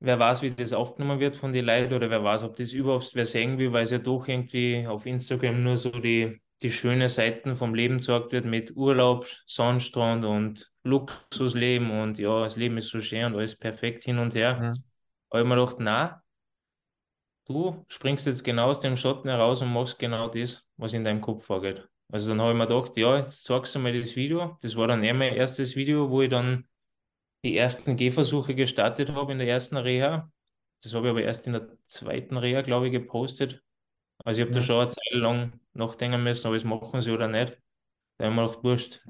wer 0.00 0.18
weiß, 0.18 0.42
wie 0.42 0.50
das 0.50 0.72
aufgenommen 0.72 1.20
wird 1.20 1.36
von 1.36 1.52
den 1.52 1.66
Leuten 1.66 1.94
oder 1.94 2.10
wer 2.10 2.24
weiß, 2.24 2.42
ob 2.42 2.56
das 2.56 2.72
überhaupt 2.72 3.14
wer 3.14 3.26
sehen 3.26 3.58
will, 3.58 3.72
weil 3.72 3.84
es 3.84 3.90
ja 3.90 3.98
doch 3.98 4.26
irgendwie 4.26 4.86
auf 4.86 5.06
Instagram 5.06 5.62
nur 5.62 5.76
so 5.76 5.90
die, 5.90 6.40
die 6.62 6.72
schönen 6.72 7.08
Seiten 7.08 7.56
vom 7.56 7.74
Leben 7.74 7.98
gezeigt 7.98 8.32
wird 8.32 8.46
mit 8.46 8.76
Urlaub, 8.76 9.26
Sandstrand 9.46 10.24
und 10.24 10.70
Luxusleben 10.82 11.90
und 11.90 12.18
ja, 12.18 12.42
das 12.42 12.56
Leben 12.56 12.78
ist 12.78 12.88
so 12.88 13.00
schön 13.00 13.26
und 13.26 13.36
alles 13.36 13.56
perfekt 13.56 14.04
hin 14.04 14.18
und 14.18 14.34
her. 14.34 14.58
Mhm. 14.60 14.84
Aber 15.28 15.42
ich 15.42 15.46
mir 15.46 15.54
gedacht, 15.54 15.76
na, 15.78 16.22
du 17.46 17.84
springst 17.88 18.26
jetzt 18.26 18.42
genau 18.42 18.70
aus 18.70 18.80
dem 18.80 18.96
Schatten 18.96 19.28
heraus 19.28 19.62
und 19.62 19.72
machst 19.72 19.98
genau 19.98 20.28
das, 20.28 20.66
was 20.76 20.94
in 20.94 21.04
deinem 21.04 21.20
Kopf 21.20 21.44
vorgeht. 21.44 21.86
Also 22.10 22.30
dann 22.30 22.40
habe 22.40 22.52
ich 22.52 22.58
mir 22.58 22.66
gedacht, 22.66 22.96
ja, 22.96 23.16
jetzt 23.18 23.44
zeigst 23.44 23.74
du 23.74 23.78
mir 23.78 23.98
das 23.98 24.16
Video. 24.16 24.58
Das 24.62 24.76
war 24.76 24.88
dann 24.88 25.04
eher 25.04 25.14
mein 25.14 25.34
erstes 25.34 25.76
Video, 25.76 26.10
wo 26.10 26.22
ich 26.22 26.30
dann 26.30 26.68
die 27.44 27.56
ersten 27.56 27.96
Gehversuche 27.96 28.54
gestartet 28.54 29.10
habe 29.12 29.32
in 29.32 29.38
der 29.38 29.48
ersten 29.48 29.76
Reha. 29.76 30.30
Das 30.82 30.94
habe 30.94 31.08
ich 31.08 31.10
aber 31.12 31.22
erst 31.22 31.46
in 31.46 31.54
der 31.54 31.68
zweiten 31.86 32.36
Reha, 32.36 32.62
glaube 32.62 32.86
ich, 32.88 32.92
gepostet. 32.92 33.62
Also 34.24 34.42
ich 34.42 34.46
habe 34.48 34.54
da 34.54 34.60
Mhm. 34.60 34.64
schon 34.64 34.80
eine 34.82 34.90
Zeit 34.90 35.12
lang 35.12 35.60
nachdenken 35.74 36.22
müssen, 36.24 36.48
ob 36.48 36.54
ich 36.54 36.62
es 36.62 36.64
machen 36.68 37.00
soll 37.02 37.14
oder 37.16 37.28
nicht. 37.28 37.58
Da 38.18 38.26
habe 38.26 38.34
ich 38.34 38.36
mir 38.40 38.48
gedacht, 38.48 38.64
wurscht. 38.64 39.02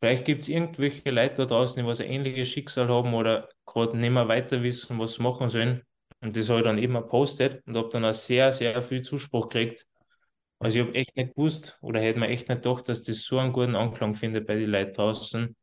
Vielleicht 0.00 0.24
gibt 0.26 0.42
es 0.42 0.48
irgendwelche 0.48 1.10
Leute 1.10 1.36
da 1.36 1.46
draußen, 1.46 1.82
die 1.82 1.88
was 1.88 2.00
ein 2.00 2.08
ähnliches 2.10 2.48
Schicksal 2.48 2.88
haben 2.88 3.14
oder 3.14 3.48
gerade 3.66 3.96
nicht 3.98 4.10
mehr 4.12 4.28
weiter 4.28 4.62
wissen, 4.62 4.98
was 4.98 5.14
sie 5.14 5.22
machen 5.22 5.50
sollen. 5.50 5.82
Und 6.20 6.36
das 6.36 6.48
habe 6.50 6.60
ich 6.60 6.64
dann 6.64 6.78
eben 6.78 6.94
gepostet 6.94 7.62
und 7.66 7.76
habe 7.76 7.88
dann 7.90 8.04
auch 8.04 8.12
sehr, 8.12 8.52
sehr 8.52 8.82
viel 8.82 9.02
Zuspruch 9.02 9.48
gekriegt. 9.48 9.86
Also 10.60 10.78
ich 10.78 10.86
habe 10.86 10.94
echt 10.94 11.16
nicht 11.16 11.34
gewusst 11.34 11.78
oder 11.80 12.00
hätte 12.00 12.18
mir 12.18 12.28
echt 12.28 12.48
nicht 12.48 12.62
gedacht, 12.62 12.88
dass 12.88 13.02
das 13.02 13.22
so 13.22 13.38
einen 13.38 13.52
guten 13.52 13.74
Anklang 13.74 14.14
findet 14.14 14.46
bei 14.46 14.56
den 14.56 14.70
Leuten 14.70 14.92
draußen. 14.92 15.56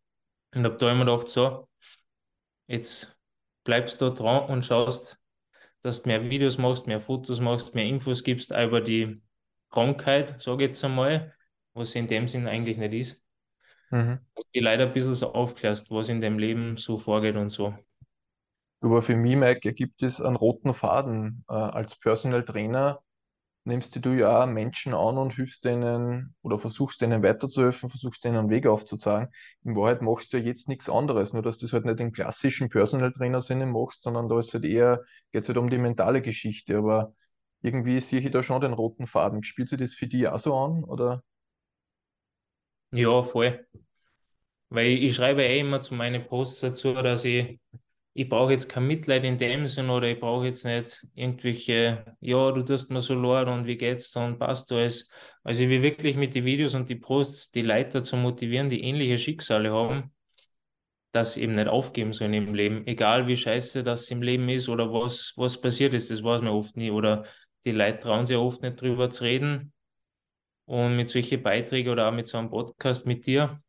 Und 0.56 0.64
habe 0.64 0.78
da 0.78 0.92
immer 0.92 1.06
gedacht, 1.06 1.30
so, 1.30 1.70
jetzt 2.66 3.18
bleibst 3.64 4.02
du 4.02 4.10
dran 4.10 4.50
und 4.50 4.66
schaust, 4.66 5.20
dass 5.82 6.02
du 6.02 6.10
mehr 6.10 6.28
Videos 6.30 6.58
machst, 6.58 6.88
mehr 6.88 7.00
Fotos 7.00 7.40
machst, 7.40 7.76
mehr 7.76 7.86
Infos 7.86 8.24
gibst 8.24 8.54
auch 8.54 8.66
über 8.66 8.82
die 8.82 9.22
Krankheit, 9.70 10.42
sage 10.42 10.64
ich 10.64 10.70
jetzt 10.72 10.84
einmal, 10.84 11.36
was 11.74 11.94
in 11.94 12.08
dem 12.08 12.28
Sinn 12.28 12.48
eigentlich 12.48 12.78
nicht 12.78 12.94
ist. 12.94 13.24
Mhm. 13.92 14.20
Dass 14.36 14.50
die 14.50 14.60
leider 14.60 14.88
ein 14.88 14.94
bisschen 14.94 15.14
so 15.14 15.34
aufklärst, 15.34 15.92
was 15.92 16.10
in 16.10 16.22
dem 16.22 16.40
Leben 16.40 16.78
so 16.78 16.98
vorgeht 16.98 17.36
und 17.36 17.52
so. 17.52 17.78
Aber 18.82 19.02
für 19.02 19.16
mich, 19.16 19.36
Mike, 19.36 19.70
ergibt 19.70 20.02
es 20.02 20.22
einen 20.22 20.36
roten 20.36 20.74
Faden. 20.74 21.44
Äh, 21.48 21.54
als 21.54 21.96
Personal 21.96 22.44
Trainer 22.44 23.02
nimmst 23.68 24.04
du 24.04 24.14
ja 24.14 24.44
auch 24.44 24.48
Menschen 24.48 24.94
an 24.94 25.18
und 25.18 25.34
hilfst 25.36 25.66
denen 25.66 26.34
oder 26.42 26.58
versuchst 26.58 27.02
denen 27.02 27.22
weiterzuhelfen, 27.22 27.90
versuchst 27.90 28.24
denen 28.24 28.38
einen 28.38 28.50
Weg 28.50 28.66
aufzuzeigen. 28.66 29.32
In 29.64 29.76
Wahrheit 29.76 30.02
machst 30.02 30.32
du 30.32 30.38
ja 30.38 30.44
jetzt 30.44 30.70
nichts 30.70 30.90
anderes, 30.90 31.34
nur 31.34 31.42
dass 31.44 31.58
du 31.58 31.66
das 31.66 31.74
halt 31.74 31.86
nicht 31.86 32.00
im 32.00 32.14
klassischen 32.14 32.70
Personal 32.70 33.12
Trainer 33.12 33.42
Sinne 33.42 33.66
machst, 33.66 34.04
sondern 34.04 34.30
da 34.30 34.40
ist 34.40 34.54
halt 34.54 34.64
eher, 34.66 35.04
geht 35.34 35.42
es 35.44 35.50
halt 35.50 35.58
um 35.58 35.70
die 35.70 35.78
mentale 35.78 36.22
Geschichte. 36.22 36.78
Aber 36.78 37.14
irgendwie 37.62 38.00
sehe 38.00 38.22
ich 38.22 38.32
da 38.32 38.42
schon 38.42 38.62
den 38.62 38.74
roten 38.74 39.06
Faden. 39.06 39.44
Spielt 39.44 39.70
sich 39.70 39.80
das 39.80 39.94
für 39.94 40.08
dich 40.08 40.28
auch 40.30 40.40
so 40.40 40.56
an? 40.56 40.84
Oder? 40.86 41.22
Ja, 42.92 43.22
voll. 43.22 43.66
Weil 44.70 44.88
ich 44.92 45.16
schreibe 45.16 45.44
eh 45.44 45.60
immer 45.60 45.82
zu 45.82 45.94
meinen 45.94 46.26
Posts 46.26 46.62
dazu, 46.62 46.94
dass 46.94 47.26
ich, 47.26 47.60
ich 48.18 48.28
brauche 48.30 48.52
jetzt 48.52 48.68
kein 48.68 48.88
Mitleid 48.88 49.24
in 49.26 49.38
dem 49.38 49.68
Sinn 49.68 49.92
oder 49.92 50.08
ich 50.08 50.20
brauche 50.20 50.48
jetzt 50.48 50.66
nicht 50.66 51.06
irgendwelche, 51.14 52.18
ja, 52.20 52.52
du 52.52 52.64
tust 52.64 52.90
mir 52.90 53.00
so 53.00 53.14
leid 53.14 53.48
und 53.48 53.68
wie 53.68 53.78
geht's 53.78 54.10
da 54.12 54.26
und 54.26 54.40
passt 54.40 54.72
alles. 54.72 55.08
Also 55.44 55.64
ich 55.64 55.70
will 55.70 55.84
wirklich 55.84 56.16
mit 56.16 56.34
den 56.34 56.44
Videos 56.44 56.74
und 56.74 56.90
die 56.90 56.96
Posts 56.96 57.52
die 57.52 57.62
Leute 57.62 58.00
dazu 58.00 58.16
motivieren, 58.16 58.72
die 58.72 58.84
ähnliche 58.84 59.20
Schicksale 59.20 59.72
haben, 59.72 60.16
dass 61.12 61.36
sie 61.36 61.44
eben 61.44 61.54
nicht 61.54 61.68
aufgeben 61.68 62.12
sollen 62.12 62.34
im 62.34 62.56
Leben. 62.56 62.88
Egal 62.88 63.28
wie 63.28 63.38
scheiße 63.38 63.84
das 63.84 64.10
im 64.10 64.24
Leben 64.24 64.50
ist 64.50 64.68
oder 64.68 64.92
was, 64.92 65.34
was 65.36 65.62
passiert 65.62 65.94
ist, 65.94 66.10
das 66.10 66.24
weiß 66.24 66.42
man 66.42 66.54
oft 66.54 66.76
nie. 66.76 66.90
Oder 66.90 67.24
die 67.66 67.72
Leute 67.72 68.00
trauen 68.00 68.26
sich 68.26 68.38
oft 68.38 68.64
nicht 68.64 68.82
drüber 68.82 69.12
zu 69.12 69.26
reden. 69.26 69.74
Und 70.66 70.96
mit 70.96 71.08
solchen 71.08 71.44
Beiträgen 71.44 71.92
oder 71.92 72.10
auch 72.10 72.14
mit 72.14 72.28
so 72.28 72.40
einem 72.40 72.50
Podcast 72.50 73.06
mit 73.06 73.28
dir, 73.28 73.62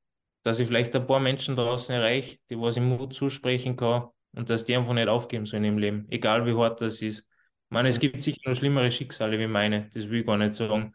dass 0.42 0.58
ich 0.58 0.66
vielleicht 0.66 0.96
ein 0.96 1.06
paar 1.06 1.20
Menschen 1.20 1.54
draußen 1.54 1.94
erreiche, 1.94 2.38
die 2.48 2.58
was 2.58 2.78
im 2.78 2.88
Mut 2.88 3.12
zusprechen 3.12 3.76
kann 3.76 4.08
und 4.33 4.51
dass 4.51 4.64
die 4.64 4.77
einfach 4.77 4.95
nicht 4.95 5.09
aufgeben 5.09 5.47
sollen 5.47 5.64
im 5.64 5.79
Leben, 5.79 6.07
egal 6.11 6.47
wie 6.47 6.55
hart 6.55 6.81
das 6.81 7.03
ist. 7.03 7.21
Ich 7.21 7.27
meine, 7.71 7.88
es 7.88 8.01
gibt 8.01 8.23
sicher 8.23 8.41
noch 8.49 8.55
schlimmere 8.57 8.91
Schicksale 8.91 9.38
wie 9.38 9.47
meine, 9.47 9.91
das 9.95 10.09
will 10.09 10.21
ich 10.21 10.27
gar 10.27 10.38
nicht 10.38 10.55
sagen. 10.55 10.95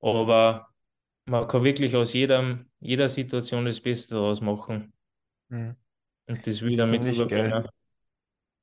Aber 0.00 0.68
man 1.26 1.48
kann 1.48 1.64
wirklich 1.64 1.96
aus 1.96 2.12
jedem, 2.14 2.70
jeder 2.80 3.08
Situation 3.08 3.64
das 3.66 3.80
Beste 3.80 4.14
daraus 4.16 4.40
machen 4.40 4.92
Mhm. 5.48 5.76
und 6.26 6.46
das 6.46 6.62
Ist 6.62 6.62
wieder 6.62 6.86
mit 6.86 7.02
ziemlich 7.02 7.26
geil. 7.28 7.54
rüberbringen. 7.54 7.68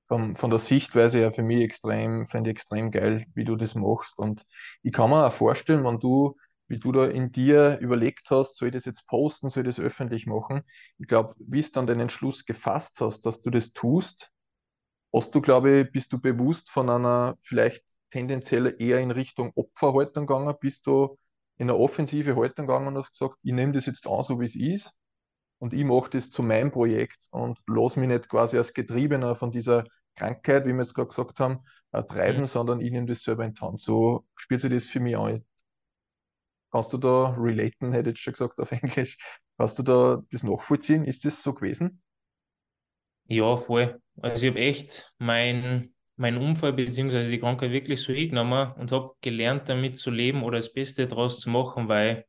Von, 0.07 0.35
von 0.35 0.49
der 0.49 0.59
Sichtweise 0.59 1.19
her 1.19 1.31
für 1.31 1.41
mich 1.41 1.61
extrem, 1.63 2.25
finde 2.25 2.49
ich 2.49 2.55
extrem 2.55 2.91
geil, 2.91 3.25
wie 3.33 3.45
du 3.45 3.55
das 3.55 3.75
machst. 3.75 4.19
Und 4.19 4.45
ich 4.83 4.91
kann 4.91 5.09
mir 5.09 5.25
auch 5.25 5.31
vorstellen, 5.33 5.85
wenn 5.85 5.99
du, 5.99 6.35
wie 6.71 6.79
du 6.79 6.93
da 6.93 7.05
in 7.05 7.31
dir 7.33 7.77
überlegt 7.81 8.31
hast, 8.31 8.55
soll 8.55 8.69
ich 8.69 8.73
das 8.73 8.85
jetzt 8.85 9.05
posten, 9.07 9.49
soll 9.49 9.67
ich 9.67 9.75
das 9.75 9.83
öffentlich 9.85 10.25
machen? 10.25 10.61
Ich 10.97 11.07
glaube, 11.07 11.35
wie 11.37 11.61
du 11.61 11.69
dann 11.73 11.85
den 11.85 11.99
Entschluss 11.99 12.45
gefasst 12.45 13.01
hast, 13.01 13.25
dass 13.25 13.41
du 13.41 13.49
das 13.49 13.73
tust, 13.73 14.31
hast 15.13 15.35
du, 15.35 15.41
glaube 15.41 15.81
ich, 15.81 15.91
bist 15.91 16.13
du 16.13 16.19
bewusst 16.19 16.71
von 16.71 16.89
einer 16.89 17.35
vielleicht 17.41 17.83
tendenziell 18.09 18.75
eher 18.79 18.99
in 19.01 19.11
Richtung 19.11 19.51
Opferhaltung 19.55 20.25
gegangen, 20.25 20.55
bist 20.61 20.87
du 20.87 21.17
in 21.57 21.69
eine 21.69 21.77
offensive 21.77 22.35
Haltung 22.37 22.67
gegangen 22.67 22.87
und 22.87 22.97
hast 22.97 23.11
gesagt, 23.11 23.35
ich 23.43 23.53
nehme 23.53 23.73
das 23.73 23.85
jetzt 23.85 24.07
an, 24.07 24.23
so 24.23 24.39
wie 24.39 24.45
es 24.45 24.55
ist 24.55 24.97
und 25.59 25.73
ich 25.73 25.83
mache 25.83 26.09
das 26.11 26.29
zu 26.29 26.43
meinem 26.43 26.71
Projekt 26.71 27.27
und 27.31 27.59
lasse 27.67 27.99
mich 27.99 28.09
nicht 28.09 28.29
quasi 28.29 28.57
als 28.57 28.73
Getriebener 28.73 29.35
von 29.35 29.51
dieser 29.51 29.83
Krankheit, 30.15 30.65
wie 30.65 30.73
wir 30.73 30.81
jetzt 30.81 30.93
gerade 30.95 31.09
gesagt 31.09 31.39
haben, 31.39 31.59
äh, 31.91 32.03
treiben, 32.03 32.41
Mhm. 32.41 32.47
sondern 32.47 32.81
ich 32.81 32.91
nehme 32.91 33.07
das 33.07 33.23
selber 33.23 33.45
in 33.45 33.53
die 33.53 33.61
Hand. 33.61 33.79
So 33.79 34.25
spielt 34.35 34.61
sich 34.61 34.71
das 34.71 34.85
für 34.87 34.99
mich 34.99 35.17
an. 35.17 35.41
Kannst 36.71 36.93
du 36.93 36.97
da 36.97 37.35
relaten, 37.37 37.91
hätte 37.93 38.11
ich 38.11 38.19
schon 38.19 38.33
gesagt 38.33 38.59
auf 38.59 38.71
Englisch. 38.71 39.17
Kannst 39.57 39.79
du 39.79 39.83
da 39.83 40.21
das 40.31 40.43
nachvollziehen? 40.43 41.05
Ist 41.05 41.25
das 41.25 41.43
so 41.43 41.53
gewesen? 41.53 42.01
Ja, 43.27 43.55
voll. 43.57 44.01
Also 44.21 44.45
ich 44.45 44.51
habe 44.51 44.59
echt 44.59 45.13
mein, 45.17 45.93
mein 46.17 46.37
Unfall 46.37 46.73
beziehungsweise 46.73 47.29
die 47.29 47.39
Krankheit 47.39 47.71
wirklich 47.71 48.01
so 48.01 48.13
hingenommen 48.13 48.73
und 48.73 48.91
habe 48.91 49.11
gelernt, 49.21 49.69
damit 49.69 49.97
zu 49.97 50.11
leben 50.11 50.43
oder 50.43 50.57
das 50.57 50.73
Beste 50.73 51.07
daraus 51.07 51.39
zu 51.39 51.49
machen, 51.49 51.87
weil 51.87 52.25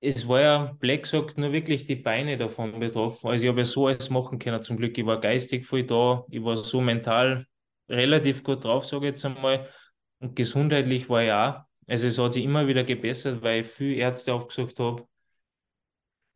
es 0.00 0.28
war 0.28 0.40
ja, 0.40 0.76
Black 0.80 1.04
gesagt, 1.04 1.38
nur 1.38 1.52
wirklich 1.52 1.86
die 1.86 1.96
Beine 1.96 2.38
davon 2.38 2.80
betroffen. 2.80 3.30
Also 3.30 3.44
ich 3.44 3.48
habe 3.50 3.60
ja 3.60 3.64
so 3.66 3.86
alles 3.88 4.10
machen 4.10 4.38
können 4.38 4.62
zum 4.62 4.76
Glück. 4.78 4.96
Ich 4.98 5.06
war 5.06 5.20
geistig 5.20 5.66
voll 5.66 5.84
da, 5.84 6.24
ich 6.30 6.42
war 6.44 6.56
so 6.58 6.80
mental 6.80 7.46
relativ 7.88 8.44
gut 8.44 8.64
drauf, 8.64 8.86
sage 8.86 9.08
ich 9.08 9.12
jetzt 9.14 9.24
einmal. 9.26 9.68
Und 10.20 10.36
gesundheitlich 10.36 11.08
war 11.08 11.22
ich 11.24 11.32
auch. 11.32 11.64
Also 11.86 12.06
es 12.06 12.18
hat 12.18 12.32
sich 12.34 12.44
immer 12.44 12.66
wieder 12.68 12.84
gebessert, 12.84 13.42
weil 13.42 13.60
ich 13.62 13.66
viele 13.66 13.96
Ärzte 13.96 14.32
aufgesucht 14.34 14.78
habe. 14.80 15.06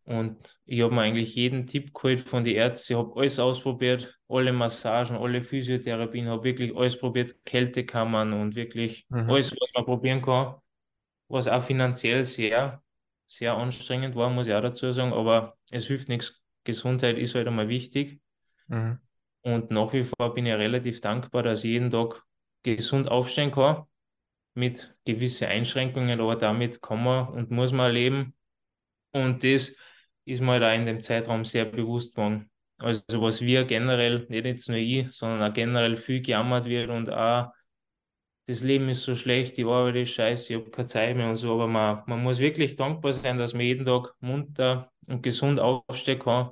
Und 0.04 0.59
ich 0.66 0.83
habe 0.83 0.94
mir 0.94 1.00
eigentlich 1.02 1.35
jeden 1.35 1.66
Tipp 1.66 1.94
geholt 1.94 2.20
von 2.20 2.44
den 2.44 2.57
Ärzten. 2.57 2.92
Ich 2.92 2.98
habe 2.98 3.18
alles 3.18 3.38
ausprobiert, 3.38 4.18
alle 4.28 4.52
Massagen, 4.52 5.16
alle 5.16 5.40
Physiotherapien, 5.42 6.28
habe 6.28 6.44
wirklich 6.44 6.76
alles 6.76 6.98
probiert, 6.98 7.42
Kältekammern 7.46 8.35
und 8.35 8.54
wirklich 8.54 9.07
Mhm. 9.11 9.30
alles, 9.30 9.52
was 9.52 9.68
man 9.74 9.85
probieren 9.87 10.20
kann, 10.20 10.57
was 11.28 11.48
auch 11.48 11.62
finanziell 11.64 12.24
sehr, 12.24 12.83
sehr 13.26 13.57
anstrengend 13.57 14.16
war, 14.16 14.30
muss 14.30 14.48
ich 14.48 14.54
auch 14.54 14.62
dazu 14.62 14.92
sagen. 14.92 15.12
Aber 15.14 15.57
es 15.70 15.87
hilft 15.88 16.09
nichts. 16.09 16.42
Gesundheit 16.64 17.18
ist 17.18 17.35
halt 17.35 17.48
einmal 17.48 17.68
wichtig. 17.68 18.20
Mhm. 18.68 18.98
Und 19.42 19.70
nach 19.70 19.92
wie 19.92 20.02
vor 20.04 20.35
bin 20.35 20.46
ich 20.46 20.54
relativ 20.54 21.00
dankbar, 21.00 21.42
dass 21.44 21.64
ich 21.64 21.70
jeden 21.72 21.90
Tag 21.90 22.24
gesund 22.62 23.09
aufstehen 23.11 23.52
kann, 23.52 23.85
mit 24.54 24.96
gewissen 25.04 25.48
Einschränkungen, 25.48 26.20
aber 26.20 26.36
damit 26.36 26.80
kann 26.82 27.02
man 27.02 27.28
und 27.28 27.50
muss 27.50 27.72
man 27.72 27.92
leben. 27.92 28.34
Und 29.12 29.44
das 29.44 29.74
ist 30.24 30.40
mir 30.40 30.60
da 30.60 30.72
in 30.72 30.86
dem 30.86 31.02
Zeitraum 31.02 31.44
sehr 31.44 31.64
bewusst 31.64 32.14
geworden. 32.14 32.50
Also 32.78 33.22
was 33.22 33.40
wir 33.40 33.64
generell, 33.64 34.26
nicht 34.28 34.44
jetzt 34.44 34.68
nur 34.68 34.78
ich, 34.78 35.10
sondern 35.12 35.50
auch 35.50 35.54
generell 35.54 35.96
viel 35.96 36.20
gejammert 36.22 36.66
wird 36.66 36.90
und 36.90 37.10
auch 37.10 37.52
das 38.46 38.62
Leben 38.62 38.88
ist 38.90 39.04
so 39.04 39.16
schlecht, 39.16 39.56
die 39.56 39.64
Arbeit 39.64 39.96
ist 39.96 40.10
scheiße, 40.10 40.52
ich 40.52 40.60
habe 40.60 40.70
keine 40.70 40.86
Zeit 40.86 41.16
mehr 41.16 41.30
und 41.30 41.36
so, 41.36 41.54
aber 41.54 41.66
man, 41.66 42.02
man 42.06 42.22
muss 42.22 42.38
wirklich 42.40 42.76
dankbar 42.76 43.12
sein, 43.12 43.38
dass 43.38 43.54
man 43.54 43.62
jeden 43.62 43.86
Tag 43.86 44.14
munter 44.20 44.92
und 45.08 45.22
gesund 45.22 45.58
aufstehen 45.60 46.18
kann 46.18 46.50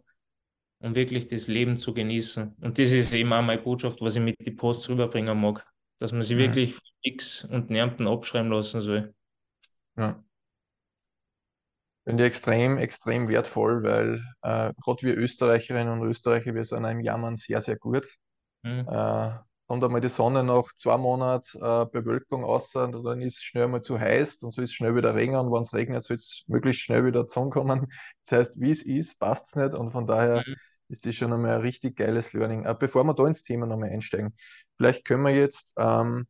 und 0.78 0.94
wirklich 0.94 1.26
das 1.26 1.48
Leben 1.48 1.76
zu 1.76 1.92
genießen. 1.92 2.56
Und 2.60 2.78
das 2.78 2.92
ist 2.92 3.12
eben 3.12 3.32
auch 3.32 3.42
meine 3.42 3.60
Botschaft, 3.60 4.00
was 4.00 4.16
ich 4.16 4.22
mit 4.22 4.36
die 4.40 4.52
Post 4.52 4.88
rüberbringen 4.88 5.38
mag, 5.38 5.66
dass 6.02 6.10
man 6.10 6.22
sich 6.22 6.36
Mhm. 6.36 6.40
wirklich 6.40 6.78
fix 7.02 7.44
und 7.44 7.70
Nerven 7.70 8.08
abschreiben 8.08 8.50
lassen 8.50 8.80
soll. 8.80 9.14
Ja. 9.96 10.22
Finde 12.04 12.24
ich 12.24 12.26
extrem, 12.26 12.78
extrem 12.78 13.28
wertvoll, 13.28 13.84
weil 13.84 14.24
äh, 14.42 14.72
gerade 14.82 15.02
wir 15.02 15.16
Österreicherinnen 15.16 16.00
und 16.00 16.08
Österreicher, 16.08 16.54
wir 16.56 16.64
sind 16.64 16.84
im 16.84 17.00
Jammern 17.00 17.36
sehr, 17.36 17.60
sehr 17.60 17.76
gut. 17.76 18.04
Hm. 18.64 18.80
Äh, 18.88 19.30
kommt 19.68 19.84
einmal 19.84 20.00
die 20.00 20.08
Sonne 20.08 20.42
nach 20.42 20.72
zwei 20.74 20.96
Monaten 20.96 21.58
äh, 21.58 21.86
Bewölkung 21.86 22.44
aus, 22.44 22.74
und 22.74 23.04
dann 23.04 23.20
ist 23.20 23.38
es 23.38 23.44
schnell 23.44 23.68
mal 23.68 23.80
zu 23.80 24.00
heiß, 24.00 24.38
dann 24.38 24.50
soll 24.50 24.64
es 24.64 24.72
schnell 24.72 24.96
wieder 24.96 25.14
regnen 25.14 25.38
und 25.38 25.52
wenn 25.52 25.62
es 25.62 25.72
regnet, 25.72 26.02
soll 26.02 26.16
es 26.16 26.42
möglichst 26.48 26.82
schnell 26.82 27.04
wieder 27.04 27.28
Sonne 27.28 27.50
kommen. 27.50 27.86
Das 28.28 28.38
heißt, 28.40 28.60
wie 28.60 28.72
es 28.72 28.82
ist, 28.82 29.20
passt 29.20 29.46
es 29.46 29.54
nicht 29.54 29.74
und 29.76 29.92
von 29.92 30.08
daher 30.08 30.42
Mhm. 30.44 30.56
Ist 30.92 31.07
das 31.07 31.14
schon 31.14 31.33
einmal 31.33 31.57
ein 31.57 31.61
richtig 31.62 31.96
geiles 31.96 32.33
Learning. 32.35 32.64
Äh, 32.64 32.76
bevor 32.78 33.05
wir 33.05 33.14
da 33.14 33.26
ins 33.26 33.42
Thema 33.42 33.66
nochmal 33.66 33.90
einsteigen, 33.90 34.35
vielleicht 34.76 35.05
können 35.05 35.22
wir 35.22 35.35
jetzt 35.35 35.72
ähm, 35.78 36.26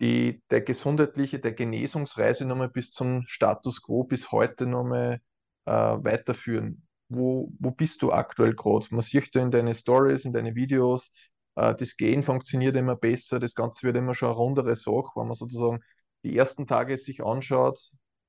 die, 0.00 0.42
der 0.50 0.62
gesundheitliche, 0.62 1.40
der 1.40 1.52
Genesungsreise 1.52 2.44
nochmal 2.44 2.68
bis 2.68 2.92
zum 2.92 3.24
Status 3.26 3.82
quo 3.82 4.04
bis 4.04 4.30
heute 4.32 4.66
nochmal 4.66 5.20
äh, 5.66 5.72
weiterführen. 5.72 6.86
Wo, 7.08 7.52
wo 7.58 7.70
bist 7.70 8.02
du 8.02 8.12
aktuell 8.12 8.54
gerade? 8.54 8.86
Man 8.90 9.02
sieht 9.02 9.34
da 9.34 9.40
in 9.40 9.50
deine 9.50 9.74
Stories, 9.74 10.24
in 10.24 10.32
deine 10.32 10.54
Videos, 10.54 11.12
äh, 11.56 11.74
das 11.74 11.96
Gehen 11.96 12.22
funktioniert 12.22 12.76
immer 12.76 12.96
besser, 12.96 13.40
das 13.40 13.54
Ganze 13.54 13.86
wird 13.86 13.96
immer 13.96 14.14
schon 14.14 14.28
eine 14.28 14.36
rundere 14.36 14.76
Sache, 14.76 15.10
wenn 15.16 15.26
man 15.26 15.34
sozusagen 15.34 15.80
die 16.24 16.36
ersten 16.36 16.66
Tage 16.66 16.96
sich 16.96 17.24
anschaut 17.24 17.80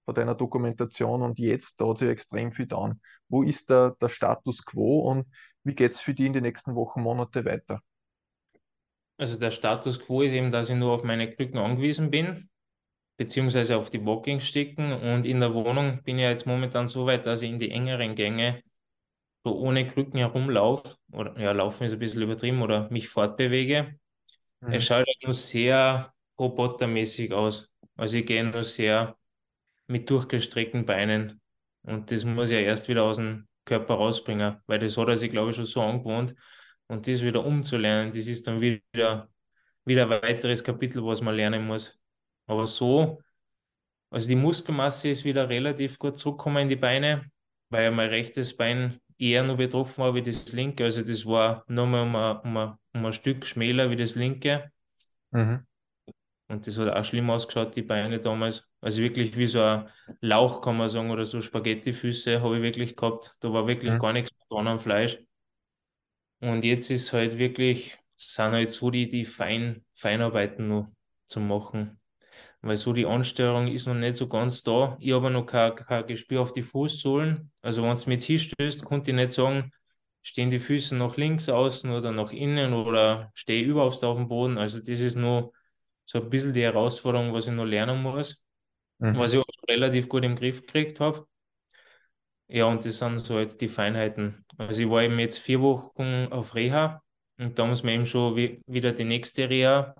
von 0.05 0.15
deiner 0.15 0.35
Dokumentation 0.35 1.21
und 1.23 1.39
jetzt, 1.39 1.81
da 1.81 1.87
hat 1.89 1.97
sich 1.99 2.09
extrem 2.09 2.51
viel 2.51 2.65
getan. 2.67 3.01
Wo 3.29 3.43
ist 3.43 3.69
der, 3.69 3.91
der 4.01 4.09
Status 4.09 4.65
quo 4.65 4.99
und 5.11 5.27
wie 5.63 5.75
geht 5.75 5.93
es 5.93 5.99
für 6.01 6.13
die 6.13 6.27
in 6.27 6.33
den 6.33 6.43
nächsten 6.43 6.75
Wochen, 6.75 7.01
Monate 7.01 7.45
weiter? 7.45 7.81
Also 9.17 9.39
der 9.39 9.51
Status 9.51 9.99
quo 9.99 10.21
ist 10.21 10.33
eben, 10.33 10.51
dass 10.51 10.69
ich 10.69 10.75
nur 10.75 10.91
auf 10.93 11.03
meine 11.03 11.31
Krücken 11.33 11.57
angewiesen 11.57 12.11
bin, 12.11 12.49
beziehungsweise 13.17 13.77
auf 13.77 13.89
die 13.89 14.05
Walking-Sticken. 14.05 14.93
Und 14.93 15.25
in 15.25 15.41
der 15.41 15.53
Wohnung 15.53 16.03
bin 16.03 16.17
ich 16.17 16.23
ja 16.23 16.31
jetzt 16.31 16.47
momentan 16.47 16.87
so 16.87 17.05
weit, 17.05 17.25
dass 17.25 17.41
ich 17.41 17.49
in 17.51 17.59
die 17.59 17.71
engeren 17.71 18.15
Gänge 18.15 18.63
so 19.45 19.57
ohne 19.57 19.87
Krücken 19.87 20.19
herumlaufe. 20.19 20.97
Oder 21.13 21.39
ja, 21.39 21.51
laufen 21.53 21.85
ist 21.85 21.93
ein 21.93 21.99
bisschen 21.99 22.23
übertrieben 22.23 22.61
oder 22.63 22.89
mich 22.91 23.09
fortbewege. 23.09 23.99
Es 24.67 24.85
Mhm. 24.85 24.85
schaut 24.85 25.07
halt 25.07 25.23
nur 25.23 25.33
sehr 25.33 26.13
robotermäßig 26.39 27.33
aus. 27.33 27.71
Also 27.95 28.17
ich 28.17 28.25
gehe 28.25 28.43
nur 28.45 28.63
sehr 28.63 29.17
mit 29.87 30.09
durchgestreckten 30.09 30.85
Beinen. 30.85 31.41
Und 31.83 32.11
das 32.11 32.25
muss 32.25 32.51
ja 32.51 32.59
erst 32.59 32.87
wieder 32.87 33.03
aus 33.03 33.17
dem 33.17 33.47
Körper 33.65 33.95
rausbringen, 33.95 34.57
weil 34.67 34.79
das 34.79 34.97
hat 34.97 35.07
er 35.07 35.17
sich, 35.17 35.31
glaube 35.31 35.51
ich, 35.51 35.55
schon 35.55 35.65
so 35.65 35.81
angewohnt. 35.81 36.35
Und 36.87 37.07
das 37.07 37.21
wieder 37.23 37.43
umzulernen, 37.45 38.11
das 38.11 38.27
ist 38.27 38.47
dann 38.47 38.61
wieder, 38.61 39.29
wieder 39.85 40.03
ein 40.03 40.09
weiteres 40.09 40.63
Kapitel, 40.63 41.03
was 41.03 41.21
man 41.21 41.35
lernen 41.35 41.65
muss. 41.65 41.99
Aber 42.47 42.67
so, 42.67 43.21
also 44.09 44.27
die 44.27 44.35
Muskelmasse 44.35 45.09
ist 45.09 45.25
wieder 45.25 45.49
relativ 45.49 45.97
gut 45.99 46.17
zurückgekommen 46.17 46.63
in 46.63 46.69
die 46.69 46.75
Beine, 46.75 47.29
weil 47.69 47.85
ja 47.85 47.91
mein 47.91 48.09
rechtes 48.09 48.55
Bein 48.55 48.99
eher 49.17 49.43
nur 49.43 49.57
betroffen 49.57 50.03
war 50.03 50.15
wie 50.15 50.21
das 50.21 50.51
linke. 50.51 50.83
Also 50.83 51.01
das 51.01 51.25
war 51.25 51.63
nochmal 51.67 52.03
um 52.03 52.15
ein, 52.15 52.37
um 52.37 52.57
ein, 52.57 52.73
um 52.93 53.05
ein 53.05 53.13
Stück 53.13 53.45
schmäler 53.45 53.89
wie 53.89 53.95
das 53.95 54.15
linke. 54.15 54.71
Mhm. 55.31 55.65
Und 56.47 56.67
das 56.67 56.77
hat 56.77 56.89
auch 56.89 57.03
schlimm 57.03 57.29
ausgeschaut, 57.29 57.75
die 57.75 57.81
Beine 57.81 58.19
damals. 58.19 58.69
Also 58.81 59.01
wirklich 59.01 59.35
wie 59.37 59.47
so 59.47 59.61
ein 59.61 59.89
Lauch, 60.21 60.61
kann 60.61 60.77
man 60.77 60.89
sagen, 60.89 61.09
oder 61.11 61.25
so 61.25 61.41
Spaghettifüße 61.41 62.41
habe 62.41 62.57
ich 62.57 62.61
wirklich 62.63 62.95
gehabt. 62.95 63.35
Da 63.39 63.51
war 63.51 63.67
wirklich 63.67 63.97
Mhm. 63.97 63.99
gar 63.99 64.13
nichts 64.13 64.31
dran 64.49 64.67
am 64.67 64.79
Fleisch. 64.79 65.19
Und 66.39 66.63
jetzt 66.63 66.89
ist 66.91 67.13
halt 67.13 67.37
wirklich, 67.37 67.97
sind 68.17 68.51
halt 68.51 68.71
so 68.71 68.91
die, 68.91 69.09
die 69.09 69.25
Fein, 69.25 69.85
Feinarbeiten 69.95 70.67
noch 70.67 70.89
zu 71.27 71.39
machen. 71.39 71.99
Weil 72.61 72.77
so 72.77 72.93
die 72.93 73.05
Ansteuerung 73.05 73.67
ist 73.67 73.87
noch 73.87 73.95
nicht 73.95 74.17
so 74.17 74.27
ganz 74.29 74.63
da. 74.63 74.97
Ich 74.99 75.13
habe 75.13 75.31
noch 75.31 75.45
kein, 75.45 75.75
kein 75.75 76.07
Gespür 76.07 76.41
auf 76.41 76.53
die 76.53 76.63
Fußsohlen. 76.63 77.51
Also 77.61 77.83
wenn 77.83 77.91
es 77.93 78.05
jetzt 78.05 78.25
hinstößt, 78.25 78.85
konnte 78.85 79.11
ich 79.11 79.17
nicht 79.17 79.31
sagen, 79.33 79.71
stehen 80.23 80.49
die 80.51 80.59
Füße 80.59 80.95
nach 80.95 81.17
links 81.17 81.49
außen 81.49 81.91
oder 81.91 82.11
nach 82.11 82.31
innen 82.31 82.73
oder 82.73 83.31
stehe 83.35 83.61
ich 83.63 83.67
überhaupt 83.69 84.03
auf 84.03 84.17
dem 84.17 84.27
Boden. 84.29 84.57
Also 84.57 84.79
das 84.79 84.99
ist 85.01 85.15
nur 85.15 85.53
so 86.05 86.21
ein 86.21 86.29
bisschen 86.29 86.53
die 86.53 86.63
Herausforderung, 86.63 87.33
was 87.33 87.47
ich 87.47 87.53
noch 87.53 87.65
lernen 87.65 88.01
muss, 88.03 88.45
Mhm. 88.99 89.19
was 89.19 89.33
ich 89.33 89.39
auch 89.39 89.45
relativ 89.69 90.09
gut 90.09 90.23
im 90.25 90.35
Griff 90.35 90.61
gekriegt 90.61 90.99
habe. 90.99 91.27
Ja, 92.47 92.65
und 92.65 92.85
das 92.85 92.99
sind 92.99 93.19
so 93.19 93.35
halt 93.35 93.59
die 93.61 93.69
Feinheiten. 93.69 94.45
Also 94.57 94.83
ich 94.83 94.89
war 94.89 95.01
eben 95.03 95.17
jetzt 95.19 95.39
vier 95.39 95.61
Wochen 95.61 96.27
auf 96.31 96.53
Reha 96.55 97.01
und 97.39 97.57
da 97.57 97.65
muss 97.65 97.83
man 97.83 97.93
eben 97.95 98.05
schon 98.05 98.35
wi- 98.35 98.61
wieder 98.67 98.91
die 98.91 99.03
nächste 99.03 99.49
Reha 99.49 99.95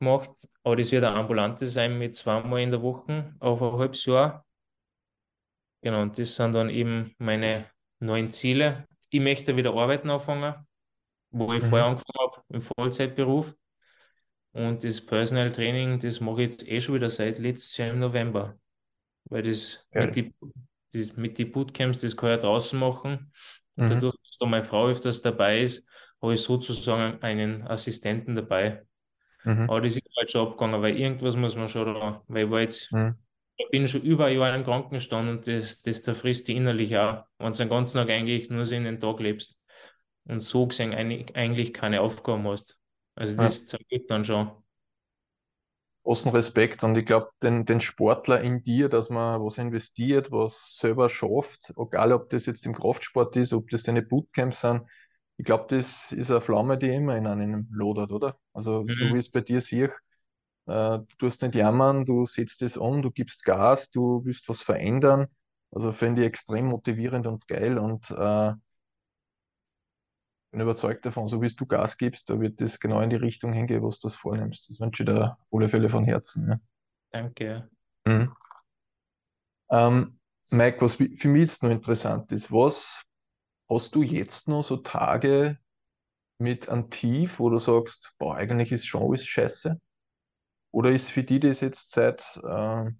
gemacht. 0.00 0.48
Aber 0.64 0.76
das 0.76 0.90
wird 0.92 1.04
eine 1.04 1.16
ambulante 1.16 1.66
sein 1.66 1.98
mit 1.98 2.16
zweimal 2.16 2.60
in 2.60 2.70
der 2.70 2.82
Woche 2.82 3.34
auf 3.40 3.62
ein 3.62 3.72
halbes 3.78 4.04
Jahr. 4.06 4.44
Genau, 5.82 6.02
und 6.02 6.18
das 6.18 6.34
sind 6.34 6.52
dann 6.54 6.70
eben 6.70 7.14
meine 7.18 7.66
neuen 8.00 8.30
Ziele. 8.30 8.86
Ich 9.10 9.20
möchte 9.20 9.56
wieder 9.56 9.74
arbeiten 9.74 10.10
anfangen, 10.10 10.54
wo 11.30 11.52
ich 11.54 11.64
vorher 11.64 11.88
Mhm. 11.88 11.92
angefangen 11.92 12.18
habe, 12.20 12.42
im 12.50 12.62
Vollzeitberuf. 12.62 13.54
Und 14.52 14.82
das 14.84 15.00
Personal 15.04 15.52
Training, 15.52 15.98
das 16.00 16.20
mache 16.20 16.42
ich 16.42 16.50
jetzt 16.50 16.68
eh 16.68 16.80
schon 16.80 16.96
wieder 16.96 17.10
seit 17.10 17.38
letztes 17.38 17.76
Jahr 17.76 17.90
im 17.90 18.00
November. 18.00 18.58
Weil 19.26 19.42
das 19.44 19.86
Geil. 19.92 20.06
mit 20.06 20.16
die, 20.16 20.34
das, 20.92 21.16
mit 21.16 21.38
die 21.38 21.44
Bootcamps, 21.46 22.00
das 22.00 22.16
kann 22.16 22.30
ich 22.30 22.36
ja 22.36 22.42
draußen 22.42 22.78
machen. 22.78 23.32
Und 23.76 23.90
Mhm. 23.90 23.90
dadurch, 23.90 24.16
dass 24.24 24.38
da 24.38 24.46
meine 24.46 24.64
Frau 24.66 24.88
öfters 24.88 25.22
dabei 25.22 25.62
ist, 25.62 25.86
habe 26.22 26.34
ich 26.34 26.42
sozusagen 26.42 27.22
einen 27.22 27.62
Assistenten 27.66 28.36
dabei. 28.36 28.84
Mhm. 29.44 29.64
Aber 29.66 29.80
das 29.80 29.96
ist 29.96 30.02
halt 30.16 30.30
schon 30.30 30.46
abgegangen, 30.48 30.82
weil 30.82 30.96
irgendwas 30.98 31.36
muss 31.36 31.56
man 31.56 31.68
schon 31.68 31.94
da, 31.94 32.22
weil 32.28 32.46
ich 32.46 32.50
war 32.50 32.60
jetzt, 32.60 32.92
Mhm. 32.92 33.18
ich 33.56 33.70
bin 33.70 33.88
schon 33.88 34.02
über 34.02 34.26
ein 34.26 34.38
Jahr 34.38 34.54
im 34.54 34.64
Krankenstand 34.64 35.28
und 35.30 35.48
das, 35.48 35.82
das 35.82 36.02
zerfrisst 36.02 36.48
dich 36.48 36.56
innerlich 36.56 36.96
auch, 36.98 37.24
wenn 37.38 37.52
du 37.52 37.58
den 37.58 37.68
ganzen 37.70 37.98
Tag 37.98 38.10
eigentlich 38.10 38.50
nur 38.50 38.66
so 38.66 38.74
in 38.74 38.84
den 38.84 39.00
Tag 39.00 39.20
lebst 39.20 39.58
und 40.26 40.40
so 40.40 40.66
gesehen 40.68 40.94
eigentlich, 40.94 41.36
eigentlich 41.36 41.74
keine 41.74 42.02
Aufgaben 42.02 42.48
hast. 42.48 42.77
Also 43.18 43.36
Ja. 43.36 43.48
das 43.48 43.66
zergeht 43.66 44.10
dann 44.10 44.24
schon. 44.24 44.50
Großen 46.04 46.30
Respekt 46.32 46.84
und 46.84 46.96
ich 46.96 47.04
glaube, 47.04 47.28
den, 47.42 47.66
den 47.66 47.80
Sportler 47.82 48.40
in 48.40 48.62
dir, 48.62 48.88
dass 48.88 49.10
man 49.10 49.42
was 49.44 49.58
investiert, 49.58 50.32
was 50.32 50.78
selber 50.78 51.10
schafft, 51.10 51.72
egal 51.78 52.12
ob 52.12 52.30
das 52.30 52.46
jetzt 52.46 52.64
im 52.66 52.74
Kraftsport 52.74 53.36
ist, 53.36 53.52
ob 53.52 53.68
das 53.68 53.82
deine 53.82 54.00
Bootcamps 54.02 54.62
sind, 54.62 54.82
ich 55.36 55.44
glaube, 55.44 55.66
das 55.68 56.10
ist 56.12 56.30
eine 56.30 56.40
Flamme, 56.40 56.78
die 56.78 56.88
immer 56.88 57.16
in 57.16 57.26
einem 57.26 57.68
lodert, 57.70 58.10
oder? 58.12 58.38
Also, 58.54 58.86
so 58.88 59.08
Mhm. 59.08 59.12
wie 59.12 59.18
ich 59.18 59.26
es 59.26 59.30
bei 59.30 59.40
dir 59.42 59.60
sehe, 59.60 59.92
äh, 60.66 60.98
du 61.00 61.06
tust 61.18 61.42
nicht 61.42 61.54
jammern, 61.56 62.04
du 62.06 62.26
setzt 62.26 62.62
es 62.62 62.76
um, 62.76 63.02
du 63.02 63.10
gibst 63.10 63.44
Gas, 63.44 63.90
du 63.90 64.24
willst 64.24 64.48
was 64.48 64.62
verändern. 64.62 65.28
Also, 65.72 65.92
finde 65.92 66.22
ich 66.22 66.28
extrem 66.28 66.66
motivierend 66.66 67.26
und 67.26 67.48
geil 67.48 67.78
und 67.78 68.10
äh, 68.12 68.52
bin 70.50 70.60
überzeugt 70.60 71.04
davon, 71.04 71.28
so 71.28 71.42
wie 71.42 71.48
du 71.48 71.66
Gas 71.66 71.98
gibst, 71.98 72.28
da 72.30 72.40
wird 72.40 72.60
das 72.60 72.80
genau 72.80 73.00
in 73.00 73.10
die 73.10 73.16
Richtung 73.16 73.52
hingehen, 73.52 73.82
was 73.82 74.00
du 74.00 74.08
das 74.08 74.16
vornimmst. 74.16 74.70
Das 74.70 74.80
wünsche 74.80 75.02
ich 75.02 75.08
dir 75.08 75.32
auf 75.32 75.38
alle 75.52 75.68
Fälle 75.68 75.88
von 75.88 76.04
Herzen. 76.04 76.46
Ne? 76.46 76.60
Danke. 77.10 77.68
Mhm. 78.06 78.32
Ähm, 79.70 80.18
Mike, 80.50 80.80
was 80.80 80.94
für 80.94 81.28
mich 81.28 81.42
jetzt 81.42 81.62
noch 81.62 81.70
interessant 81.70 82.32
ist, 82.32 82.50
was 82.50 83.02
hast 83.68 83.94
du 83.94 84.02
jetzt 84.02 84.48
noch 84.48 84.64
so 84.64 84.78
Tage 84.78 85.58
mit 86.38 86.68
einem 86.68 86.88
Tief, 86.88 87.38
wo 87.38 87.50
du 87.50 87.58
sagst, 87.58 88.14
boah, 88.18 88.36
eigentlich 88.36 88.72
ist 88.72 88.86
schon 88.86 89.02
alles 89.02 89.26
scheiße? 89.26 89.78
Oder 90.70 90.90
ist 90.90 91.10
für 91.10 91.24
dich 91.24 91.40
das 91.40 91.60
jetzt 91.60 91.90
seit, 91.90 92.20
äh, 92.44 92.90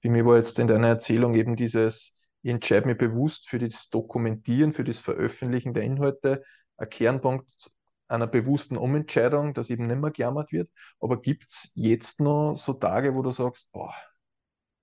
für 0.00 0.10
mich 0.10 0.24
war 0.24 0.36
jetzt 0.36 0.58
in 0.58 0.66
deiner 0.66 0.88
Erzählung 0.88 1.34
eben 1.34 1.54
dieses, 1.54 2.16
ich 2.42 2.50
entscheide 2.50 2.86
mich 2.86 2.98
bewusst 2.98 3.48
für 3.48 3.58
das 3.58 3.90
Dokumentieren, 3.90 4.72
für 4.72 4.84
das 4.84 4.98
Veröffentlichen 4.98 5.74
der 5.74 5.82
Inhalte, 5.84 6.42
ein 6.78 6.88
Kernpunkt 6.88 7.70
einer 8.08 8.26
bewussten 8.26 8.76
Umentscheidung, 8.76 9.54
dass 9.54 9.70
eben 9.70 9.86
nicht 9.86 10.00
mehr 10.00 10.10
gejammert 10.12 10.52
wird. 10.52 10.70
Aber 11.00 11.20
gibt 11.20 11.48
es 11.50 11.72
jetzt 11.74 12.20
noch 12.20 12.54
so 12.54 12.74
Tage, 12.74 13.14
wo 13.14 13.22
du 13.22 13.32
sagst, 13.32 13.70
boah, 13.72 13.94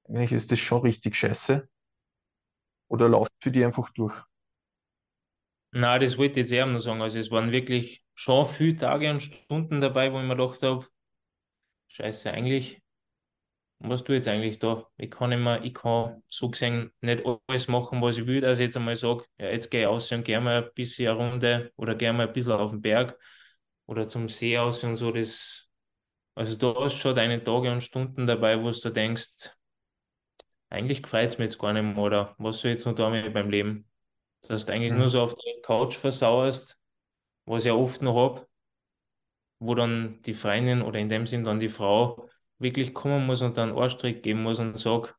eigentlich 0.08 0.32
ist 0.34 0.52
das 0.52 0.60
schon 0.60 0.82
richtig 0.82 1.16
scheiße? 1.16 1.68
Oder 2.88 3.10
läuft 3.10 3.34
für 3.42 3.52
dich 3.52 3.66
einfach 3.66 3.90
durch? 3.90 4.16
Na, 5.72 6.00
das 6.00 6.18
wollte 6.18 6.40
ich 6.40 6.46
jetzt 6.46 6.52
eher 6.54 6.66
noch 6.66 6.80
sagen. 6.80 7.02
Also 7.02 7.20
es 7.20 7.32
waren 7.32 7.52
wirklich 7.52 8.04
schon 8.14 8.46
viele 8.48 8.78
Tage 8.78 9.10
und 9.12 9.22
Stunden 9.22 9.82
dabei, 9.82 10.12
wo 10.14 10.20
ich 10.20 10.24
mir 10.26 10.36
gedacht 10.38 10.62
habe, 10.64 10.88
Scheiße, 11.88 12.32
eigentlich, 12.34 12.83
was 13.84 14.04
tue 14.04 14.16
ich 14.16 14.20
jetzt 14.20 14.28
eigentlich 14.30 14.60
da? 14.60 14.88
Ich 14.98 15.12
kann 15.12 15.32
immer, 15.32 15.64
ich 15.64 15.74
kann 15.74 16.24
so 16.30 16.50
gesehen 16.50 16.92
nicht 17.02 17.24
alles 17.48 17.68
machen, 17.68 18.02
was 18.02 18.18
ich 18.18 18.28
will, 18.28 18.42
dass 18.42 18.60
ich 18.60 18.66
jetzt 18.66 18.78
einmal 18.78 18.96
sage, 18.96 19.26
ja, 19.38 19.48
jetzt 19.50 19.70
gehe 19.72 19.82
ich 19.82 19.88
aus 19.88 20.12
und 20.12 20.24
gehe 20.26 20.42
mal 20.42 20.64
ein 20.64 20.70
bisschen 20.76 21.10
eine 21.10 21.18
Runde 21.20 21.72
oder 21.78 21.96
gehe 21.96 22.14
mal 22.14 22.28
ein 22.28 22.34
bisschen 22.34 22.54
auf 22.54 22.72
den 22.72 22.82
Berg 22.82 23.18
oder 23.86 24.08
zum 24.08 24.30
See 24.30 24.58
aus 24.58 24.84
und 24.84 24.96
so. 24.96 25.12
Das, 25.12 25.72
also 26.36 26.58
da 26.58 26.80
hast 26.82 26.98
schon 26.98 27.16
deine 27.16 27.44
Tage 27.44 27.72
und 27.72 27.84
Stunden 27.84 28.28
dabei, 28.28 28.62
wo 28.64 28.72
du 28.72 28.92
denkst, 28.92 29.52
eigentlich 30.70 31.04
gefällt 31.04 31.32
es 31.32 31.38
mir 31.38 31.46
jetzt 31.46 31.60
gar 31.60 31.74
nicht 31.74 31.84
mehr 31.84 31.98
oder 31.98 32.36
was 32.38 32.60
soll 32.62 32.72
ich 32.72 32.78
jetzt 32.78 32.86
noch 32.86 32.96
da 32.96 33.10
mit 33.10 33.34
beim 33.34 33.50
Leben? 33.50 33.90
Dass 34.48 34.66
du 34.66 34.74
eigentlich 34.74 34.94
nur 34.94 35.08
Mhm. 35.08 35.10
so 35.10 35.22
auf 35.22 35.36
der 35.36 35.62
Couch 35.64 35.96
versauerst, 35.98 36.80
was 37.46 37.66
ich 37.66 37.70
ja 37.70 37.76
oft 37.76 38.02
noch 38.02 38.16
hab, 38.16 38.48
wo 39.60 39.76
dann 39.76 40.22
die 40.24 40.34
Freundin 40.34 40.82
oder 40.82 41.00
in 41.00 41.10
dem 41.10 41.26
Sinn 41.28 41.44
dann 41.44 41.60
die 41.60 41.70
Frau 41.70 42.30
wirklich 42.64 42.94
kommen 42.94 43.26
muss 43.28 43.42
und 43.42 43.58
dann 43.58 43.70
einen 43.70 43.78
Arschtritt 43.78 44.24
geben 44.24 44.44
muss 44.44 44.60
und 44.60 44.80
sagt, 44.80 45.16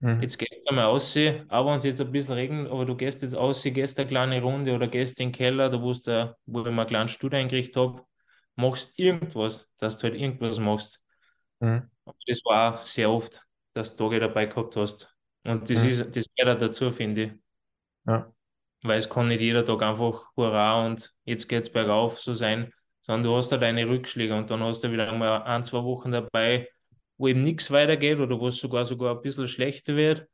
Mhm. 0.00 0.22
jetzt 0.22 0.38
gehst 0.38 0.68
du 0.68 0.74
mal 0.74 0.84
raus, 0.84 1.16
auch 1.48 1.66
wenn 1.66 1.78
es 1.78 1.84
jetzt 1.84 2.00
ein 2.00 2.12
bisschen 2.12 2.34
regnet, 2.34 2.70
aber 2.70 2.84
du 2.86 2.96
gehst 2.96 3.22
jetzt 3.22 3.34
raus, 3.36 3.62
gehst 3.64 3.98
eine 3.98 4.08
kleine 4.08 4.42
Runde 4.42 4.74
oder 4.74 4.88
gehst 4.88 5.20
in 5.20 5.28
den 5.28 5.32
Keller, 5.32 5.68
da 5.70 5.82
wo, 5.82 5.92
du, 5.92 6.36
wo 6.46 6.60
ich 6.60 6.66
mir 6.66 6.70
einen 6.82 6.86
kleinen 6.86 7.08
Stuhl 7.08 7.34
eingerichtet 7.34 7.76
habe, 7.76 8.04
machst 8.56 8.98
irgendwas, 8.98 9.68
dass 9.78 9.98
du 9.98 10.04
halt 10.04 10.14
irgendwas 10.16 10.58
machst. 10.58 11.02
Mhm. 11.60 11.90
Das 12.26 12.40
war 12.44 12.74
auch 12.74 12.84
sehr 12.84 13.10
oft, 13.10 13.42
dass 13.74 13.96
du 13.96 14.04
Tage 14.08 14.20
dabei 14.20 14.46
gehabt 14.46 14.76
hast. 14.76 15.14
Und 15.44 15.68
das 15.70 15.82
Mhm. 15.82 15.88
ist, 15.88 16.16
das 16.16 16.24
gehört 16.36 16.62
dazu, 16.62 16.90
finde 16.92 17.22
ich. 17.22 17.32
Ja. 18.06 18.32
Weil 18.82 18.98
es 18.98 19.08
kann 19.08 19.28
nicht 19.28 19.40
jeder 19.40 19.64
Tag 19.64 19.82
einfach 19.82 20.30
Hurra 20.36 20.86
und 20.86 21.12
jetzt 21.24 21.48
geht's 21.48 21.70
bergauf 21.70 22.20
so 22.20 22.34
sein, 22.34 22.72
sondern 23.08 23.24
du 23.24 23.36
hast 23.36 23.50
da 23.50 23.58
deine 23.58 23.88
Rückschläge 23.88 24.36
und 24.36 24.50
dann 24.50 24.62
hast 24.62 24.84
du 24.84 24.92
wieder 24.92 25.12
mal 25.14 25.42
ein, 25.42 25.64
zwei 25.64 25.82
Wochen 25.84 26.12
dabei, 26.12 26.68
wo 27.16 27.28
eben 27.28 27.42
nichts 27.44 27.72
weitergeht 27.72 28.20
oder 28.20 28.38
wo 28.38 28.48
es 28.48 28.58
sogar 28.58 28.84
sogar 28.84 29.16
ein 29.16 29.22
bisschen 29.22 29.48
schlechter 29.48 29.96
wird. 29.96 30.28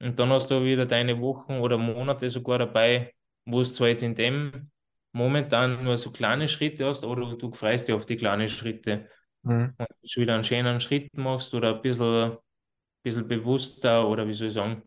Und 0.00 0.18
dann 0.20 0.30
hast 0.30 0.50
du 0.50 0.64
wieder 0.64 0.86
deine 0.86 1.20
Wochen 1.20 1.54
oder 1.58 1.78
Monate 1.78 2.30
sogar 2.30 2.60
dabei, 2.60 3.14
wo 3.46 3.60
es 3.62 3.74
zwar 3.74 3.88
jetzt 3.88 4.04
in 4.04 4.14
dem 4.14 4.70
momentan 5.12 5.82
nur 5.84 5.96
so 5.96 6.12
kleine 6.12 6.48
Schritte 6.48 6.86
hast, 6.86 7.04
aber 7.04 7.34
du, 7.36 7.52
freust 7.52 7.88
dich 7.88 7.94
auf 7.96 8.06
die 8.06 8.16
kleinen 8.16 8.48
Schritte 8.48 9.08
Mhm. 9.44 9.74
und 9.78 9.88
schon 10.10 10.22
wieder 10.22 10.34
einen 10.34 10.44
schönen 10.44 10.80
Schritt 10.80 11.16
machst 11.16 11.54
oder 11.54 11.76
ein 11.76 11.82
bisschen, 11.82 12.36
bisschen 13.02 13.28
bewusster 13.28 14.08
oder 14.08 14.28
wie 14.28 14.34
soll 14.34 14.48
ich 14.48 14.54
sagen, 14.54 14.82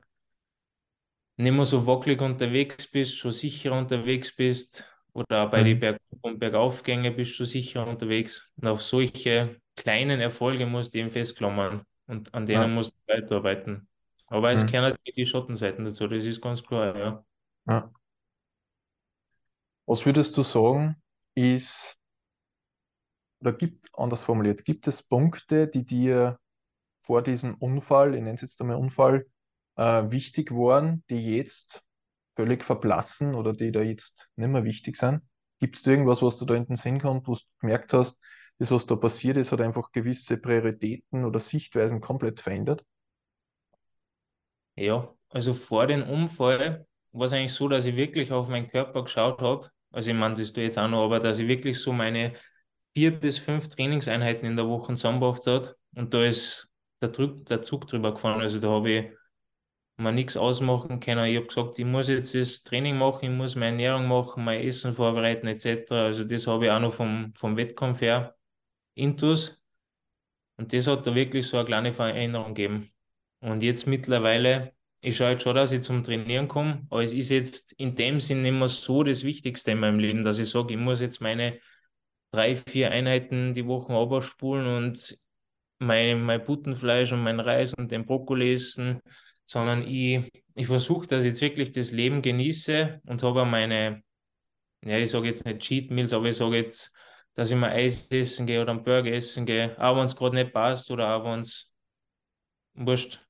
nicht 1.38 1.54
mehr 1.54 1.66
so 1.66 1.88
wackelig 1.88 2.22
unterwegs 2.22 2.88
bist, 2.88 3.18
schon 3.18 3.32
sicher 3.32 3.74
unterwegs 3.74 4.36
bist 4.36 4.94
oder 5.14 5.48
bei 5.50 5.64
den 5.64 5.78
Mhm. 5.78 5.82
Berg- 5.82 6.02
und 6.22 6.40
Bergaufgängen 6.40 7.16
bist 7.16 7.40
du 7.40 7.46
sicher 7.46 7.86
unterwegs. 7.88 8.52
Und 8.58 8.68
auf 8.68 8.82
solche 8.82 9.60
kleinen 9.76 10.20
Erfolge 10.20 10.66
musst 10.66 10.94
du 10.94 11.00
eben 11.00 11.12
festklammern 11.12 11.84
und 12.08 12.34
an 12.34 12.46
denen 12.46 12.62
Ja. 12.64 12.68
musst 12.76 12.94
du 12.94 13.14
weiterarbeiten. 13.14 13.88
Aber 14.30 14.52
es 14.52 14.64
Mhm. 14.64 14.68
gehören 14.68 14.84
halt 14.86 15.00
die 15.16 15.26
Schattenseiten 15.26 15.86
dazu, 15.86 16.08
das 16.08 16.24
ist 16.26 16.42
ganz 16.42 16.64
klar, 16.64 16.96
ja. 16.98 17.26
Ja. 17.68 17.92
Was 19.86 20.06
würdest 20.06 20.38
du 20.38 20.44
sagen, 20.44 21.02
ist, 21.36 21.98
oder 23.42 23.54
gibt, 23.54 23.90
anders 23.94 24.24
formuliert, 24.24 24.64
gibt 24.66 24.88
es 24.88 25.02
Punkte, 25.04 25.68
die 25.68 25.86
dir 25.86 26.40
vor 27.02 27.24
diesem 27.24 27.56
Unfall, 27.56 28.14
ich 28.16 28.22
nenne 28.22 28.36
es 28.36 28.42
jetzt 28.42 28.62
einmal 28.62 28.78
Unfall, 28.78 29.26
äh, 29.76 30.12
wichtig 30.12 30.52
waren, 30.52 31.04
die 31.10 31.36
jetzt 31.38 31.84
völlig 32.42 32.64
verblassen 32.64 33.36
oder 33.36 33.54
die 33.54 33.72
da 33.72 33.82
jetzt 33.82 34.32
nicht 34.36 34.50
mehr 34.50 34.64
wichtig 34.64 34.98
sind? 34.98 35.22
Gibt 35.60 35.78
es 35.78 35.86
irgendwas, 35.86 36.24
was 36.24 36.40
du 36.40 36.46
da 36.46 36.56
in 36.56 36.66
den 36.66 36.76
Sinn 36.76 37.00
kommt, 37.00 37.28
wo 37.28 37.36
du 37.36 37.42
gemerkt 37.60 37.94
hast, 37.94 38.20
das, 38.58 38.72
was 38.72 38.88
da 38.88 38.96
passiert 38.96 39.38
ist, 39.38 39.52
hat 39.52 39.62
einfach 39.62 39.92
gewisse 39.92 40.38
Prioritäten 40.38 41.24
oder 41.24 41.40
Sichtweisen 41.40 42.02
komplett 42.02 42.40
verändert? 42.40 42.84
Ja, 44.76 45.14
also 45.30 45.54
vor 45.54 45.86
dem 45.86 46.04
Unfall 46.04 46.88
war 47.12 47.26
es 47.26 47.34
eigentlich 47.34 47.54
so, 47.54 47.68
dass 47.68 47.86
ich 47.86 47.96
wirklich 47.96 48.32
auf 48.32 48.50
meinen 48.50 48.68
Körper 48.68 49.04
geschaut 49.04 49.40
habe. 49.40 49.70
Also 49.92 50.10
ich 50.10 50.18
meine, 50.18 50.36
das 50.36 50.54
tue 50.54 50.64
jetzt 50.64 50.80
auch 50.80 50.88
noch, 50.88 51.06
aber 51.06 51.20
dass 51.20 51.38
ich 51.38 51.48
wirklich 51.48 51.80
so 51.80 51.94
meine 51.94 52.34
vier 52.94 53.20
bis 53.20 53.38
fünf 53.38 53.70
Trainingseinheiten 53.70 54.48
in 54.48 54.56
der 54.56 54.68
Woche 54.68 54.96
zusammengebracht 54.96 55.46
hat 55.46 55.76
und 55.96 56.14
da 56.14 56.26
ist 56.26 56.70
der, 57.02 57.10
Druck, 57.10 57.46
der 57.46 57.62
Zug 57.62 57.88
drüber 57.88 58.14
gefahren. 58.14 58.42
Also 58.42 58.60
da 58.60 58.70
habe 58.70 58.92
ich 58.92 59.21
mir 60.02 60.12
nichts 60.12 60.38
ausmachen 60.38 61.00
können. 61.00 61.26
Ich 61.26 61.38
habe 61.38 61.48
gesagt, 61.48 61.80
ich 61.80 61.86
muss 61.86 62.10
jetzt 62.10 62.36
das 62.36 62.64
Training 62.64 62.98
machen, 62.98 63.26
ich 63.26 63.38
muss 63.38 63.56
meine 63.56 63.72
Ernährung 63.84 64.08
machen, 64.08 64.44
mein 64.44 64.62
Essen 64.62 64.94
vorbereiten 64.94 65.48
etc. 65.48 65.92
Also 65.92 66.24
das 66.24 66.48
habe 66.48 66.66
ich 66.66 66.72
auch 66.72 66.80
noch 66.80 66.94
vom, 66.94 67.34
vom 67.36 67.58
Wettkampf 67.58 68.02
her 68.02 68.36
intus. 68.96 69.62
Und 70.58 70.74
das 70.74 70.88
hat 70.88 71.08
da 71.08 71.16
wirklich 71.16 71.48
so 71.48 71.58
eine 71.58 71.66
kleine 71.66 71.94
Veränderung 71.94 72.54
gegeben. 72.54 72.92
Und 73.40 73.64
jetzt 73.64 73.88
mittlerweile, 73.88 74.74
ich 75.02 75.18
schaue 75.18 75.32
jetzt 75.32 75.44
schon, 75.44 75.56
dass 75.56 75.72
ich 75.72 75.82
zum 75.82 76.04
Trainieren 76.04 76.48
komme, 76.48 76.86
aber 76.90 77.04
es 77.04 77.14
ist 77.14 77.30
jetzt 77.30 77.74
in 77.74 77.96
dem 77.96 78.22
Sinn 78.22 78.44
mehr 78.44 78.68
so 78.68 79.04
das 79.04 79.24
Wichtigste 79.24 79.72
in 79.72 79.80
meinem 79.80 80.00
Leben, 80.00 80.24
dass 80.24 80.38
ich 80.38 80.50
sage, 80.50 80.74
ich 80.74 80.80
muss 80.80 81.02
jetzt 81.02 81.22
meine 81.22 81.60
drei, 82.32 82.56
vier 82.56 82.92
Einheiten 82.92 83.54
die 83.54 83.66
Woche 83.66 83.94
runterspulen 83.94 84.68
und 84.68 85.20
mein, 85.80 86.22
mein 86.22 86.44
Buttenfleisch 86.44 87.12
und 87.12 87.24
mein 87.24 87.40
Reis 87.40 87.74
und 87.74 87.92
den 87.92 88.06
Brokkoli 88.06 88.54
essen, 88.54 89.02
sondern 89.52 89.84
ich, 89.88 90.32
ich 90.56 90.68
versuche, 90.68 91.08
dass 91.08 91.24
ich 91.24 91.32
jetzt 91.32 91.42
wirklich 91.42 91.72
das 91.72 91.92
Leben 91.92 92.22
genieße 92.22 93.02
und 93.06 93.24
habe 93.24 93.46
meine, 93.46 94.04
ja, 94.84 94.98
ich 94.98 95.12
sage 95.12 95.28
jetzt 95.28 95.46
nicht 95.46 95.62
Cheat 95.62 95.92
Meals, 95.92 96.14
aber 96.14 96.28
ich 96.28 96.38
sage 96.38 96.58
jetzt, 96.58 96.96
dass 97.36 97.52
ich 97.52 97.58
mal 97.58 97.72
Eis 97.72 98.10
essen 98.12 98.48
gehe 98.48 98.62
oder 98.62 98.72
einen 98.72 98.84
Burger 98.84 99.12
essen 99.14 99.46
gehe, 99.46 99.78
auch 99.80 99.98
wenn 99.98 100.06
es 100.06 100.16
gerade 100.16 100.36
nicht 100.38 100.54
passt 100.54 100.92
oder 100.92 101.16
auch 101.16 101.26
wenn 101.26 101.42
es 101.42 101.72
wurscht. 102.74 103.26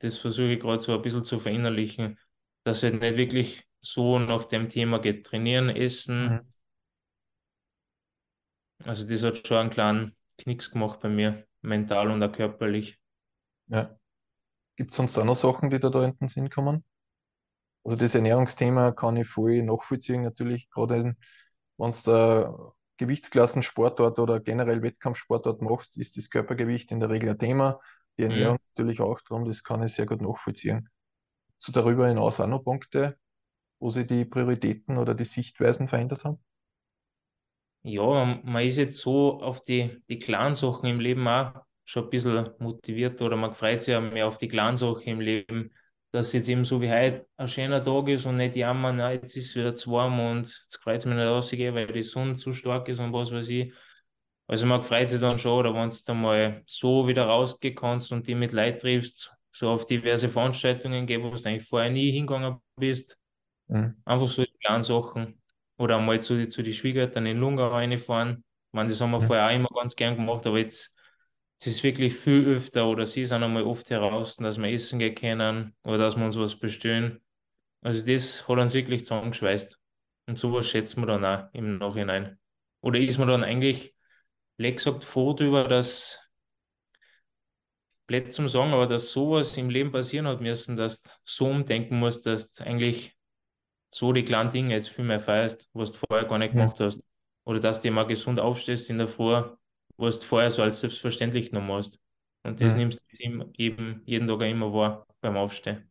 Das 0.00 0.18
versuche 0.18 0.52
ich 0.54 0.60
gerade 0.60 0.82
so 0.82 0.94
ein 0.94 1.02
bisschen 1.02 1.24
zu 1.24 1.40
verinnerlichen, 1.40 2.18
dass 2.64 2.82
es 2.82 2.92
nicht 2.92 3.16
wirklich 3.16 3.64
so 3.82 4.18
nach 4.18 4.46
dem 4.46 4.68
Thema 4.68 4.98
geht. 5.00 5.26
Trainieren, 5.26 5.70
essen, 5.70 6.28
Mhm. 6.30 6.48
also 8.84 9.06
das 9.06 9.22
hat 9.22 9.46
schon 9.46 9.58
einen 9.58 9.70
kleinen 9.70 10.16
Knicks 10.38 10.70
gemacht 10.70 11.00
bei 11.00 11.08
mir, 11.10 11.46
mental 11.62 12.10
und 12.10 12.22
auch 12.22 12.32
körperlich. 12.32 12.98
Ja. 13.68 13.98
Gibt 14.76 14.92
es 14.92 14.96
sonst 14.96 15.18
auch 15.18 15.24
noch 15.24 15.36
Sachen, 15.36 15.70
die 15.70 15.80
da, 15.80 15.90
da 15.90 16.04
in 16.04 16.16
den 16.18 16.28
Sinn 16.28 16.50
kommen? 16.50 16.84
Also 17.84 17.96
das 17.96 18.14
Ernährungsthema 18.14 18.92
kann 18.92 19.16
ich 19.16 19.28
voll 19.28 19.62
nachvollziehen, 19.62 20.22
natürlich, 20.22 20.68
gerade 20.70 21.14
wenn 21.78 21.90
du 21.90 21.96
da 22.04 22.72
Gewichtsklassensportart 22.98 24.18
oder 24.18 24.40
generell 24.40 24.82
Wettkampfsportart 24.82 25.62
machst, 25.62 25.96
ist 25.98 26.16
das 26.16 26.30
Körpergewicht 26.30 26.90
in 26.92 27.00
der 27.00 27.10
Regel 27.10 27.30
ein 27.30 27.38
Thema. 27.38 27.80
Die 28.18 28.24
Ernährung 28.24 28.56
Mhm. 28.56 28.76
natürlich 28.76 29.00
auch 29.00 29.20
drum, 29.20 29.44
das 29.44 29.62
kann 29.62 29.82
ich 29.82 29.92
sehr 29.94 30.06
gut 30.06 30.22
nachvollziehen. 30.22 30.88
So 31.58 31.72
darüber 31.72 32.08
hinaus 32.08 32.40
auch 32.40 32.46
noch 32.48 32.64
Punkte, 32.64 33.18
wo 33.80 33.90
sich 33.90 34.06
die 34.06 34.24
Prioritäten 34.26 34.98
oder 34.98 35.14
die 35.14 35.24
Sichtweisen 35.24 35.88
verändert 35.88 36.24
haben? 36.24 36.40
Ja, 37.82 38.24
man, 38.42 38.64
ist 38.66 38.76
jetzt 38.78 38.98
so 38.98 39.40
auf 39.40 39.62
die, 39.62 40.02
die 40.08 40.18
kleinen 40.18 40.54
Sachen 40.54 40.86
im 40.88 40.98
Leben 41.00 41.26
auch 41.28 41.64
schon 41.86 42.04
ein 42.06 42.10
bisschen 42.10 42.50
motiviert 42.60 43.22
oder 43.22 43.36
man 43.36 43.54
freut 43.54 43.82
sich 43.82 43.96
auch 43.96 44.02
mehr 44.02 44.28
auf 44.28 44.38
die 44.38 44.48
kleinen 44.48 44.76
Sachen 44.78 45.04
im 45.04 45.20
Leben, 45.20 45.72
dass 46.12 46.34
jetzt 46.34 46.48
eben 46.50 46.66
so 46.66 46.82
wie 46.82 46.90
heute 46.90 47.26
ein 47.38 47.48
schöner 47.48 47.84
Tag 47.84 48.08
ist 48.08 48.26
und 48.26 48.38
nicht 48.38 48.56
jammern, 48.56 48.98
na, 48.98 49.12
jetzt 49.14 49.36
ist 49.36 49.50
es 49.50 49.56
wieder 49.56 49.74
zu 49.74 49.92
warm 49.92 50.20
und 50.20 50.46
jetzt 50.46 50.78
freut 50.82 50.98
es 50.98 51.06
mich 51.06 51.16
nicht 51.16 51.26
rauszugehen, 51.26 51.74
weil 51.76 51.88
die 51.88 52.02
Sonne 52.02 52.36
zu 52.36 52.54
stark 52.54 52.88
ist 52.90 53.00
und 53.00 53.14
was 53.14 53.32
weiß 53.32 53.48
ich. 53.50 53.74
Also 54.48 54.66
man 54.66 54.82
freut 54.82 55.08
sich 55.08 55.20
dann 55.20 55.38
schon, 55.38 55.58
oder 55.58 55.74
wenn 55.74 55.90
du 55.90 55.96
dann 56.06 56.20
mal 56.22 56.62
so 56.66 57.08
wieder 57.08 57.26
rausgehen 57.26 57.74
kannst 57.74 58.12
und 58.12 58.26
die 58.28 58.34
mit 58.36 58.52
Leuten 58.52 58.78
triffst, 58.80 59.34
so 59.52 59.70
auf 59.70 59.86
diverse 59.86 60.28
Veranstaltungen 60.28 61.06
gehen, 61.06 61.22
wo 61.22 61.30
du 61.30 61.36
eigentlich 61.48 61.68
vorher 61.68 61.90
nie 61.90 62.12
hingegangen 62.12 62.58
bist. 62.76 63.18
Mhm. 63.68 63.96
Einfach 64.04 64.28
so 64.28 64.44
die 64.44 64.58
kleinen 64.64 64.84
Sachen. 64.84 65.42
Oder 65.78 65.98
einmal 65.98 66.20
zu, 66.20 66.48
zu 66.48 66.62
den 66.62 66.72
Schwiegereltern 66.72 67.26
in 67.26 67.38
Lungau 67.38 67.68
reinfahren. 67.68 68.44
Ich 68.68 68.72
meine, 68.72 68.88
das 68.90 69.00
haben 69.00 69.12
wir 69.12 69.20
Mhm. 69.20 69.26
vorher 69.26 69.46
auch 69.48 69.52
immer 69.54 69.68
ganz 69.74 69.96
gern 69.96 70.16
gemacht, 70.16 70.46
aber 70.46 70.58
jetzt, 70.58 70.95
jetzt 71.56 71.66
ist 71.68 71.74
es 71.76 71.82
wirklich 71.82 72.14
viel 72.14 72.46
öfter 72.46 72.86
oder 72.86 73.06
sie 73.06 73.24
sind 73.24 73.42
einmal 73.42 73.62
oft 73.62 73.88
heraus, 73.88 74.36
dass 74.36 74.58
wir 74.58 74.68
essen 74.68 74.98
gehen 74.98 75.14
können 75.14 75.74
oder 75.84 75.96
dass 75.96 76.16
wir 76.16 76.24
uns 76.26 76.36
was 76.36 76.54
bestellen. 76.54 77.22
Also 77.80 78.04
das 78.04 78.46
hat 78.46 78.58
uns 78.58 78.74
wirklich 78.74 79.06
zusammengeschweißt. 79.06 79.80
Und 80.26 80.38
sowas 80.38 80.66
schätzen 80.66 81.00
wir 81.00 81.06
dann 81.06 81.24
auch 81.24 81.48
im 81.54 81.78
Nachhinein. 81.78 82.38
Oder 82.82 82.98
ist 82.98 83.16
man 83.16 83.28
dann 83.28 83.42
eigentlich, 83.42 83.94
leck 84.58 84.76
gesagt, 84.76 85.04
froh 85.04 85.32
darüber, 85.32 85.66
dass, 85.66 86.28
blöd 88.06 88.34
zum 88.34 88.48
Sagen, 88.50 88.74
aber 88.74 88.86
dass 88.86 89.12
sowas 89.12 89.56
im 89.56 89.70
Leben 89.70 89.92
passieren 89.92 90.26
hat 90.26 90.42
müssen, 90.42 90.76
dass 90.76 91.02
du 91.02 91.10
so 91.24 91.46
umdenken 91.46 91.98
musst, 91.98 92.26
dass 92.26 92.52
du 92.52 92.64
eigentlich 92.64 93.16
so 93.90 94.12
die 94.12 94.24
kleinen 94.24 94.50
Dinge 94.50 94.74
jetzt 94.74 94.90
viel 94.90 95.06
mehr 95.06 95.20
feierst, 95.20 95.70
was 95.72 95.92
du 95.92 95.98
vorher 96.06 96.28
gar 96.28 96.38
nicht 96.38 96.52
gemacht 96.52 96.80
hast. 96.80 97.02
Oder 97.44 97.60
dass 97.60 97.80
du 97.80 97.90
mal 97.90 98.06
gesund 98.06 98.40
aufstehst 98.40 98.90
in 98.90 98.98
der 98.98 99.08
Früh, 99.08 99.42
was 99.98 100.20
du 100.20 100.26
vorher 100.26 100.50
so 100.50 100.62
als 100.62 100.80
selbstverständlich 100.80 101.50
genommen 101.50 101.72
hast. 101.72 102.00
Und 102.42 102.60
das 102.60 102.74
Mhm. 102.74 102.76
nimmst 102.76 103.04
du 103.10 103.16
eben, 103.18 103.52
eben 103.54 104.02
jeden 104.06 104.28
Tag 104.28 104.40
immer 104.42 104.72
wahr 104.72 105.06
beim 105.20 105.36
Aufstehen. 105.36 105.90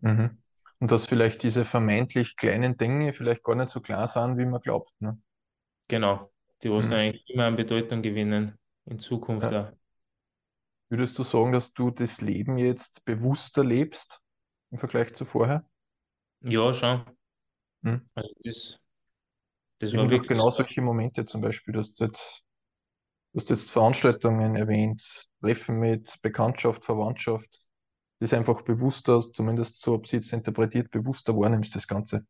Mhm. 0.00 0.38
Und 0.78 0.90
dass 0.90 1.04
vielleicht 1.06 1.42
diese 1.42 1.64
vermeintlich 1.66 2.36
kleinen 2.38 2.76
Dinge 2.78 3.12
vielleicht 3.12 3.42
gar 3.44 3.54
nicht 3.56 3.68
so 3.70 3.80
klar 3.82 4.08
sind, 4.08 4.38
wie 4.38 4.46
man 4.46 4.60
glaubt. 4.62 4.90
Ne? 5.00 5.18
Genau. 5.88 6.32
Die, 6.62 6.70
was 6.70 6.86
Mhm. 6.86 6.92
eigentlich 6.92 7.28
immer 7.28 7.46
an 7.46 7.56
Bedeutung 7.56 8.02
gewinnen 8.02 8.56
in 8.86 8.98
Zukunft 8.98 9.50
Ja. 9.52 9.72
Würdest 10.88 11.16
du 11.16 11.22
sagen, 11.22 11.52
dass 11.52 11.74
du 11.74 11.92
das 11.92 12.20
Leben 12.20 12.58
jetzt 12.58 13.04
bewusster 13.04 13.62
lebst 13.62 14.20
im 14.72 14.78
Vergleich 14.78 15.14
zu 15.14 15.24
vorher? 15.24 15.64
Ja, 16.40 16.72
schon. 16.72 17.04
Mhm. 17.82 18.06
Also 18.14 18.30
das, 18.44 18.80
das 19.80 19.92
Ich 19.92 19.96
war 19.96 20.10
wirklich 20.10 20.28
genau 20.28 20.50
so. 20.50 20.50
solche 20.50 20.80
Momente 20.82 21.24
zum 21.24 21.40
Beispiel, 21.40 21.74
dass 21.74 21.92
du 21.94 22.04
jetzt, 22.04 22.44
du 23.36 23.40
hast 23.42 23.50
jetzt 23.50 23.70
Veranstaltungen 23.70 24.56
erwähnt, 24.56 25.28
Treffen 25.40 25.78
mit 25.78 26.16
Bekanntschaft, 26.22 26.84
Verwandtschaft, 26.84 27.68
das 28.20 28.32
einfach 28.34 28.62
bewusster, 28.62 29.20
zumindest 29.20 29.80
so 29.80 29.96
ich 29.96 30.04
es 30.06 30.12
jetzt 30.12 30.32
interpretiert, 30.32 30.90
bewusster 30.90 31.36
wahrnimmst, 31.36 31.74
das 31.76 31.86
Ganze. 31.88 32.26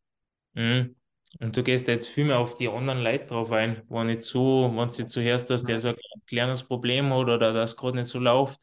Mhm. 0.55 0.97
Und 1.41 1.57
du 1.57 1.63
gehst 1.63 1.87
jetzt 1.89 2.09
viel 2.09 2.25
mehr 2.25 2.39
auf 2.39 2.55
die 2.55 2.69
anderen 2.69 3.01
Leute 3.03 3.27
drauf 3.27 3.53
ein, 3.53 3.83
wo 3.89 4.03
nicht 4.05 4.23
so, 4.23 4.71
wenn 4.75 4.89
du 4.89 5.07
zuerst, 5.07 5.51
dass 5.51 5.65
der 5.65 5.81
so 5.81 5.89
ein 5.89 5.97
kleines 6.27 6.63
Problem 6.63 7.11
hat 7.13 7.19
oder 7.29 7.53
dass 7.53 7.77
gerade 7.77 7.99
nicht 7.99 8.09
so 8.09 8.19
läuft, 8.19 8.61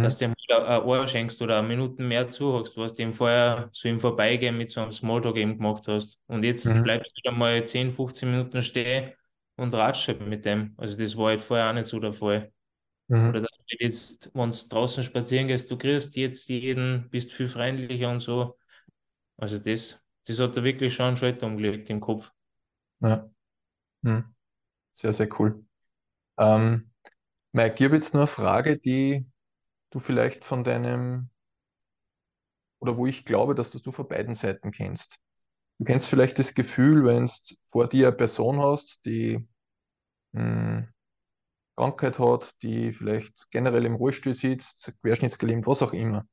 dass 0.00 0.16
Mhm. 0.16 0.18
du 0.18 0.26
ihm 0.26 0.34
ein 0.50 0.82
Ohr 0.84 1.06
schenkst 1.08 1.42
oder 1.42 1.58
eine 1.58 1.68
Minuten 1.68 2.08
mehr 2.08 2.28
zuhörst, 2.30 2.76
was 2.78 2.94
du 2.94 3.02
ihm 3.04 3.14
vorher 3.14 3.70
so 3.72 3.88
im 3.88 4.00
Vorbeigehen 4.00 4.56
mit 4.58 4.70
so 4.70 4.80
einem 4.80 4.92
Smalltalk 4.92 5.36
eben 5.36 5.58
gemacht 5.58 5.88
hast. 5.88 6.20
Und 6.26 6.44
jetzt 6.44 6.82
Mhm. 6.82 6.82
bleibst 6.82 7.10
du 7.12 7.16
wieder 7.18 7.32
mal 7.32 7.66
10, 7.66 7.92
15 7.92 8.30
Minuten 8.30 8.62
stehen 8.62 9.12
und 9.62 9.74
halt 9.74 10.20
mit 10.28 10.44
dem. 10.44 10.74
Also 10.76 10.96
das 10.96 11.16
war 11.16 11.28
halt 11.28 11.40
vorher 11.40 11.70
auch 11.70 11.74
nicht 11.74 11.86
so 11.88 12.00
der 12.00 12.12
Fall. 12.12 12.52
Oder 13.28 13.40
Mhm. 13.40 13.42
dass 13.42 13.50
du 13.68 13.76
jetzt, 13.80 14.30
wenn 14.34 14.50
du 14.50 14.56
draußen 14.70 15.04
spazieren 15.04 15.48
gehst, 15.48 15.70
du 15.70 15.78
kriegst 15.78 16.16
jetzt 16.16 16.48
jeden, 16.48 17.10
bist 17.10 17.32
viel 17.32 17.48
freundlicher 17.48 18.10
und 18.10 18.20
so. 18.20 18.58
Also 19.38 19.58
das, 19.58 20.04
das 20.26 20.38
hat 20.40 20.56
da 20.56 20.64
wirklich 20.64 20.94
schon 20.94 21.06
einen 21.08 21.16
Schalter 21.18 21.46
umgelegt 21.46 21.90
im 21.90 22.00
Kopf. 22.00 22.32
Ja. 23.00 23.30
Mhm. 24.02 24.34
Sehr, 24.92 25.12
sehr 25.12 25.28
cool. 25.40 25.64
Ähm, 26.38 26.90
Mike, 27.52 27.76
ich 27.78 27.84
habe 27.84 27.96
jetzt 27.96 28.14
noch 28.14 28.22
eine 28.22 28.28
Frage, 28.28 28.78
die 28.78 29.26
du 29.90 30.00
vielleicht 30.00 30.44
von 30.44 30.64
deinem, 30.64 31.30
oder 32.80 32.96
wo 32.96 33.06
ich 33.06 33.24
glaube, 33.24 33.54
dass 33.54 33.70
das 33.70 33.82
du 33.82 33.92
von 33.92 34.08
beiden 34.08 34.34
Seiten 34.34 34.72
kennst. 34.72 35.18
Du 35.78 35.84
kennst 35.86 36.08
vielleicht 36.08 36.38
das 36.38 36.54
Gefühl, 36.54 37.04
wenn 37.04 37.26
du 37.26 37.32
vor 37.64 37.88
dir 37.88 38.08
eine 38.08 38.16
Person 38.16 38.60
hast, 38.62 39.04
die 39.06 39.46
mh, 40.32 40.88
Krankheit 41.76 42.18
hat, 42.18 42.62
die 42.62 42.92
vielleicht 42.92 43.50
generell 43.50 43.84
im 43.86 43.94
Rollstuhl 43.96 44.34
sitzt, 44.34 44.94
querschnittsgelähmt, 45.02 45.66
was 45.66 45.82
auch 45.82 45.92
immer. 45.92 46.26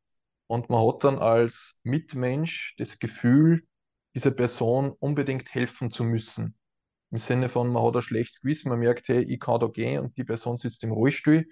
Und 0.47 0.69
man 0.69 0.87
hat 0.87 1.03
dann 1.03 1.19
als 1.19 1.79
Mitmensch 1.83 2.75
das 2.77 2.99
Gefühl, 2.99 3.67
dieser 4.15 4.31
Person 4.31 4.91
unbedingt 4.99 5.53
helfen 5.53 5.91
zu 5.91 6.03
müssen. 6.03 6.57
Im 7.11 7.19
Sinne 7.19 7.49
von, 7.49 7.69
man 7.71 7.83
hat 7.85 7.95
ein 7.95 8.01
schlechtes 8.01 8.41
Gewissen, 8.41 8.69
man 8.69 8.79
merkt, 8.79 9.07
hey, 9.09 9.23
ich 9.23 9.39
kann 9.39 9.59
da 9.59 9.67
gehen 9.67 10.01
und 10.03 10.17
die 10.17 10.23
Person 10.23 10.57
sitzt 10.57 10.83
im 10.83 10.91
Rollstuhl. 10.91 11.45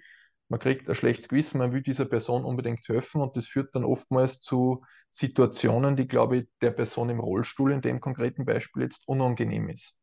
Man 0.48 0.60
kriegt 0.60 0.88
ein 0.88 0.94
schlechtes 0.94 1.28
Gewissen, 1.28 1.58
man 1.58 1.72
will 1.72 1.82
dieser 1.82 2.06
Person 2.06 2.44
unbedingt 2.44 2.86
helfen 2.88 3.20
und 3.22 3.36
das 3.36 3.46
führt 3.48 3.74
dann 3.74 3.84
oftmals 3.84 4.40
zu 4.40 4.84
Situationen, 5.10 5.96
die, 5.96 6.08
glaube 6.08 6.38
ich, 6.38 6.48
der 6.62 6.70
Person 6.72 7.10
im 7.10 7.20
Rollstuhl 7.20 7.72
in 7.72 7.82
dem 7.82 8.00
konkreten 8.00 8.44
Beispiel 8.46 8.84
jetzt 8.84 9.06
unangenehm 9.08 9.68
ist. 9.68 9.96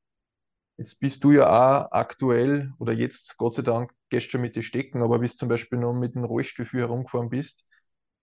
Jetzt 0.78 1.00
bist 1.00 1.24
du 1.24 1.32
ja 1.32 1.48
auch 1.48 1.92
aktuell 1.92 2.74
oder 2.80 2.92
jetzt, 2.94 3.38
Gott 3.38 3.54
sei 3.56 3.62
Dank, 3.62 3.92
gehst 4.10 4.32
schon 4.32 4.42
mit 4.42 4.56
den 4.56 4.64
Stecken, 4.64 5.02
aber 5.02 5.20
bis 5.20 5.38
zum 5.38 5.48
Beispiel 5.50 5.80
noch 5.80 5.94
mit 5.94 6.16
dem 6.16 6.26
Rollstuhl 6.26 6.66
viel 6.66 6.82
herumgefahren 6.82 7.30
bist, 7.30 7.66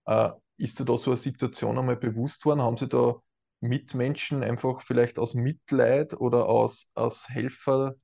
äh, 0.05 0.29
ist 0.57 0.79
dir 0.79 0.85
da 0.85 0.97
so 0.97 1.11
eine 1.11 1.17
Situation 1.17 1.77
einmal 1.79 1.97
bewusst 1.97 2.45
worden? 2.45 2.61
Haben 2.61 2.77
sie 2.77 2.87
da 2.87 3.15
Mitmenschen 3.61 4.43
einfach 4.43 4.81
vielleicht 4.83 5.19
aus 5.19 5.33
Mitleid 5.33 6.13
oder 6.15 6.47
aus, 6.47 6.91
aus 6.95 7.29
Helfersicht, 7.29 7.95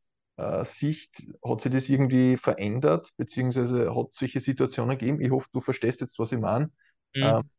hat 1.45 1.61
sich 1.61 1.71
das 1.71 1.89
irgendwie 1.89 2.37
verändert, 2.37 3.09
beziehungsweise 3.17 3.95
hat 3.95 4.07
es 4.11 4.17
solche 4.17 4.39
Situationen 4.39 4.97
gegeben? 4.97 5.21
Ich 5.21 5.31
hoffe, 5.31 5.49
du 5.53 5.59
verstehst 5.61 6.01
jetzt, 6.01 6.17
was 6.19 6.31
ich 6.31 6.39
meine. 6.39 6.71
Ähm, 7.21 7.41
Mhm. 7.41 7.49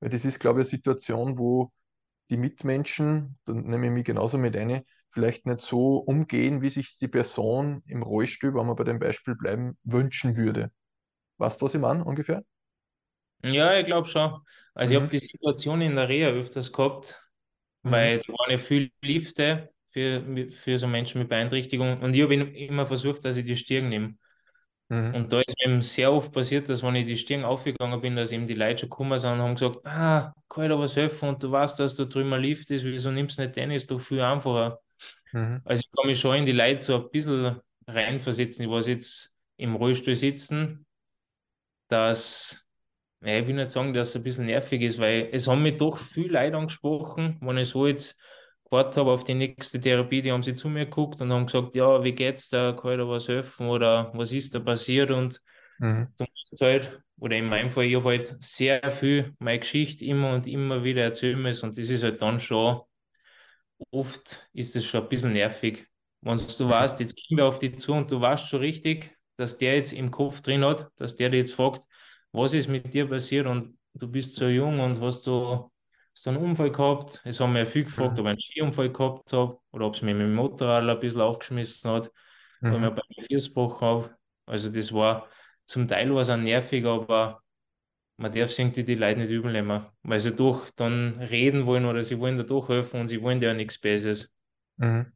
weil 0.00 0.10
das 0.10 0.24
ist, 0.24 0.38
glaube 0.40 0.60
ich, 0.60 0.66
eine 0.68 0.70
Situation, 0.70 1.38
wo 1.38 1.72
die 2.30 2.36
Mitmenschen, 2.36 3.38
dann 3.46 3.64
nehme 3.64 3.86
ich 3.88 3.92
mich 3.92 4.04
genauso 4.04 4.38
mit 4.38 4.56
ein, 4.56 4.82
vielleicht 5.10 5.46
nicht 5.46 5.60
so 5.60 5.96
umgehen, 5.98 6.62
wie 6.62 6.70
sich 6.70 6.98
die 6.98 7.08
Person 7.08 7.82
im 7.86 8.02
Rollstuhl, 8.02 8.54
wenn 8.54 8.66
wir 8.66 8.74
bei 8.76 8.84
dem 8.84 8.98
Beispiel 8.98 9.34
bleiben, 9.36 9.78
wünschen 9.84 10.36
würde. 10.36 10.70
Weißt 11.38 11.60
du, 11.60 11.66
was 11.66 11.74
ich 11.74 11.80
meine, 11.80 12.04
ungefähr? 12.04 12.44
Ja, 13.44 13.76
ich 13.78 13.86
glaube 13.86 14.08
schon. 14.08 14.40
Also 14.74 14.94
ich 14.94 15.00
habe 15.00 15.08
Mhm, 15.08 15.10
die 15.10 15.18
Situation 15.18 15.80
in 15.80 15.94
der 15.96 16.08
Reha 16.08 16.28
öfters 16.30 16.72
gehabt, 16.72 17.22
mhm, 17.84 18.08
weil 18.08 18.18
da 18.18 18.28
waren 18.32 18.50
ja 18.52 18.58
viele 18.58 18.90
Lifte 19.02 19.72
für, 19.90 20.50
für 20.52 20.78
so 20.78 20.88
Menschen 20.88 21.20
mit 21.20 21.28
Beeinträchtigung 21.28 22.00
und 22.02 22.14
ich 22.14 22.22
habe 22.22 22.34
immer 22.34 22.86
versucht, 22.86 23.24
dass 23.24 23.36
ich 23.36 23.46
die 23.46 23.56
Stirn 23.56 23.88
nehme. 23.88 24.16
mhm, 24.90 25.12
Und 25.12 25.32
da 25.32 25.40
ist 25.40 25.56
mir 25.64 25.72
eben 25.72 25.82
sehr 25.82 26.12
oft 26.12 26.32
passiert, 26.32 26.68
dass 26.68 26.82
wenn 26.82 26.96
ich 26.96 27.06
die 27.06 27.16
Stirn 27.16 27.44
aufgegangen 27.44 28.00
bin, 28.00 28.16
dass 28.16 28.32
eben 28.32 28.46
die 28.46 28.54
Leute 28.54 28.80
schon 28.80 28.90
gekommen 28.90 29.18
sind 29.18 29.32
und 29.34 29.40
haben 29.40 29.54
gesagt, 29.56 29.86
ah, 29.86 30.34
kann 30.48 30.64
ich 30.64 30.70
da 30.70 30.78
was 30.78 30.96
helfen 30.96 31.30
und 31.30 31.42
du 31.42 31.50
weißt, 31.52 31.80
dass 31.80 31.96
da 31.96 32.04
drüben 32.04 32.32
ein 32.34 32.42
Lift 32.42 32.70
ist, 32.70 32.84
wieso 32.84 33.10
nimmst 33.10 33.38
du 33.38 33.42
nicht 33.42 33.56
den, 33.56 33.70
ist 33.70 33.90
doch 33.90 34.00
viel 34.00 34.20
einfacher. 34.20 34.80
Mhm, 35.32 35.62
Also 35.64 35.80
ich 35.80 35.90
kann 35.96 36.06
mich 36.06 36.20
schon 36.20 36.36
in 36.36 36.46
die 36.46 36.52
Leute 36.52 36.80
so 36.82 36.96
ein 36.96 37.10
bisschen 37.10 37.60
reinversetzen, 37.86 38.64
die 38.64 38.70
was 38.70 38.86
jetzt 38.88 39.36
im 39.56 39.76
Rollstuhl 39.76 40.16
sitzen, 40.16 40.86
dass 41.88 42.66
ja, 43.22 43.38
ich 43.38 43.46
will 43.46 43.54
nicht 43.56 43.70
sagen, 43.70 43.94
dass 43.94 44.10
es 44.10 44.16
ein 44.16 44.22
bisschen 44.24 44.46
nervig 44.46 44.82
ist, 44.82 44.98
weil 44.98 45.28
es 45.32 45.48
haben 45.48 45.62
mich 45.62 45.78
doch 45.78 45.98
viele 45.98 46.30
Leute 46.40 46.56
angesprochen, 46.56 47.38
wenn 47.40 47.58
ich 47.58 47.68
so 47.70 47.86
jetzt 47.86 48.18
gewartet 48.66 48.98
habe 48.98 49.12
auf 49.12 49.24
die 49.24 49.34
nächste 49.34 49.80
Therapie, 49.80 50.22
die 50.22 50.32
haben 50.32 50.42
sie 50.42 50.54
zu 50.54 50.68
mir 50.68 50.86
geguckt 50.86 51.20
und 51.20 51.32
haben 51.32 51.46
gesagt, 51.46 51.74
ja, 51.76 52.04
wie 52.04 52.12
geht's 52.14 52.50
da, 52.50 52.72
kann 52.72 52.92
ich 52.92 52.98
da 52.98 53.08
was 53.08 53.28
helfen 53.28 53.68
oder 53.68 54.12
was 54.14 54.32
ist 54.32 54.54
da 54.54 54.60
passiert? 54.60 55.10
Und 55.10 55.40
mhm, 55.78 56.12
du 56.18 56.24
musst 56.24 56.60
halt, 56.62 57.02
oder 57.18 57.36
in 57.36 57.46
meinem 57.48 57.70
Fall, 57.70 57.84
ich 57.86 57.96
habe 57.96 58.10
halt 58.10 58.36
sehr 58.42 58.90
viel 58.92 59.34
meine 59.40 59.60
Geschichte 59.60 60.04
immer 60.04 60.34
und 60.34 60.46
immer 60.46 60.84
wieder 60.84 61.02
erzählen 61.04 61.40
müssen 61.40 61.70
und 61.70 61.78
das 61.78 61.90
ist 61.90 62.02
halt 62.04 62.22
dann 62.22 62.40
schon, 62.40 62.80
oft 63.90 64.48
ist 64.52 64.74
das 64.76 64.84
schon 64.84 65.02
ein 65.02 65.08
bisschen 65.08 65.32
nervig. 65.32 65.86
Wenn 66.20 66.36
du 66.38 66.68
weißt, 66.68 67.00
jetzt 67.00 67.16
kommt 67.28 67.40
er 67.40 67.46
auf 67.46 67.58
dich 67.58 67.78
zu 67.78 67.92
und 67.92 68.10
du 68.10 68.20
weißt 68.20 68.48
schon 68.48 68.60
richtig, 68.60 69.16
dass 69.36 69.58
der 69.58 69.76
jetzt 69.76 69.92
im 69.92 70.10
Kopf 70.10 70.40
drin 70.42 70.64
hat, 70.64 70.90
dass 70.96 71.16
der 71.16 71.30
dir 71.30 71.38
jetzt 71.38 71.54
fragt, 71.54 71.82
was 72.32 72.54
ist 72.54 72.68
mit 72.68 72.92
dir 72.92 73.08
passiert 73.08 73.46
und 73.46 73.78
du 73.94 74.08
bist 74.08 74.36
so 74.36 74.48
jung 74.48 74.80
und 74.80 75.00
hast 75.00 75.26
du, 75.26 75.70
hast 76.14 76.26
du 76.26 76.30
einen 76.30 76.38
Unfall 76.42 76.70
gehabt. 76.72 77.20
Es 77.24 77.40
haben 77.40 77.52
mir 77.52 77.66
viel 77.66 77.84
gefragt, 77.84 78.18
Mhm. 78.18 78.18
ob 78.18 78.26
ich 78.26 78.30
einen 78.30 78.40
Skiunfall 78.40 78.90
gehabt 78.92 79.32
habe 79.32 79.58
oder 79.70 79.86
ob 79.86 79.94
es 79.94 80.02
mir 80.02 80.14
mit 80.14 80.26
dem 80.26 80.34
Motorrad 80.34 80.84
ein 80.88 81.00
bisschen 81.00 81.20
aufgeschmissen 81.20 81.90
hat, 81.90 82.10
weil 82.68 82.78
ich 82.78 82.82
mir 82.84 82.90
Mhm. 82.90 82.94
bei 82.94 83.02
mir 83.16 83.24
Fuß 83.26 83.48
gebrochen 83.48 83.86
habe. 83.86 84.16
Also 84.46 84.70
das 84.70 84.92
war 84.92 85.28
zum 85.64 85.86
Teil 85.88 86.14
was 86.14 86.30
auch 86.30 86.36
nervig, 86.36 86.84
aber 86.86 87.42
man 88.18 88.32
darf 88.32 88.50
sich 88.50 88.60
irgendwie 88.60 88.84
die 88.84 88.94
Leute 88.96 89.20
nicht 89.20 89.30
übel 89.30 89.52
nehmen, 89.52 89.86
weil 90.02 90.20
sie 90.20 90.34
doch 90.34 90.70
dann 90.70 91.14
reden 91.18 91.66
wollen 91.66 91.86
oder 91.86 92.02
sie 92.02 92.18
wollen 92.20 92.38
da 92.38 92.44
doch 92.44 92.68
helfen 92.68 93.00
und 93.00 93.08
sie 93.08 93.22
wollen 93.22 93.42
ja 93.42 93.54
nichts 93.54 93.78
Besseres. 93.78 94.32
Mhm. 94.78 95.12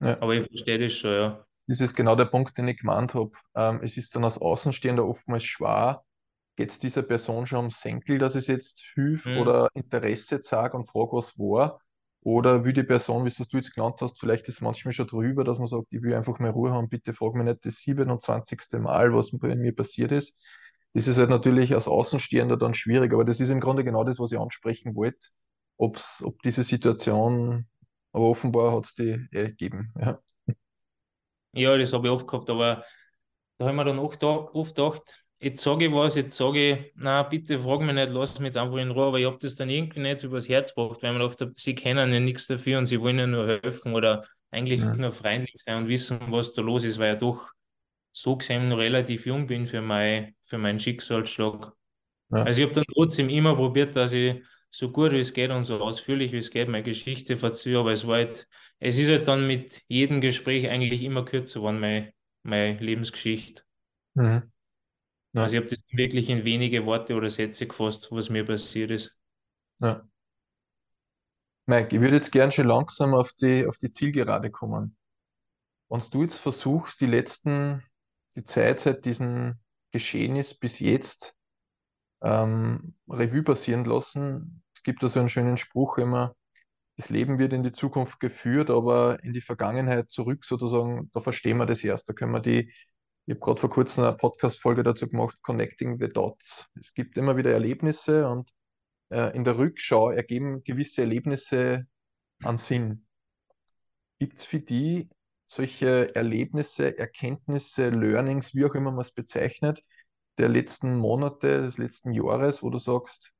Ja. 0.00 0.18
Aber 0.20 0.34
ich 0.34 0.46
verstehe 0.48 0.78
das 0.78 0.92
schon, 0.94 1.12
ja. 1.12 1.44
Das 1.66 1.80
ist 1.80 1.94
genau 1.94 2.16
der 2.16 2.24
Punkt, 2.26 2.56
den 2.56 2.68
ich 2.68 2.78
gemeint 2.78 3.14
habe. 3.14 3.32
Ähm, 3.54 3.80
es 3.82 3.96
ist 3.96 4.14
dann 4.16 4.24
als 4.24 4.38
Außenstehender 4.38 5.04
oftmals 5.04 5.44
schwer, 5.44 6.02
geht 6.56 6.70
es 6.70 6.78
dieser 6.78 7.02
Person 7.02 7.46
schon 7.46 7.66
am 7.66 7.70
Senkel, 7.70 8.18
dass 8.18 8.34
es 8.34 8.46
jetzt 8.46 8.84
hilft 8.94 9.26
Mhm. 9.26 9.38
oder 9.38 9.68
Interesse 9.74 10.40
zeigt 10.40 10.74
und 10.74 10.86
fragt, 10.86 11.12
was 11.12 11.38
war? 11.38 11.80
Oder 12.22 12.64
will 12.64 12.72
die 12.72 12.82
Person, 12.84 13.24
wie 13.24 13.28
es 13.28 13.36
das 13.36 13.48
du 13.48 13.58
jetzt 13.58 13.74
genannt 13.74 13.96
hast, 14.02 14.18
vielleicht 14.18 14.48
ist 14.48 14.56
es 14.56 14.60
manchmal 14.60 14.92
schon 14.92 15.06
drüber, 15.06 15.44
dass 15.44 15.58
man 15.58 15.68
sagt, 15.68 15.92
ich 15.92 16.02
will 16.02 16.14
einfach 16.14 16.38
mehr 16.40 16.50
Ruhe 16.52 16.72
haben, 16.72 16.88
bitte 16.88 17.12
frag 17.12 17.34
mich 17.34 17.44
nicht 17.44 17.64
das 17.66 17.76
27. 17.82 18.80
Mal, 18.80 19.14
was 19.14 19.30
bei 19.38 19.54
mir 19.54 19.74
passiert 19.74 20.12
ist. 20.12 20.38
Das 20.98 21.06
ist 21.08 21.18
halt 21.18 21.30
natürlich 21.30 21.74
als 21.74 21.88
Außenstehender 21.88 22.56
dann 22.56 22.74
schwierig, 22.74 23.12
aber 23.12 23.24
das 23.24 23.40
ist 23.40 23.50
im 23.50 23.60
Grunde 23.60 23.84
genau 23.84 24.04
das, 24.04 24.18
was 24.18 24.32
ich 24.32 24.38
ansprechen 24.38 24.96
wollte, 24.96 25.28
ob's, 25.76 26.22
ob 26.24 26.42
diese 26.42 26.64
Situation, 26.64 27.68
aber 28.12 28.24
offenbar 28.26 28.72
hat 28.76 28.84
es 28.84 28.94
die 28.94 29.26
ergeben. 29.32 29.92
Ja. 30.00 30.20
Ja, 31.52 31.76
das 31.76 31.92
habe 31.92 32.08
ich 32.08 32.12
oft 32.12 32.26
gehabt, 32.26 32.50
aber 32.50 32.84
da 33.58 33.66
habe 33.66 33.72
ich 33.72 33.76
mir 33.76 33.84
dann 33.84 33.98
oft, 33.98 34.22
oft 34.24 34.74
gedacht, 34.76 35.24
jetzt 35.40 35.62
sage 35.62 35.86
ich 35.86 35.92
was, 35.92 36.14
jetzt 36.16 36.36
sage 36.36 36.72
ich, 36.72 36.92
na 36.96 37.22
bitte 37.22 37.58
frag 37.60 37.80
mich 37.80 37.94
nicht, 37.94 38.10
lass 38.10 38.38
mich 38.38 38.46
jetzt 38.48 38.56
einfach 38.56 38.76
in 38.78 38.90
Ruhe, 38.90 39.06
aber 39.08 39.18
ich 39.18 39.26
habe 39.26 39.38
das 39.40 39.56
dann 39.56 39.70
irgendwie 39.70 40.00
nicht 40.00 40.22
übers 40.24 40.48
Herz 40.48 40.74
gebracht, 40.74 41.02
weil 41.02 41.14
gedacht 41.14 41.40
habe, 41.40 41.54
sie 41.56 41.74
kennen 41.74 42.12
ja 42.12 42.20
nichts 42.20 42.46
dafür 42.46 42.78
und 42.78 42.86
sie 42.86 43.00
wollen 43.00 43.18
ja 43.18 43.26
nur 43.26 43.46
helfen 43.48 43.94
oder 43.94 44.26
eigentlich 44.50 44.92
Mhm. 44.92 44.96
nur 44.96 45.12
freundlich 45.12 45.62
sein 45.66 45.84
und 45.84 45.88
wissen, 45.88 46.18
was 46.28 46.52
da 46.54 46.62
los 46.62 46.84
ist, 46.84 46.98
weil 46.98 47.14
ich 47.14 47.20
doch 47.20 47.52
so 48.12 48.36
gesehen 48.36 48.68
noch 48.68 48.78
relativ 48.78 49.26
jung 49.26 49.46
bin 49.46 49.66
für, 49.66 49.80
mein, 49.80 50.34
für 50.42 50.58
meinen 50.58 50.80
Schicksalsschlag. 50.80 51.72
Ja. 52.30 52.42
Also 52.42 52.60
ich 52.60 52.66
habe 52.66 52.74
dann 52.74 52.84
trotzdem 52.92 53.28
immer 53.28 53.54
probiert, 53.54 53.96
dass 53.96 54.12
ich 54.12 54.42
so 54.70 54.90
gut 54.90 55.12
wie 55.12 55.20
es 55.20 55.32
geht 55.32 55.50
und 55.50 55.64
so 55.64 55.80
ausführlich 55.80 56.32
wie 56.32 56.38
es 56.38 56.50
geht 56.50 56.68
meine 56.68 56.84
Geschichte 56.84 57.38
verziehe, 57.38 57.78
aber 57.78 57.92
es 57.92 58.06
war 58.06 58.16
halt, 58.16 58.46
es 58.78 58.98
ist 58.98 59.08
halt 59.08 59.26
dann 59.26 59.46
mit 59.46 59.82
jedem 59.88 60.20
Gespräch 60.20 60.68
eigentlich 60.68 61.02
immer 61.02 61.24
kürzer 61.24 61.60
geworden, 61.60 61.80
meine, 61.80 62.12
meine 62.42 62.78
Lebensgeschichte. 62.78 63.62
Mhm. 64.14 64.50
Ja. 65.32 65.42
Also 65.42 65.56
ich 65.56 65.62
habe 65.62 65.74
das 65.74 65.78
wirklich 65.90 66.28
in 66.30 66.44
wenige 66.44 66.84
Worte 66.84 67.14
oder 67.14 67.28
Sätze 67.28 67.66
gefasst, 67.66 68.08
was 68.10 68.28
mir 68.28 68.44
passiert 68.44 68.90
ist. 68.90 69.18
Ja. 69.80 70.06
Mike, 71.66 71.94
ich 71.94 72.00
würde 72.00 72.16
jetzt 72.16 72.32
gern 72.32 72.50
schon 72.50 72.66
langsam 72.66 73.14
auf 73.14 73.32
die, 73.34 73.66
auf 73.66 73.76
die 73.78 73.90
Zielgerade 73.90 74.50
kommen. 74.50 74.96
Wenn 75.88 76.02
du 76.10 76.22
jetzt 76.22 76.38
versuchst, 76.38 77.00
die 77.00 77.06
letzten, 77.06 77.82
die 78.38 78.44
Zeit 78.44 78.78
seit 78.78 79.04
diesem 79.04 79.56
Geschehnis 79.90 80.54
bis 80.54 80.78
jetzt 80.78 81.34
ähm, 82.22 82.94
Revue 83.08 83.42
passieren 83.42 83.84
lassen. 83.84 84.62
Es 84.74 84.84
gibt 84.84 85.02
da 85.02 85.08
so 85.08 85.18
einen 85.18 85.28
schönen 85.28 85.56
Spruch 85.56 85.98
immer, 85.98 86.36
das 86.96 87.10
Leben 87.10 87.38
wird 87.38 87.52
in 87.52 87.64
die 87.64 87.72
Zukunft 87.72 88.20
geführt, 88.20 88.70
aber 88.70 89.22
in 89.24 89.32
die 89.32 89.40
Vergangenheit 89.40 90.10
zurück 90.10 90.44
sozusagen, 90.44 91.10
da 91.12 91.20
verstehen 91.20 91.56
wir 91.56 91.66
das 91.66 91.82
erst. 91.82 92.08
Da 92.08 92.12
können 92.12 92.32
wir 92.32 92.40
die, 92.40 92.72
ich 93.26 93.34
habe 93.34 93.40
gerade 93.40 93.60
vor 93.60 93.70
kurzem 93.70 94.04
eine 94.04 94.16
Podcast-Folge 94.16 94.84
dazu 94.84 95.08
gemacht, 95.08 95.36
Connecting 95.42 95.98
the 95.98 96.08
Dots. 96.08 96.68
Es 96.80 96.94
gibt 96.94 97.18
immer 97.18 97.36
wieder 97.36 97.52
Erlebnisse 97.52 98.28
und 98.28 98.52
äh, 99.10 99.34
in 99.36 99.42
der 99.42 99.58
Rückschau 99.58 100.10
ergeben 100.10 100.62
gewisse 100.62 101.02
Erlebnisse 101.02 101.86
an 102.44 102.58
Sinn. 102.58 103.06
Gibt 104.20 104.38
es 104.38 104.44
für 104.44 104.60
die 104.60 105.08
solche 105.48 106.14
Erlebnisse, 106.14 106.98
Erkenntnisse, 106.98 107.88
Learnings, 107.88 108.54
wie 108.54 108.66
auch 108.66 108.74
immer 108.74 108.90
man 108.92 109.00
es 109.00 109.10
bezeichnet, 109.10 109.82
der 110.36 110.48
letzten 110.48 110.96
Monate, 110.96 111.62
des 111.62 111.78
letzten 111.78 112.12
Jahres, 112.12 112.62
wo 112.62 112.70
du 112.70 112.78
sagst, 112.78 113.32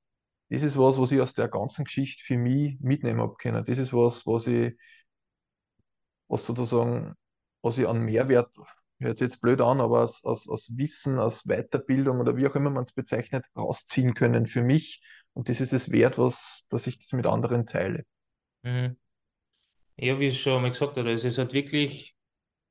das 0.49 0.63
ist 0.63 0.79
was, 0.79 0.99
was 0.99 1.13
ich 1.13 1.21
aus 1.21 1.35
der 1.35 1.49
ganzen 1.49 1.85
Geschichte 1.85 2.23
für 2.25 2.39
mich 2.39 2.81
mitnehmen 2.81 3.21
habe 3.21 3.37
können. 3.37 3.63
Das 3.65 3.79
ist 3.79 3.93
was, 3.93 4.27
was 4.27 4.47
ich, 4.47 4.75
was 6.29 6.47
sozusagen, 6.47 7.15
was 7.63 7.77
ich 7.77 7.87
an 7.87 8.01
Mehrwert, 8.01 8.57
hört 9.01 9.19
sich 9.19 9.27
jetzt 9.27 9.41
blöd 9.43 9.61
an, 9.61 9.81
aber 9.83 10.03
aus, 10.03 10.25
aus, 10.25 10.49
aus 10.49 10.77
Wissen, 10.79 11.19
aus 11.19 11.45
Weiterbildung 11.45 12.21
oder 12.21 12.37
wie 12.37 12.47
auch 12.47 12.57
immer 12.57 12.71
man 12.71 12.85
es 12.85 12.93
bezeichnet, 12.93 13.45
rausziehen 13.55 14.15
können 14.15 14.47
für 14.47 14.63
mich. 14.63 15.03
Und 15.35 15.51
das 15.51 15.61
ist 15.61 15.75
es 15.75 15.93
wert, 15.93 16.17
was, 16.17 16.65
dass 16.71 16.87
ich 16.87 16.99
das 16.99 17.13
mit 17.13 17.27
anderen 17.27 17.67
teile. 17.67 18.05
Mhm. 18.63 18.97
Ja, 20.01 20.19
wie 20.21 20.27
ich 20.29 20.41
schon 20.41 20.63
mal 20.63 20.71
gesagt 20.71 20.97
habe, 20.97 21.09
also 21.11 21.27
es 21.29 21.39
hat 21.39 21.53
wirklich, 21.53 22.17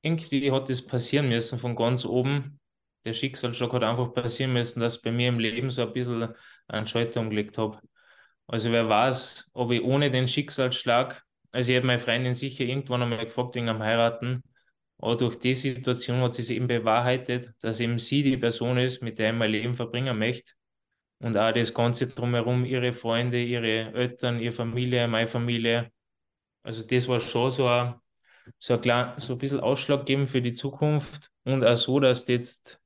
irgendwie 0.01 0.51
hat 0.51 0.69
das 0.69 0.85
passieren 0.85 1.29
müssen 1.29 1.59
von 1.59 1.75
ganz 1.75 2.05
oben. 2.05 2.59
Der 3.05 3.13
Schicksalsschlag 3.13 3.73
hat 3.73 3.83
einfach 3.83 4.13
passieren 4.13 4.53
müssen, 4.53 4.79
dass 4.81 5.01
bei 5.01 5.11
mir 5.11 5.29
im 5.29 5.39
Leben 5.39 5.71
so 5.71 5.83
ein 5.83 5.93
bisschen 5.93 6.33
einen 6.67 6.87
Schalter 6.87 7.21
umgelegt 7.21 7.57
habe. 7.57 7.79
Also 8.47 8.71
wer 8.71 8.89
weiß, 8.89 9.51
ob 9.53 9.71
ich 9.71 9.83
ohne 9.83 10.11
den 10.11 10.27
Schicksalsschlag, 10.27 11.23
also 11.53 11.71
ich 11.71 11.77
habe 11.77 11.87
meine 11.87 11.99
Freundin 11.99 12.33
sicher 12.33 12.63
irgendwann 12.65 13.03
einmal 13.03 13.25
gefragt 13.25 13.55
wegen 13.55 13.69
am 13.69 13.83
Heiraten, 13.83 14.43
aber 14.99 15.17
durch 15.17 15.37
die 15.39 15.55
Situation 15.55 16.21
hat 16.21 16.35
sie 16.35 16.41
es 16.43 16.49
eben 16.49 16.67
bewahrheitet, 16.67 17.51
dass 17.61 17.79
eben 17.81 17.99
sie 17.99 18.23
die 18.23 18.37
Person 18.37 18.77
ist, 18.77 19.01
mit 19.03 19.19
der 19.19 19.31
ich 19.31 19.37
mein 19.37 19.51
Leben 19.51 19.75
verbringen 19.75 20.17
möchte. 20.19 20.53
Und 21.19 21.37
auch 21.37 21.53
das 21.53 21.73
Ganze 21.73 22.07
drumherum, 22.07 22.65
ihre 22.65 22.93
Freunde, 22.93 23.41
ihre 23.43 23.93
Eltern, 23.95 24.39
ihre 24.41 24.53
Familie, 24.53 25.07
meine 25.07 25.27
Familie. 25.27 25.91
Also 26.67 26.83
das 26.83 27.07
war 27.07 27.21
schon 27.21 27.49
so 27.49 27.65
ein, 27.65 27.95
so 28.59 28.73
ein, 28.73 28.81
klein, 28.81 29.13
so 29.19 29.33
ein 29.33 29.39
bisschen 29.39 29.61
ausschlaggebend 29.61 30.29
für 30.29 30.41
die 30.41 30.51
Zukunft 30.51 31.31
und 31.45 31.63
auch 31.63 31.77
so, 31.77 32.01
dass 32.01 32.25
du 32.25 32.33
jetzt 32.33 32.81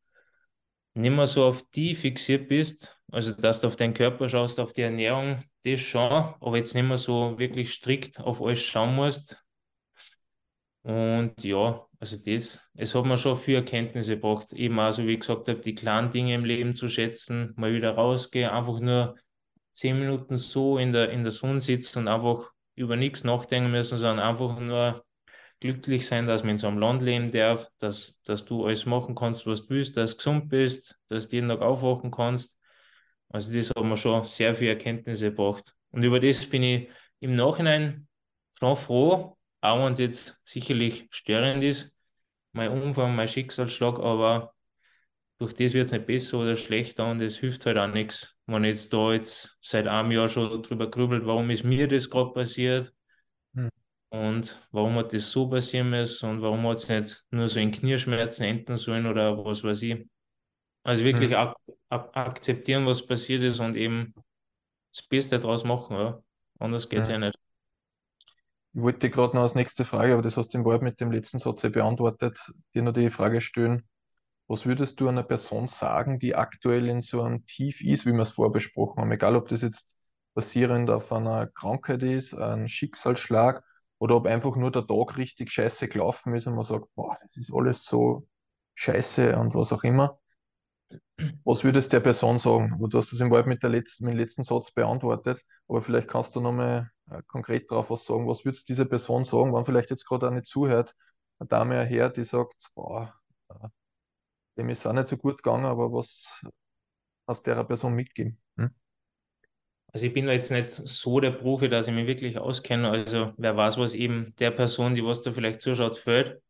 nicht 0.93 1.09
mehr 1.09 1.25
so 1.25 1.45
auf 1.45 1.63
die 1.71 1.95
fixiert 1.95 2.47
bist, 2.47 3.01
also 3.11 3.31
dass 3.33 3.59
du 3.59 3.65
auf 3.65 3.77
deinen 3.77 3.95
Körper 3.95 4.29
schaust, 4.29 4.59
auf 4.59 4.73
die 4.73 4.83
Ernährung, 4.83 5.43
das 5.63 5.79
schon, 5.79 6.11
aber 6.11 6.57
jetzt 6.57 6.75
nicht 6.75 6.83
mehr 6.83 6.99
so 6.99 7.39
wirklich 7.39 7.73
strikt 7.73 8.19
auf 8.19 8.39
alles 8.39 8.61
schauen 8.61 8.95
musst. 8.95 9.43
Und 10.83 11.43
ja, 11.43 11.83
also 11.99 12.17
das, 12.17 12.69
es 12.75 12.93
hat 12.93 13.05
mir 13.05 13.17
schon 13.17 13.35
viel 13.35 13.55
Erkenntnisse 13.55 14.13
gebracht, 14.17 14.53
eben 14.53 14.79
auch, 14.79 14.91
so 14.91 15.07
wie 15.07 15.13
ich 15.13 15.21
gesagt 15.21 15.47
habe, 15.49 15.59
die 15.59 15.73
kleinen 15.73 16.11
Dinge 16.11 16.35
im 16.35 16.45
Leben 16.45 16.75
zu 16.75 16.87
schätzen, 16.87 17.53
mal 17.57 17.73
wieder 17.73 17.95
rausgehen, 17.95 18.51
einfach 18.51 18.79
nur 18.79 19.15
zehn 19.71 19.97
Minuten 19.97 20.37
so 20.37 20.77
in 20.77 20.93
der, 20.93 21.09
in 21.09 21.23
der 21.23 21.31
Sonne 21.31 21.61
sitzen 21.61 21.97
und 21.97 22.07
einfach 22.09 22.51
über 22.75 22.95
nichts 22.95 23.23
nachdenken 23.23 23.71
müssen, 23.71 23.97
sondern 23.97 24.19
einfach 24.19 24.59
nur 24.59 25.03
glücklich 25.59 26.07
sein, 26.07 26.27
dass 26.27 26.43
man 26.43 26.51
in 26.51 26.57
so 26.57 26.67
einem 26.67 26.79
Land 26.79 27.03
leben 27.03 27.31
darf, 27.31 27.67
dass, 27.79 28.21
dass 28.23 28.45
du 28.45 28.65
alles 28.65 28.85
machen 28.85 29.15
kannst, 29.15 29.45
was 29.45 29.67
du 29.67 29.75
willst, 29.75 29.95
dass 29.97 30.11
du 30.11 30.17
gesund 30.17 30.49
bist, 30.49 30.97
dass 31.07 31.29
du 31.29 31.37
jeden 31.37 31.49
Tag 31.49 31.61
aufwachen 31.61 32.11
kannst. 32.11 32.59
Also 33.29 33.53
das 33.53 33.69
hat 33.69 33.83
mir 33.83 33.97
schon 33.97 34.25
sehr 34.25 34.55
viel 34.55 34.69
Erkenntnisse 34.69 35.29
gebracht. 35.29 35.73
Und 35.91 36.03
über 36.03 36.19
das 36.19 36.45
bin 36.45 36.63
ich 36.63 36.89
im 37.19 37.33
Nachhinein 37.33 38.07
schon 38.57 38.75
froh, 38.75 39.37
auch 39.61 39.85
wenn 39.85 39.93
es 39.93 39.99
jetzt 39.99 40.41
sicherlich 40.45 41.07
störend 41.11 41.63
ist, 41.63 41.95
mein 42.51 42.71
Umfang, 42.71 43.15
mein 43.15 43.27
Schicksalsschlag, 43.27 43.99
aber 43.99 44.53
durch 45.37 45.53
das 45.53 45.73
wird 45.73 45.85
es 45.85 45.91
nicht 45.91 46.07
besser 46.07 46.39
oder 46.39 46.55
schlechter 46.55 47.09
und 47.09 47.21
es 47.21 47.37
hilft 47.37 47.65
halt 47.65 47.77
auch 47.77 47.87
nichts, 47.87 48.37
wenn 48.53 48.63
ich 48.65 48.71
jetzt 48.71 48.93
da 48.93 49.13
jetzt 49.13 49.57
seit 49.61 49.87
einem 49.87 50.11
Jahr 50.11 50.29
schon 50.29 50.61
drüber 50.63 50.89
grübelt, 50.89 51.25
warum 51.25 51.49
ist 51.49 51.63
mir 51.63 51.87
das 51.87 52.09
gerade 52.09 52.31
passiert 52.33 52.93
Hm. 53.55 53.67
und 54.09 54.67
warum 54.71 54.95
hat 54.95 55.13
das 55.13 55.31
so 55.31 55.49
passieren 55.49 55.89
müssen 55.89 56.29
und 56.29 56.41
warum 56.41 56.67
hat 56.67 56.77
es 56.79 56.89
nicht 56.89 57.25
nur 57.31 57.47
so 57.47 57.59
in 57.59 57.71
Knieschmerzen 57.71 58.43
enden 58.43 58.75
sollen 58.77 59.05
oder 59.05 59.43
was 59.43 59.63
weiß 59.63 59.81
ich. 59.83 60.07
Also 60.83 61.03
wirklich 61.05 61.35
Hm. 61.35 61.37
ak 61.37 61.57
ak 61.89 62.17
akzeptieren, 62.17 62.85
was 62.87 63.05
passiert 63.07 63.43
ist 63.43 63.59
und 63.59 63.75
eben 63.77 64.13
das 64.93 65.03
Beste 65.07 65.39
daraus 65.39 65.63
machen, 65.65 65.97
ja. 65.97 66.23
Anders 66.59 66.89
geht 66.89 67.01
es 67.03 67.07
Hm. 67.07 67.09
ja 67.09 67.19
nicht. 67.19 67.37
Ich 68.73 68.81
wollte 68.81 69.09
gerade 69.09 69.35
noch 69.35 69.43
als 69.43 69.55
nächste 69.55 69.85
Frage, 69.85 70.11
aber 70.13 70.21
das 70.21 70.35
hast 70.37 70.49
du 70.53 70.57
im 70.57 70.65
Wort 70.65 70.81
mit 70.81 70.99
dem 71.01 71.11
letzten 71.11 71.39
Satz 71.39 71.61
ja 71.63 71.69
beantwortet, 71.69 72.37
dir 72.73 72.81
noch 72.81 72.91
die 72.93 73.09
Frage 73.09 73.39
stellen. 73.41 73.87
Was 74.51 74.65
würdest 74.65 74.99
du 74.99 75.07
einer 75.07 75.23
Person 75.23 75.69
sagen, 75.69 76.19
die 76.19 76.35
aktuell 76.35 76.89
in 76.89 76.99
so 76.99 77.21
einem 77.21 77.45
Tief 77.45 77.79
ist, 77.79 78.05
wie 78.05 78.11
wir 78.11 78.23
es 78.23 78.31
vorher 78.31 78.51
besprochen 78.51 78.99
haben? 78.99 79.11
Egal, 79.13 79.37
ob 79.37 79.47
das 79.47 79.61
jetzt 79.61 79.95
basierend 80.33 80.89
auf 80.89 81.09
einer 81.13 81.47
Krankheit 81.47 82.03
ist, 82.03 82.33
ein 82.33 82.67
Schicksalsschlag 82.67 83.63
oder 83.97 84.17
ob 84.17 84.25
einfach 84.25 84.57
nur 84.57 84.69
der 84.69 84.85
Tag 84.85 85.15
richtig 85.15 85.51
scheiße 85.51 85.87
gelaufen 85.87 86.35
ist 86.35 86.47
und 86.47 86.55
man 86.55 86.65
sagt, 86.65 86.85
boah, 86.95 87.17
das 87.23 87.37
ist 87.37 87.53
alles 87.53 87.85
so 87.85 88.27
scheiße 88.73 89.37
und 89.39 89.55
was 89.55 89.71
auch 89.71 89.85
immer. 89.85 90.19
Was 91.45 91.63
würdest 91.63 91.93
du 91.93 91.95
der 91.95 92.01
Person 92.01 92.37
sagen? 92.37 92.75
Du 92.77 92.97
hast 92.97 93.13
das 93.13 93.21
im 93.21 93.31
Wort 93.31 93.47
mit, 93.47 93.63
der 93.63 93.69
letzten, 93.69 94.03
mit 94.03 94.15
dem 94.15 94.19
letzten 94.19 94.43
Satz 94.43 94.69
beantwortet, 94.69 95.45
aber 95.69 95.81
vielleicht 95.81 96.09
kannst 96.09 96.35
du 96.35 96.41
nochmal 96.41 96.91
äh, 97.09 97.21
konkret 97.25 97.71
darauf 97.71 97.89
was 97.89 98.03
sagen. 98.03 98.27
Was 98.27 98.43
würdest 98.43 98.67
du 98.67 98.73
dieser 98.73 98.83
Person 98.83 99.23
sagen, 99.23 99.53
wenn 99.53 99.63
vielleicht 99.63 99.91
jetzt 99.91 100.05
gerade 100.05 100.29
nicht 100.29 100.45
zuhört 100.45 100.93
eine 101.39 101.47
Dame 101.47 101.85
Herr, 101.85 102.09
die 102.09 102.25
sagt, 102.25 102.69
boah, 102.75 103.13
äh, 103.47 103.69
dem 104.61 104.69
ist 104.69 104.85
auch 104.85 104.93
nicht 104.93 105.07
so 105.07 105.17
gut 105.17 105.37
gegangen, 105.37 105.65
aber 105.65 105.91
was 105.91 106.41
hast 107.27 107.47
der 107.47 107.63
Person 107.63 107.93
mitgeben? 107.93 108.39
Hm? 108.57 108.71
Also 109.93 110.05
ich 110.05 110.13
bin 110.13 110.27
jetzt 110.27 110.51
nicht 110.51 110.69
so 110.71 111.19
der 111.19 111.31
Profi, 111.31 111.67
dass 111.67 111.87
ich 111.87 111.93
mich 111.93 112.07
wirklich 112.07 112.37
auskenne. 112.37 112.89
Also 112.89 113.33
wer 113.37 113.57
weiß, 113.57 113.77
was 113.77 113.93
eben 113.93 114.33
der 114.39 114.51
Person, 114.51 114.95
die 114.95 115.03
was 115.03 115.21
da 115.21 115.31
vielleicht 115.31 115.61
zuschaut, 115.61 115.97
fällt, 115.97 116.41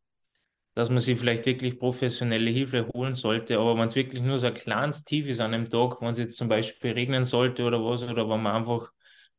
dass 0.76 0.90
man 0.90 1.00
sich 1.00 1.18
vielleicht 1.18 1.46
wirklich 1.46 1.80
professionelle 1.80 2.52
Hilfe 2.52 2.88
holen 2.94 3.16
sollte. 3.16 3.58
Aber 3.58 3.78
wenn 3.78 3.88
es 3.88 3.96
wirklich 3.96 4.22
nur 4.22 4.38
so 4.38 4.48
ein 4.48 4.54
kleines 4.54 5.04
Tief 5.04 5.28
ist 5.28 5.40
an 5.40 5.54
einem 5.54 5.70
Tag, 5.70 6.02
wenn 6.02 6.14
es 6.14 6.20
jetzt 6.20 6.38
zum 6.38 6.50
Beispiel 6.50 6.92
regnen 6.92 7.26
sollte 7.26 7.64
oder 7.64 7.84
was, 7.84 8.04
oder 8.04 8.30
wenn 8.30 8.44
man 8.44 8.56
einfach 8.56 8.92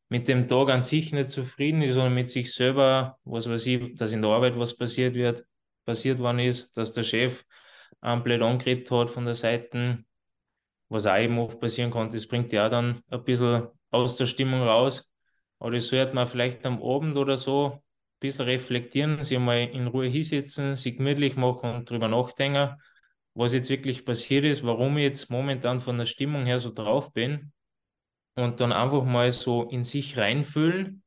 mit 0.09 0.27
dem 0.27 0.47
Tag 0.47 0.69
an 0.69 0.83
sich 0.83 1.13
nicht 1.13 1.29
zufrieden 1.29 1.81
ist, 1.81 1.93
sondern 1.93 2.13
mit 2.13 2.29
sich 2.29 2.53
selber, 2.53 3.17
was 3.23 3.49
weiß 3.49 3.65
ich, 3.67 3.95
dass 3.95 4.11
in 4.11 4.21
der 4.21 4.31
Arbeit 4.31 4.59
was 4.59 4.77
passiert 4.77 5.15
wird, 5.15 5.45
passiert 5.85 6.19
worden 6.19 6.39
ist, 6.39 6.75
dass 6.77 6.93
der 6.93 7.03
Chef 7.03 7.45
einen 8.03 8.23
blöd 8.23 8.41
angeredet 8.41 8.91
hat 8.91 9.09
von 9.09 9.25
der 9.25 9.35
Seite, 9.35 10.03
was 10.89 11.05
auch 11.05 11.17
eben 11.17 11.39
oft 11.39 11.59
passieren 11.59 11.91
kann, 11.91 12.11
das 12.11 12.27
bringt 12.27 12.51
ja 12.51 12.69
dann 12.69 12.99
ein 13.09 13.23
bisschen 13.23 13.67
aus 13.91 14.15
der 14.17 14.25
Stimmung 14.25 14.61
raus. 14.61 15.11
Aber 15.59 15.71
das 15.71 15.87
sollte 15.87 16.13
man 16.13 16.27
vielleicht 16.27 16.65
am 16.65 16.83
Abend 16.83 17.15
oder 17.15 17.37
so 17.37 17.71
ein 17.71 17.79
bisschen 18.19 18.45
reflektieren, 18.45 19.23
sich 19.23 19.39
mal 19.39 19.57
in 19.57 19.87
Ruhe 19.87 20.07
hinsetzen, 20.07 20.75
sich 20.75 20.97
gemütlich 20.97 21.37
machen 21.37 21.73
und 21.73 21.89
drüber 21.89 22.09
nachdenken, 22.09 22.75
was 23.33 23.53
jetzt 23.53 23.69
wirklich 23.69 24.05
passiert 24.05 24.43
ist, 24.43 24.65
warum 24.65 24.97
ich 24.97 25.03
jetzt 25.03 25.29
momentan 25.31 25.79
von 25.79 25.97
der 25.97 26.05
Stimmung 26.05 26.45
her 26.45 26.59
so 26.59 26.73
drauf 26.73 27.13
bin. 27.13 27.53
Und 28.35 28.59
dann 28.59 28.71
einfach 28.71 29.03
mal 29.03 29.31
so 29.31 29.69
in 29.69 29.83
sich 29.83 30.17
reinfühlen, 30.17 31.02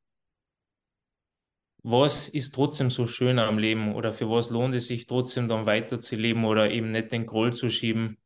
was 1.88 2.28
ist 2.28 2.54
trotzdem 2.54 2.90
so 2.90 3.08
schön 3.08 3.38
am 3.38 3.58
Leben 3.58 3.94
oder 3.94 4.12
für 4.12 4.28
was 4.30 4.50
lohnt 4.50 4.74
es 4.74 4.88
sich 4.88 5.06
trotzdem 5.06 5.48
dann 5.48 5.66
weiterzuleben 5.66 6.44
oder 6.44 6.70
eben 6.70 6.90
nicht 6.92 7.12
den 7.12 7.26
Groll 7.26 7.54
zu 7.54 7.70
schieben. 7.70 8.18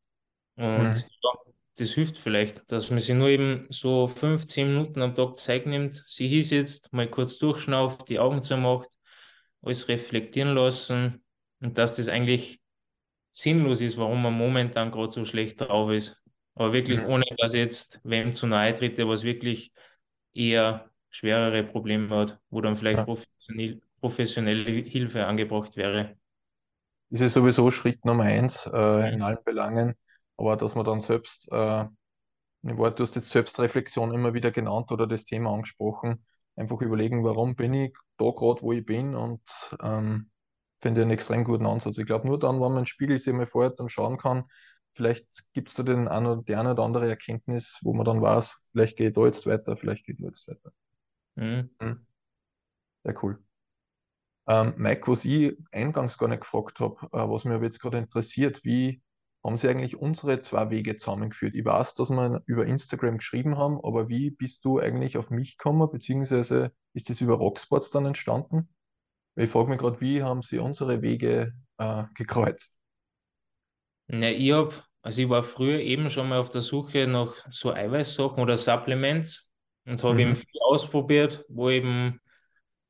Und 0.57 0.97
Mhm. 0.97 1.11
ja, 1.23 1.31
das 1.79 1.93
hilft 1.93 2.19
vielleicht, 2.19 2.73
dass 2.73 2.91
man 2.91 3.01
sich 3.01 3.15
nur 3.17 3.29
eben 3.29 3.67
so 3.71 4.09
fünf, 4.09 4.47
zehn 4.47 4.69
Minuten 4.69 5.03
am 5.03 5.15
Tag 5.15 5.39
Zeit 5.39 5.67
nimmt, 5.67 6.05
sich 6.09 6.31
hinsetzt, 6.31 6.93
mal 6.93 7.09
kurz 7.11 7.39
durchschnauft, 7.39 8.09
die 8.11 8.19
Augen 8.21 8.43
zumacht, 8.43 8.89
alles 9.63 9.89
reflektieren 9.89 10.55
lassen 10.55 11.23
und 11.61 11.79
dass 11.79 11.97
das 11.97 12.09
eigentlich 12.09 12.61
sinnlos 13.31 13.81
ist, 13.81 13.97
warum 13.99 14.23
man 14.23 14.35
momentan 14.35 14.91
gerade 14.91 15.13
so 15.13 15.25
schlecht 15.25 15.61
drauf 15.61 15.91
ist. 15.91 16.23
Aber 16.55 16.73
wirklich 16.73 17.01
Mhm. 17.01 17.07
ohne, 17.07 17.25
dass 17.39 17.55
jetzt 17.55 18.01
wem 18.05 18.33
zu 18.35 18.47
nahe 18.47 18.75
tritt, 18.75 18.99
der 18.99 19.09
was 19.09 19.25
wirklich 19.25 19.73
eher 20.35 20.90
schwerere 21.11 21.65
Probleme 21.65 22.09
hat, 22.17 22.39
wo 22.51 22.61
dann 22.61 22.77
vielleicht 22.77 23.05
professionell, 23.05 23.81
professionelle 24.01 24.71
Hilfe 24.83 25.27
angebracht 25.27 25.77
wäre. 25.77 26.17
ist 27.11 27.21
ja 27.21 27.29
sowieso 27.29 27.71
Schritt 27.71 28.05
Nummer 28.05 28.25
eins 28.25 28.67
äh, 28.73 29.13
in 29.13 29.23
allen 29.23 29.43
Belangen, 29.45 29.95
aber 30.37 30.57
dass 30.57 30.75
man 30.75 30.85
dann 30.85 31.01
selbst, 31.01 31.51
äh, 31.53 31.85
ein 32.63 32.77
Wort, 32.79 32.99
du 32.99 33.03
hast 33.05 33.17
jetzt 33.17 33.31
Selbstreflexion 33.31 34.15
immer 34.15 34.35
wieder 34.35 34.51
genannt 34.51 34.93
oder 34.93 35.07
das 35.07 35.25
Thema 35.25 35.53
angesprochen, 35.53 36.25
einfach 36.57 36.81
überlegen, 36.81 37.25
warum 37.25 37.57
bin 37.57 37.75
ich 37.75 37.97
da 38.19 38.31
gerade, 38.31 38.63
wo 38.63 38.73
ich 38.73 38.85
bin 38.85 39.15
und 39.15 39.43
ähm, 39.83 40.31
finde 40.81 41.03
einen 41.03 41.11
extrem 41.11 41.45
guten 41.45 41.67
Ansatz. 41.67 41.99
Ich 41.99 42.07
glaube, 42.07 42.27
nur 42.27 42.39
dann, 42.39 42.57
wenn 42.57 42.61
man 42.61 42.77
einen 42.79 42.87
Spiegel 42.87 43.19
sich 43.19 43.33
mal 43.33 43.47
vorhat 43.47 43.81
und 43.81 43.91
schauen 43.91 44.17
kann, 44.17 44.45
vielleicht 44.93 45.53
gibt 45.53 45.69
es 45.69 45.75
da 45.75 45.83
den 45.83 46.09
ein 46.09 46.27
oder, 46.27 46.43
die 46.43 46.55
eine 46.55 46.73
oder 46.73 46.83
andere 46.85 47.09
Erkenntnis, 47.09 47.79
wo 47.83 47.95
man 47.95 48.05
dann 48.05 48.23
weiß, 48.23 48.63
vielleicht 48.71 48.97
gehe 48.97 49.09
ich 49.09 49.15
da 49.15 49.25
jetzt 49.27 49.47
weiter, 49.47 49.77
vielleicht 49.77 50.09
ich 50.09 50.17
da 50.19 50.27
jetzt 50.27 50.49
weiter. 50.49 50.73
Mhm. 51.41 51.71
Hm, 51.81 52.07
sehr 53.05 53.25
cool. 53.25 53.43
Ähm, 54.47 54.75
Mike, 54.77 55.11
was 55.11 55.25
ich 55.25 55.57
eingangs 55.73 56.19
gar 56.19 56.29
nicht 56.29 56.41
gefragt 56.41 56.81
habe, 56.81 56.97
äh, 57.13 57.29
was 57.29 57.45
mich 57.45 57.55
aber 57.55 57.65
jetzt 57.65 57.81
gerade 57.81 57.99
interessiert, 57.99 58.65
wie 58.65 59.03
haben 59.45 59.57
Sie 59.57 59.69
eigentlich 59.69 59.97
unsere 59.97 60.39
zwei 60.41 60.69
Wege 60.71 60.97
zusammengeführt? 60.97 61.55
Ich 61.55 61.65
weiß, 61.65 61.95
dass 61.95 62.11
wir 62.11 62.43
über 62.47 62.67
Instagram 62.67 63.19
geschrieben 63.19 63.57
haben, 63.57 63.79
aber 63.83 64.09
wie 64.09 64.31
bist 64.31 64.65
du 64.65 64.79
eigentlich 64.79 65.17
auf 65.17 65.31
mich 65.31 65.57
gekommen, 65.57 65.89
beziehungsweise 65.91 66.73
ist 66.93 67.09
das 67.09 67.21
über 67.23 67.35
Rocksports 67.35 67.91
dann 67.91 68.07
entstanden? 68.07 68.69
Weil 69.35 69.47
Ich 69.47 69.51
frage 69.51 69.71
mich 69.71 69.79
gerade, 69.79 70.01
wie 70.01 70.23
haben 70.23 70.43
Sie 70.43 70.59
unsere 70.59 71.01
Wege 71.01 71.55
äh, 71.79 72.05
gekreuzt? 72.15 72.81
Ne, 74.09 74.33
ich 74.35 74.53
hab, 74.53 74.85
also 75.03 75.23
ich 75.23 75.29
war 75.29 75.43
früher 75.43 75.79
eben 75.79 76.11
schon 76.11 76.29
mal 76.29 76.41
auf 76.41 76.51
der 76.51 76.61
Suche 76.61 77.07
nach 77.07 77.35
so 77.51 77.73
Eiweißsachen 77.73 78.41
oder 78.41 78.59
Supplements 78.59 79.50
und 79.87 80.03
habe 80.05 80.23
eben 80.23 80.35
Mhm, 80.35 80.37
viel 80.37 80.61
ausprobiert, 80.63 81.45
wo 81.49 81.71
eben 81.71 82.21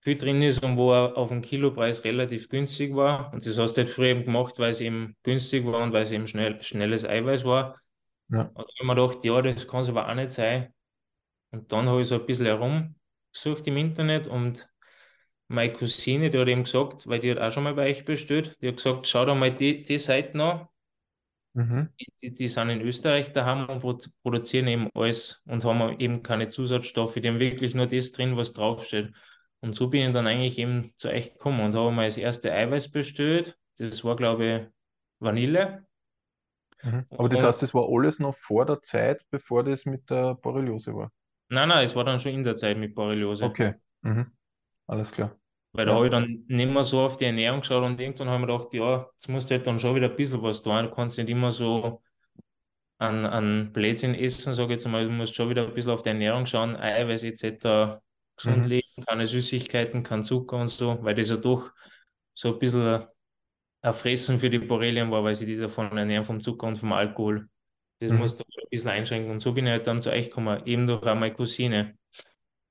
viel 0.00 0.16
drin 0.16 0.42
ist 0.42 0.62
und 0.64 0.76
wo 0.76 0.92
er 0.92 1.16
auf 1.16 1.28
den 1.30 1.42
Kilopreis 1.42 2.04
relativ 2.04 2.48
günstig 2.48 2.94
war. 2.94 3.32
Und 3.32 3.46
das 3.46 3.58
hast 3.58 3.74
du 3.76 3.82
halt 3.82 3.90
früher 3.90 4.08
eben 4.08 4.24
gemacht, 4.24 4.58
weil 4.58 4.70
es 4.70 4.80
eben 4.80 5.16
günstig 5.22 5.66
war 5.66 5.82
und 5.82 5.92
weil 5.92 6.04
es 6.04 6.12
eben 6.12 6.26
schnell, 6.26 6.62
schnelles 6.62 7.04
Eiweiß 7.04 7.44
war. 7.44 7.80
ja. 8.28 8.50
Und 8.54 8.66
ich 8.68 8.80
habe 8.80 8.86
mir 8.88 8.94
gedacht, 8.96 9.24
ja, 9.24 9.42
das 9.42 9.68
kann 9.68 9.82
es 9.82 9.88
aber 9.88 10.08
auch 10.08 10.14
nicht 10.14 10.30
sein. 10.32 10.72
Und 11.50 11.72
dann 11.72 11.88
habe 11.88 12.02
ich 12.02 12.08
so 12.08 12.16
ein 12.16 12.26
bisschen 12.26 12.46
herumgesucht 12.46 13.66
im 13.66 13.76
Internet 13.76 14.28
und 14.28 14.68
meine 15.48 15.72
Cousine, 15.72 16.30
die 16.30 16.38
hat 16.38 16.48
eben 16.48 16.64
gesagt, 16.64 17.06
weil 17.08 17.20
die 17.20 17.30
hat 17.32 17.38
auch 17.38 17.52
schon 17.52 17.64
mal 17.64 17.74
bei 17.74 17.90
euch 17.90 18.04
bestellt, 18.04 18.56
die 18.62 18.68
hat 18.68 18.76
gesagt, 18.78 19.08
schau 19.08 19.24
dir 19.26 19.34
mal 19.34 19.54
die, 19.54 19.82
die 19.82 19.98
Seiten 19.98 20.40
an 20.40 20.68
Mhm, 21.54 21.88
die, 22.22 22.32
die 22.34 22.48
sind 22.48 22.70
in 22.70 22.80
Österreich 22.80 23.32
daheim 23.32 23.68
und 23.68 23.80
pro- 23.80 23.98
produzieren 24.22 24.66
eben 24.68 24.88
alles 24.94 25.42
und 25.46 25.64
haben 25.64 25.98
eben 26.00 26.22
keine 26.22 26.48
Zusatzstoffe, 26.48 27.14
die 27.14 27.28
haben 27.28 27.38
wirklich 27.40 27.74
nur 27.74 27.86
das 27.86 28.12
drin, 28.12 28.36
was 28.36 28.52
draufsteht. 28.52 29.12
Und 29.60 29.74
so 29.76 29.88
bin 29.88 30.08
ich 30.08 30.12
dann 30.14 30.26
eigentlich 30.26 30.58
eben 30.58 30.92
zu 30.96 31.08
euch 31.08 31.32
gekommen 31.32 31.60
und 31.60 31.74
habe 31.74 31.92
mal 31.92 32.06
das 32.06 32.16
erste 32.16 32.52
Eiweiß 32.52 32.90
bestellt. 32.90 33.58
Das 33.78 34.04
war, 34.04 34.16
glaube 34.16 34.46
ich, 34.46 34.68
Vanille. 35.18 35.86
mhm. 36.82 37.06
Aber 37.16 37.28
das 37.30 37.42
heißt, 37.42 37.62
das 37.62 37.72
war 37.74 37.86
alles 37.88 38.18
noch 38.18 38.34
vor 38.36 38.66
der 38.66 38.82
Zeit, 38.82 39.24
bevor 39.30 39.64
das 39.64 39.86
mit 39.86 40.10
der 40.10 40.34
Borreliose 40.34 40.94
war. 40.94 41.10
nein, 41.48 41.68
nein, 41.68 41.84
es 41.84 41.94
war 41.96 42.04
dann 42.04 42.18
schon 42.20 42.32
in 42.32 42.44
der 42.44 42.56
Zeit 42.56 42.76
mit 42.78 42.94
Borreliose. 42.94 43.52
Okay, 43.52 43.74
mhm, 44.02 44.32
alles 44.88 45.12
klar. 45.12 45.39
Weil 45.72 45.86
da 45.86 45.92
Ja. 45.92 45.96
habe 45.96 46.06
ich 46.06 46.10
dann 46.12 46.44
nicht 46.48 46.70
mehr 46.70 46.84
so 46.84 47.00
auf 47.00 47.16
die 47.16 47.26
Ernährung 47.26 47.60
geschaut 47.60 47.84
und 47.84 48.00
irgendwann 48.00 48.28
habe 48.28 48.42
ich 48.42 48.48
mir 48.48 48.52
gedacht, 48.58 48.74
ja, 48.74 49.08
jetzt 49.14 49.28
musst 49.28 49.50
du 49.50 49.54
halt 49.56 49.66
dann 49.66 49.80
schon 49.80 49.94
wieder 49.94 50.10
ein 50.10 50.16
bisschen 50.16 50.42
was 50.42 50.62
tun. 50.62 50.84
Du 50.84 50.90
kannst 50.90 51.18
nicht 51.18 51.30
immer 51.30 51.52
so 51.52 52.02
an, 52.98 53.26
an 53.26 53.72
Blödsinn 53.72 54.14
essen, 54.14 54.54
sage 54.54 54.74
ich 54.74 54.80
jetzt 54.80 54.88
mal. 54.88 55.04
Du 55.06 55.10
musst 55.12 55.34
schon 55.34 55.50
wieder 55.50 55.66
ein 55.66 55.74
bisschen 55.74 55.92
auf 55.92 56.02
die 56.02 56.10
Ernährung 56.10 56.46
schauen, 56.46 56.76
Eiweiß 56.76 57.22
etc. 57.24 58.02
gesund 58.36 58.64
Mhm, 58.64 58.66
leben, 58.66 59.04
keine 59.06 59.26
Süßigkeiten, 59.26 60.02
kein 60.02 60.24
Zucker 60.24 60.56
und 60.58 60.68
so, 60.68 60.98
weil 61.02 61.14
das 61.14 61.30
ja 61.30 61.36
doch 61.36 61.72
so 62.34 62.52
ein 62.54 62.58
bisschen 62.58 63.06
ein 63.82 63.94
Fressen 63.94 64.38
für 64.40 64.50
die 64.50 64.58
Borrelien 64.60 65.10
war, 65.10 65.24
weil 65.24 65.34
sie 65.34 65.46
die 65.46 65.56
davon 65.58 65.96
ernähren, 65.98 66.24
vom 66.24 66.40
Zucker 66.40 66.66
und 66.68 66.76
vom 66.78 66.92
Alkohol. 66.92 67.48
Das 68.00 68.10
mhm, 68.10 68.12
musst 68.12 68.40
du 68.40 68.44
ein 68.44 68.68
bisschen 68.70 68.90
einschränken. 68.90 69.30
Und 69.32 69.40
so 69.40 69.52
bin 69.54 69.66
ich 69.66 69.72
halt 69.72 69.86
dann 69.86 70.02
zu 70.02 70.10
euch 70.10 70.26
gekommen, 70.30 70.62
eben 70.66 70.86
durch 70.86 71.02
auch 71.06 71.14
meine 71.16 71.34
Cousine. 71.34 71.96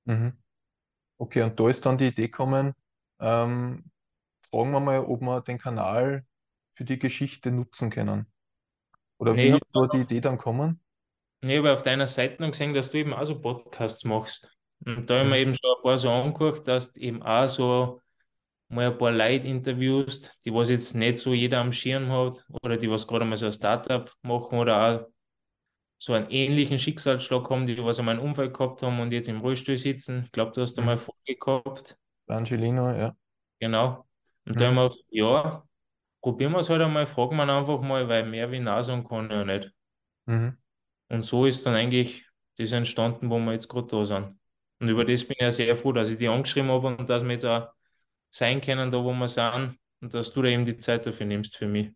mhm. 0.06 0.38
Okay, 1.20 1.44
und 1.44 1.60
da 1.60 1.70
ist 1.70 1.86
dann 1.86 1.98
die 1.98 2.08
Idee 2.08 2.24
gekommen, 2.28 2.74
ähm, 3.20 3.92
fragen 4.40 4.72
wir 4.72 4.80
mal, 4.80 5.00
ob 5.02 5.22
wir 5.22 5.42
den 5.42 5.58
Kanal 5.60 6.26
für 6.74 6.86
die 6.86 7.00
Geschichte 7.00 7.52
nutzen 7.52 7.90
können. 7.90 8.28
Oder 9.20 9.42
Nee, 9.42 9.44
wie 9.44 9.54
habe 9.54 9.62
ist 9.62 9.66
da 9.74 9.88
die 9.88 10.02
Idee 10.02 10.22
dann 10.22 10.38
gekommen? 10.38 10.82
nee, 11.42 11.58
ich 11.60 11.66
hab 11.66 11.74
auf 11.74 11.84
deiner 11.84 12.08
Seite 12.08 12.42
noch 12.42 12.52
gesehen, 12.52 12.74
dass 12.74 12.92
du 12.92 12.98
eben 13.00 13.14
auch 13.14 13.24
so 13.26 13.40
Podcasts 13.42 14.04
machst. 14.06 14.56
Und 14.96 15.10
da 15.10 15.16
habe 15.16 15.24
ich 15.26 15.30
mir 15.30 15.38
Mhm. 15.38 15.40
eben 15.40 15.54
schon 15.56 15.76
ein 15.78 15.84
paar 15.84 15.98
so 15.98 16.10
angeguckt, 16.10 16.68
dass 16.68 16.94
du 16.94 17.00
eben 17.02 17.22
auch 17.24 17.48
so 17.50 18.02
mal 18.70 18.92
ein 18.92 18.98
paar 18.98 19.12
Leute 19.12 19.48
interviewst, 19.48 20.40
die 20.46 20.54
was 20.54 20.70
jetzt 20.72 20.96
nicht 20.96 21.20
so 21.20 21.34
jeder 21.34 21.60
am 21.62 21.72
Schirm 21.74 22.12
hat 22.12 22.46
oder 22.64 22.78
die 22.78 22.90
was 22.92 23.08
gerade 23.08 23.26
mal 23.26 23.38
so 23.38 23.48
ein 23.48 23.54
Startup 23.54 24.12
machen 24.24 24.60
oder 24.60 24.84
auch 25.04 25.08
so 25.98 26.14
einen 26.14 26.30
ähnlichen 26.32 26.80
Schicksalsschlag 26.80 27.50
haben, 27.50 27.66
die 27.68 27.84
was 27.84 28.00
einmal 28.00 28.16
einen 28.20 28.28
Unfall 28.28 28.52
gehabt 28.52 28.84
haben 28.84 29.00
und 29.00 29.12
jetzt 29.14 29.30
im 29.30 29.42
Rollstuhl 29.42 29.78
sitzen. 29.78 30.24
Ich 30.26 30.32
glaube, 30.32 30.52
du 30.54 30.62
hast 30.62 30.76
da 30.76 30.82
mal 30.82 30.92
Mhm. 30.92 30.94
eine 30.94 31.00
Folge 31.02 31.36
gehabt. 31.40 31.98
Der 32.30 32.38
Angelino, 32.38 32.92
ja. 32.92 33.16
Genau. 33.60 34.08
Und 34.46 34.60
da 34.60 34.72
Mhm. 34.72 34.78
haben 34.80 34.92
wir 35.10 35.20
ja, 35.22 35.64
probieren 36.22 36.54
wir 36.54 36.60
es 36.60 36.70
halt 36.70 36.82
einmal, 36.82 37.06
fragen 37.06 37.36
wir 37.38 37.44
ihn 37.44 37.50
einfach 37.50 37.82
mal, 37.82 38.08
weil 38.08 38.26
mehr 38.26 38.52
wie 38.52 38.64
sagen 38.64 39.08
kann 39.08 39.30
ja 39.30 39.44
nicht. 39.44 39.72
Mhm. 40.26 40.58
Und 41.10 41.24
so 41.24 41.46
ist 41.46 41.66
dann 41.66 41.76
eigentlich 41.76 42.26
das 42.58 42.72
entstanden, 42.72 43.30
wo 43.30 43.40
wir 43.40 43.54
jetzt 43.54 43.68
gerade 43.68 43.88
da 43.88 44.06
sind. 44.06 44.40
Und 44.80 44.90
über 44.90 45.04
das 45.06 45.24
bin 45.24 45.36
ich 45.38 45.42
ja 45.42 45.52
sehr 45.52 45.76
froh, 45.76 45.92
dass 45.92 46.10
ich 46.10 46.18
die 46.18 46.28
angeschrieben 46.28 46.70
habe 46.72 46.88
und 46.88 47.10
dass 47.10 47.24
wir 47.24 47.32
jetzt 47.32 47.46
auch 47.46 47.70
sein 48.32 48.62
können, 48.62 48.92
da 48.92 49.04
wo 49.04 49.12
wir 49.14 49.28
sind 49.28 49.78
und 50.02 50.14
dass 50.14 50.32
du 50.32 50.42
da 50.42 50.50
eben 50.50 50.66
die 50.66 50.78
Zeit 50.78 51.06
dafür 51.06 51.26
nimmst 51.26 51.58
für 51.58 51.68
mich. 51.68 51.92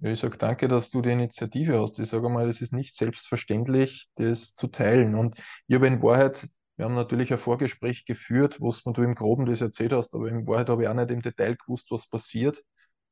Ja, 0.00 0.10
ich 0.10 0.20
sage 0.20 0.36
danke, 0.38 0.68
dass 0.68 0.90
du 0.90 1.00
die 1.02 1.12
Initiative 1.12 1.80
hast. 1.80 1.98
Ich 1.98 2.08
sage 2.08 2.28
mal, 2.28 2.48
es 2.48 2.60
ist 2.60 2.72
nicht 2.72 2.96
selbstverständlich, 2.96 4.06
das 4.16 4.54
zu 4.54 4.66
teilen. 4.68 5.14
Und 5.14 5.38
ich 5.66 5.74
habe 5.74 5.86
in 5.86 6.02
Wahrheit, 6.02 6.48
wir 6.76 6.84
haben 6.86 6.94
natürlich 6.94 7.32
ein 7.32 7.38
Vorgespräch 7.38 8.04
geführt, 8.04 8.60
wo 8.60 8.72
du 8.72 9.02
im 9.02 9.14
Groben 9.14 9.46
das 9.46 9.60
erzählt 9.60 9.92
hast, 9.92 10.14
aber 10.14 10.28
in 10.28 10.46
Wahrheit 10.46 10.68
habe 10.70 10.82
ich 10.82 10.88
auch 10.88 10.94
nicht 10.94 11.10
im 11.10 11.22
Detail 11.22 11.56
gewusst, 11.56 11.90
was 11.90 12.08
passiert. 12.08 12.62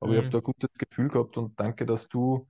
Aber 0.01 0.13
ich 0.15 0.19
habe 0.19 0.29
Mhm. 0.29 0.31
da 0.31 0.39
ein 0.39 0.45
gutes 0.45 0.71
Gefühl 0.75 1.09
gehabt 1.09 1.37
und 1.39 1.59
danke, 1.61 1.87
dass 1.87 2.09
du 2.09 2.49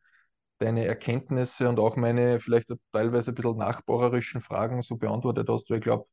deine 0.59 0.87
Erkenntnisse 0.87 1.69
und 1.69 1.81
auch 1.81 1.97
meine 1.97 2.41
vielleicht 2.41 2.73
teilweise 2.93 3.33
ein 3.33 3.35
bisschen 3.35 3.59
nachbohrerischen 3.59 4.41
Fragen 4.41 4.83
so 4.83 4.97
beantwortet 4.97 5.49
hast, 5.49 5.71
weil 5.71 5.79
ich 5.79 5.85
glaube, 5.85 6.07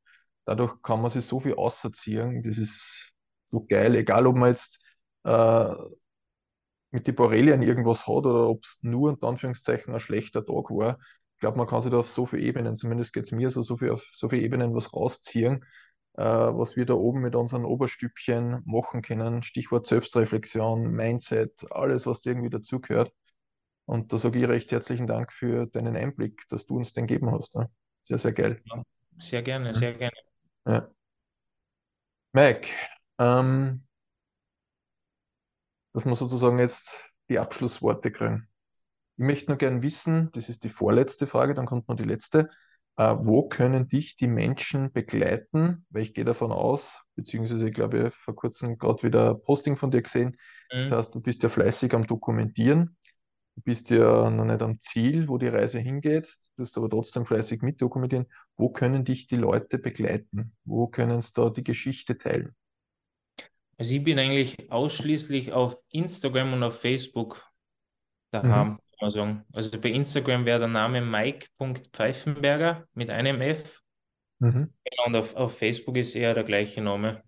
dadurch 0.45 0.81
kann 0.83 1.01
man 1.01 1.11
sich 1.11 1.25
so 1.25 1.39
viel 1.39 1.55
auserziehen. 1.55 2.43
Das 2.43 2.57
ist 2.57 3.13
so 3.45 3.65
geil, 3.65 3.95
egal 3.95 4.27
ob 4.27 4.37
man 4.37 4.49
jetzt 4.51 4.83
äh, 5.25 5.31
äh, 5.31 5.75
mit 6.91 7.07
den 7.07 7.15
Borrelien 7.15 7.61
irgendwas 7.61 8.01
hat 8.07 8.25
oder 8.25 8.49
ob 8.49 8.63
es 8.63 8.79
nur 8.81 9.09
unter 9.11 9.27
Anführungszeichen 9.27 9.93
ein 9.93 9.99
schlechter 9.99 10.45
Tag 10.45 10.69
war. 10.71 10.99
Ich 11.39 11.41
glaube, 11.41 11.57
man 11.57 11.67
kann 11.67 11.81
sich 11.81 11.89
da 11.89 11.99
auf 11.99 12.11
so 12.11 12.25
viele 12.25 12.41
Ebenen, 12.41 12.75
zumindest 12.75 13.13
geht 13.13 13.23
es 13.23 13.31
mir 13.31 13.49
so, 13.49 13.61
so 13.61 13.77
viel 13.77 13.91
auf 13.91 14.03
so 14.11 14.27
viele 14.27 14.41
Ebenen 14.41 14.75
was 14.75 14.93
rausziehen, 14.93 15.63
äh, 16.17 16.21
was 16.21 16.75
wir 16.75 16.85
da 16.85 16.95
oben 16.95 17.21
mit 17.21 17.33
unseren 17.33 17.63
Oberstübchen 17.63 18.61
machen 18.65 19.01
können. 19.01 19.41
Stichwort 19.41 19.87
Selbstreflexion, 19.87 20.91
Mindset, 20.91 21.65
alles, 21.71 22.05
was 22.05 22.25
irgendwie 22.25 22.49
dazugehört. 22.49 23.13
Und 23.85 24.11
da 24.11 24.17
sage 24.17 24.37
ich 24.37 24.49
recht 24.49 24.69
herzlichen 24.73 25.07
Dank 25.07 25.31
für 25.31 25.65
deinen 25.67 25.95
Einblick, 25.95 26.45
dass 26.49 26.65
du 26.65 26.75
uns 26.75 26.91
den 26.91 27.07
gegeben 27.07 27.31
hast. 27.31 27.55
Ne? 27.55 27.71
Sehr, 28.03 28.17
sehr 28.17 28.33
geil. 28.33 28.61
Ja, 28.65 28.83
sehr 29.17 29.41
gerne, 29.41 29.73
sehr 29.73 29.93
gerne. 29.93 30.17
Ja. 30.67 30.91
Mike, 32.33 32.67
ähm, 33.17 33.87
dass 35.93 36.03
wir 36.03 36.17
sozusagen 36.17 36.59
jetzt 36.59 37.13
die 37.29 37.39
Abschlussworte 37.39 38.11
kriegen. 38.11 38.48
Ich 39.19 39.25
möchte 39.25 39.51
nur 39.51 39.57
gerne 39.57 39.81
wissen, 39.81 40.29
das 40.31 40.47
ist 40.47 40.63
die 40.63 40.69
vorletzte 40.69 41.27
Frage, 41.27 41.53
dann 41.53 41.65
kommt 41.65 41.89
noch 41.89 41.97
die 41.97 42.05
letzte. 42.05 42.47
Äh, 42.95 43.17
wo 43.19 43.49
können 43.49 43.89
dich 43.89 44.15
die 44.15 44.27
Menschen 44.27 44.93
begleiten? 44.93 45.85
Weil 45.89 46.03
ich 46.03 46.13
gehe 46.13 46.23
davon 46.23 46.53
aus, 46.53 47.01
beziehungsweise 47.15 47.67
ich 47.67 47.75
glaube, 47.75 48.07
ich 48.07 48.13
vor 48.13 48.33
kurzem 48.33 48.77
gerade 48.77 49.03
wieder 49.03 49.31
ein 49.31 49.41
Posting 49.41 49.75
von 49.75 49.91
dir 49.91 50.03
gesehen. 50.03 50.37
Mhm. 50.71 50.83
Das 50.83 50.91
heißt, 50.93 51.15
du 51.15 51.19
bist 51.19 51.43
ja 51.43 51.49
fleißig 51.49 51.93
am 51.93 52.07
Dokumentieren. 52.07 52.95
Du 53.57 53.61
bist 53.61 53.89
ja 53.89 54.29
noch 54.29 54.45
nicht 54.45 54.61
am 54.61 54.79
Ziel, 54.79 55.27
wo 55.27 55.37
die 55.37 55.49
Reise 55.49 55.79
hingeht. 55.79 56.33
Du 56.55 56.63
tust 56.63 56.77
aber 56.77 56.89
trotzdem 56.89 57.25
fleißig 57.25 57.61
mitdokumentieren. 57.61 58.25
Wo 58.55 58.69
können 58.69 59.03
dich 59.03 59.27
die 59.27 59.35
Leute 59.35 59.79
begleiten? 59.79 60.55
Wo 60.63 60.87
können 60.87 61.21
sie 61.21 61.33
da 61.35 61.49
die 61.49 61.65
Geschichte 61.65 62.17
teilen? 62.17 62.55
Also 63.77 63.95
ich 63.95 64.01
bin 64.01 64.17
eigentlich 64.17 64.71
ausschließlich 64.71 65.51
auf 65.51 65.77
Instagram 65.89 66.53
und 66.53 66.63
auf 66.63 66.79
Facebook 66.79 67.45
daheim, 68.31 68.69
mhm. 68.69 68.79
Man 69.01 69.11
sagen. 69.11 69.45
Also 69.53 69.79
bei 69.79 69.89
Instagram 69.89 70.45
wäre 70.45 70.59
der 70.59 70.67
Name 70.67 71.01
Mike.pfeifenberger 71.01 72.85
mit 72.93 73.09
einem 73.09 73.41
F. 73.41 73.81
Mhm. 74.39 74.73
Genau, 74.83 75.05
und 75.07 75.15
auf, 75.15 75.35
auf 75.35 75.57
Facebook 75.57 75.97
ist 75.97 76.15
eher 76.15 76.33
der 76.33 76.43
gleiche 76.43 76.81
Name. 76.81 77.23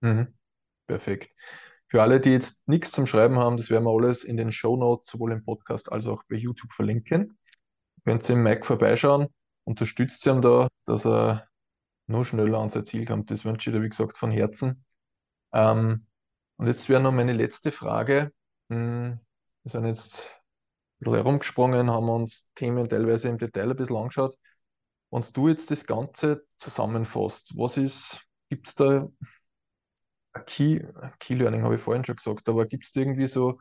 Mhm. 0.00 0.34
Perfekt. 0.86 1.30
Für 1.88 2.02
alle, 2.02 2.20
die 2.20 2.30
jetzt 2.30 2.68
nichts 2.68 2.90
zum 2.90 3.06
Schreiben 3.06 3.38
haben, 3.38 3.56
das 3.56 3.68
werden 3.68 3.84
wir 3.84 3.90
alles 3.90 4.24
in 4.24 4.36
den 4.36 4.50
Show 4.50 4.76
Notes, 4.76 5.10
sowohl 5.10 5.32
im 5.32 5.44
Podcast 5.44 5.92
als 5.92 6.06
auch 6.06 6.22
bei 6.28 6.36
YouTube 6.36 6.72
verlinken. 6.72 7.38
Könnt 8.04 8.28
ihr 8.28 8.34
im 8.34 8.42
Mike 8.42 8.64
vorbeischauen, 8.64 9.28
unterstützt 9.64 10.26
ihn 10.26 10.42
da, 10.42 10.68
dass 10.86 11.06
er 11.06 11.46
nur 12.06 12.24
schneller 12.24 12.58
an 12.58 12.70
sein 12.70 12.84
Ziel 12.84 13.04
kommt. 13.06 13.30
Das 13.30 13.44
wünsche 13.44 13.70
ich 13.70 13.76
dir, 13.76 13.82
wie 13.82 13.88
gesagt, 13.88 14.16
von 14.16 14.30
Herzen. 14.30 14.84
Ähm, 15.52 16.06
und 16.56 16.66
jetzt 16.66 16.88
wäre 16.88 17.00
noch 17.00 17.12
meine 17.12 17.32
letzte 17.32 17.72
Frage. 17.72 18.32
Hm, 18.70 19.20
wir 19.62 19.70
sind 19.70 19.84
jetzt 19.84 20.41
bisschen 21.04 21.24
herumgesprungen, 21.24 21.90
haben 21.90 22.08
uns 22.08 22.50
Themen 22.54 22.88
teilweise 22.88 23.28
im 23.28 23.38
Detail 23.38 23.70
ein 23.70 23.76
bisschen 23.76 23.96
angeschaut. 23.96 24.36
Wenn 25.10 25.22
du 25.34 25.48
jetzt 25.48 25.70
das 25.70 25.86
Ganze 25.86 26.44
zusammenfasst, 26.56 27.52
was 27.56 27.76
ist, 27.76 28.26
gibt 28.48 28.68
es 28.68 28.74
da 28.74 29.08
ein 30.32 30.44
Key, 30.46 30.80
Key 31.18 31.34
Learning, 31.34 31.62
habe 31.62 31.76
ich 31.76 31.80
vorhin 31.80 32.04
schon 32.04 32.16
gesagt, 32.16 32.48
aber 32.48 32.66
gibt 32.66 32.86
es 32.86 32.96
irgendwie 32.96 33.26
so 33.26 33.58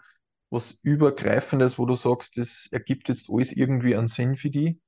was 0.50 0.72
Übergreifendes, 0.84 1.80
wo 1.80 1.86
du 1.86 1.96
sagst, 1.96 2.38
das 2.38 2.68
ergibt 2.72 3.10
jetzt 3.10 3.30
alles 3.30 3.54
irgendwie 3.54 3.96
einen 3.96 4.10
Sinn 4.10 4.36
für 4.36 4.50
die? 4.50 4.82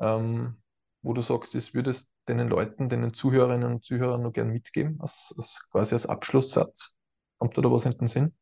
Ähm, 0.00 0.62
wo 1.02 1.12
du 1.12 1.20
sagst, 1.20 1.54
das 1.54 1.74
würdest 1.74 2.12
den 2.28 2.38
Leuten, 2.48 2.88
den 2.88 3.12
Zuhörerinnen 3.12 3.72
und 3.72 3.84
Zuhörern 3.84 4.22
noch 4.22 4.32
gern 4.32 4.50
mitgeben, 4.50 5.00
als, 5.00 5.34
als 5.36 5.68
quasi 5.70 5.94
als 5.94 6.06
Abschlusssatz? 6.06 6.96
Kommt 7.38 7.56
da, 7.56 7.62
da 7.62 7.70
was 7.70 7.84
in 7.84 7.92
den 7.92 8.06
Sinn? 8.06 8.34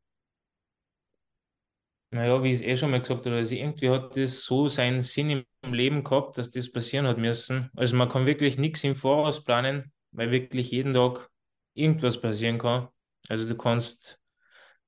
Naja, 2.16 2.42
wie 2.42 2.50
ich 2.50 2.56
es 2.56 2.62
eh 2.62 2.76
schon 2.76 2.90
mal 2.92 3.00
gesagt 3.00 3.26
habe, 3.26 3.36
also 3.36 3.54
irgendwie 3.54 3.90
hat 3.90 4.16
das 4.16 4.42
so 4.44 4.68
seinen 4.68 5.02
Sinn 5.02 5.44
im 5.62 5.74
Leben 5.74 6.02
gehabt, 6.02 6.38
dass 6.38 6.50
das 6.50 6.72
passieren 6.72 7.06
hat 7.06 7.18
müssen. 7.18 7.70
Also 7.76 7.94
man 7.96 8.08
kann 8.08 8.26
wirklich 8.26 8.56
nichts 8.58 8.84
im 8.84 8.96
Voraus 8.96 9.44
planen, 9.44 9.92
weil 10.12 10.30
wirklich 10.30 10.70
jeden 10.70 10.94
Tag 10.94 11.28
irgendwas 11.74 12.20
passieren 12.20 12.58
kann. 12.58 12.88
Also 13.28 13.46
du 13.46 13.56
kannst, 13.56 14.18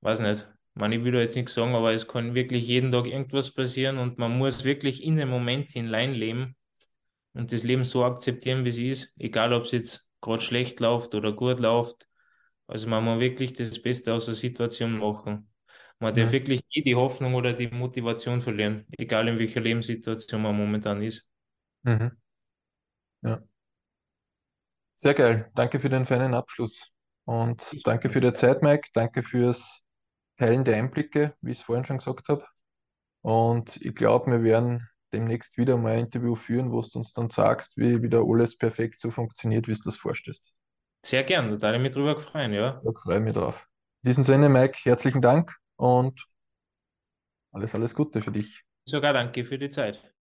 weiß 0.01 0.19
nicht, 0.21 0.47
man, 0.75 0.91
ich 0.91 1.03
will 1.03 1.13
da 1.13 1.19
jetzt 1.19 1.35
nichts 1.35 1.53
sagen, 1.53 1.75
aber 1.75 1.93
es 1.93 2.07
kann 2.07 2.35
wirklich 2.35 2.67
jeden 2.67 2.91
Tag 2.91 3.05
irgendwas 3.07 3.53
passieren 3.53 3.97
und 3.99 4.17
man 4.17 4.37
muss 4.37 4.63
wirklich 4.63 5.03
in 5.03 5.17
den 5.17 5.29
Moment 5.29 5.71
hinein 5.71 6.13
leben 6.13 6.55
und 7.33 7.51
das 7.53 7.63
Leben 7.63 7.85
so 7.85 8.05
akzeptieren, 8.05 8.65
wie 8.65 8.69
es 8.69 8.77
ist, 8.79 9.13
egal 9.19 9.53
ob 9.53 9.65
es 9.65 9.71
jetzt 9.71 10.09
gerade 10.21 10.41
schlecht 10.41 10.79
läuft 10.79 11.15
oder 11.15 11.33
gut 11.33 11.59
läuft. 11.59 12.07
Also 12.67 12.87
man 12.87 13.03
muss 13.05 13.19
wirklich 13.19 13.53
das 13.53 13.81
Beste 13.81 14.13
aus 14.13 14.25
der 14.25 14.35
Situation 14.35 14.99
machen. 14.99 15.48
Man 16.01 16.15
darf 16.15 16.31
wirklich 16.31 16.63
nie 16.73 16.81
die 16.81 16.95
Hoffnung 16.95 17.35
oder 17.35 17.51
die 17.51 17.67
Motivation 17.67 18.41
verlieren, 18.41 18.85
egal 18.97 19.27
in 19.27 19.37
welcher 19.37 19.59
Lebenssituation 19.59 20.41
man 20.41 20.55
momentan 20.55 21.01
ist. 21.01 21.27
Mhm. 21.83 22.11
Ja. 23.21 23.43
Sehr 24.95 25.13
geil. 25.13 25.51
Danke 25.55 25.79
für 25.79 25.89
den 25.89 26.05
feinen 26.05 26.33
Abschluss. 26.33 26.93
Und 27.25 27.85
danke 27.85 28.09
für 28.09 28.21
die 28.21 28.31
Zeit, 28.31 28.63
Mike. 28.63 28.89
Danke 28.93 29.23
fürs 29.23 29.83
Teilen 30.37 30.63
der 30.63 30.77
Einblicke, 30.77 31.35
wie 31.41 31.51
ich 31.51 31.59
es 31.59 31.63
vorhin 31.63 31.83
schon 31.83 31.97
gesagt 31.97 32.29
habe. 32.29 32.45
Und 33.21 33.75
ich 33.77 33.93
glaube, 33.93 34.31
wir 34.31 34.43
werden 34.43 34.87
demnächst 35.11 35.57
wieder 35.57 35.75
mal 35.75 35.93
ein 35.93 36.05
Interview 36.05 36.35
führen, 36.35 36.71
wo 36.71 36.81
du 36.81 36.99
uns 36.99 37.11
dann 37.11 37.29
sagst, 37.29 37.77
wie 37.77 38.01
wieder 38.01 38.23
alles 38.25 38.57
perfekt 38.57 39.01
so 39.01 39.11
funktioniert, 39.11 39.67
wie 39.67 39.73
du 39.73 39.81
das 39.83 39.97
vorstellst. 39.97 40.53
Sehr 41.05 41.23
gern, 41.23 41.51
da 41.51 41.61
würde 41.61 41.77
ich 41.77 41.83
mich 41.83 41.91
drüber 41.91 42.17
freuen, 42.17 42.53
ja. 42.53 42.81
Da 42.83 42.91
freue 42.93 43.17
ich 43.17 43.23
mich 43.23 43.33
drauf. 43.33 43.67
In 44.03 44.09
diesem 44.09 44.23
Sinne, 44.23 44.47
Mike, 44.47 44.79
herzlichen 44.83 45.21
Dank 45.21 45.59
und 45.79 46.27
alles, 47.51 47.75
alles 47.75 47.93
Gute 47.93 48.21
für 48.23 48.31
dich. 48.31 48.65
Sogar 48.83 49.13
danke 49.13 49.45
für 49.45 49.57
die 49.57 49.69
Zeit. 49.69 50.13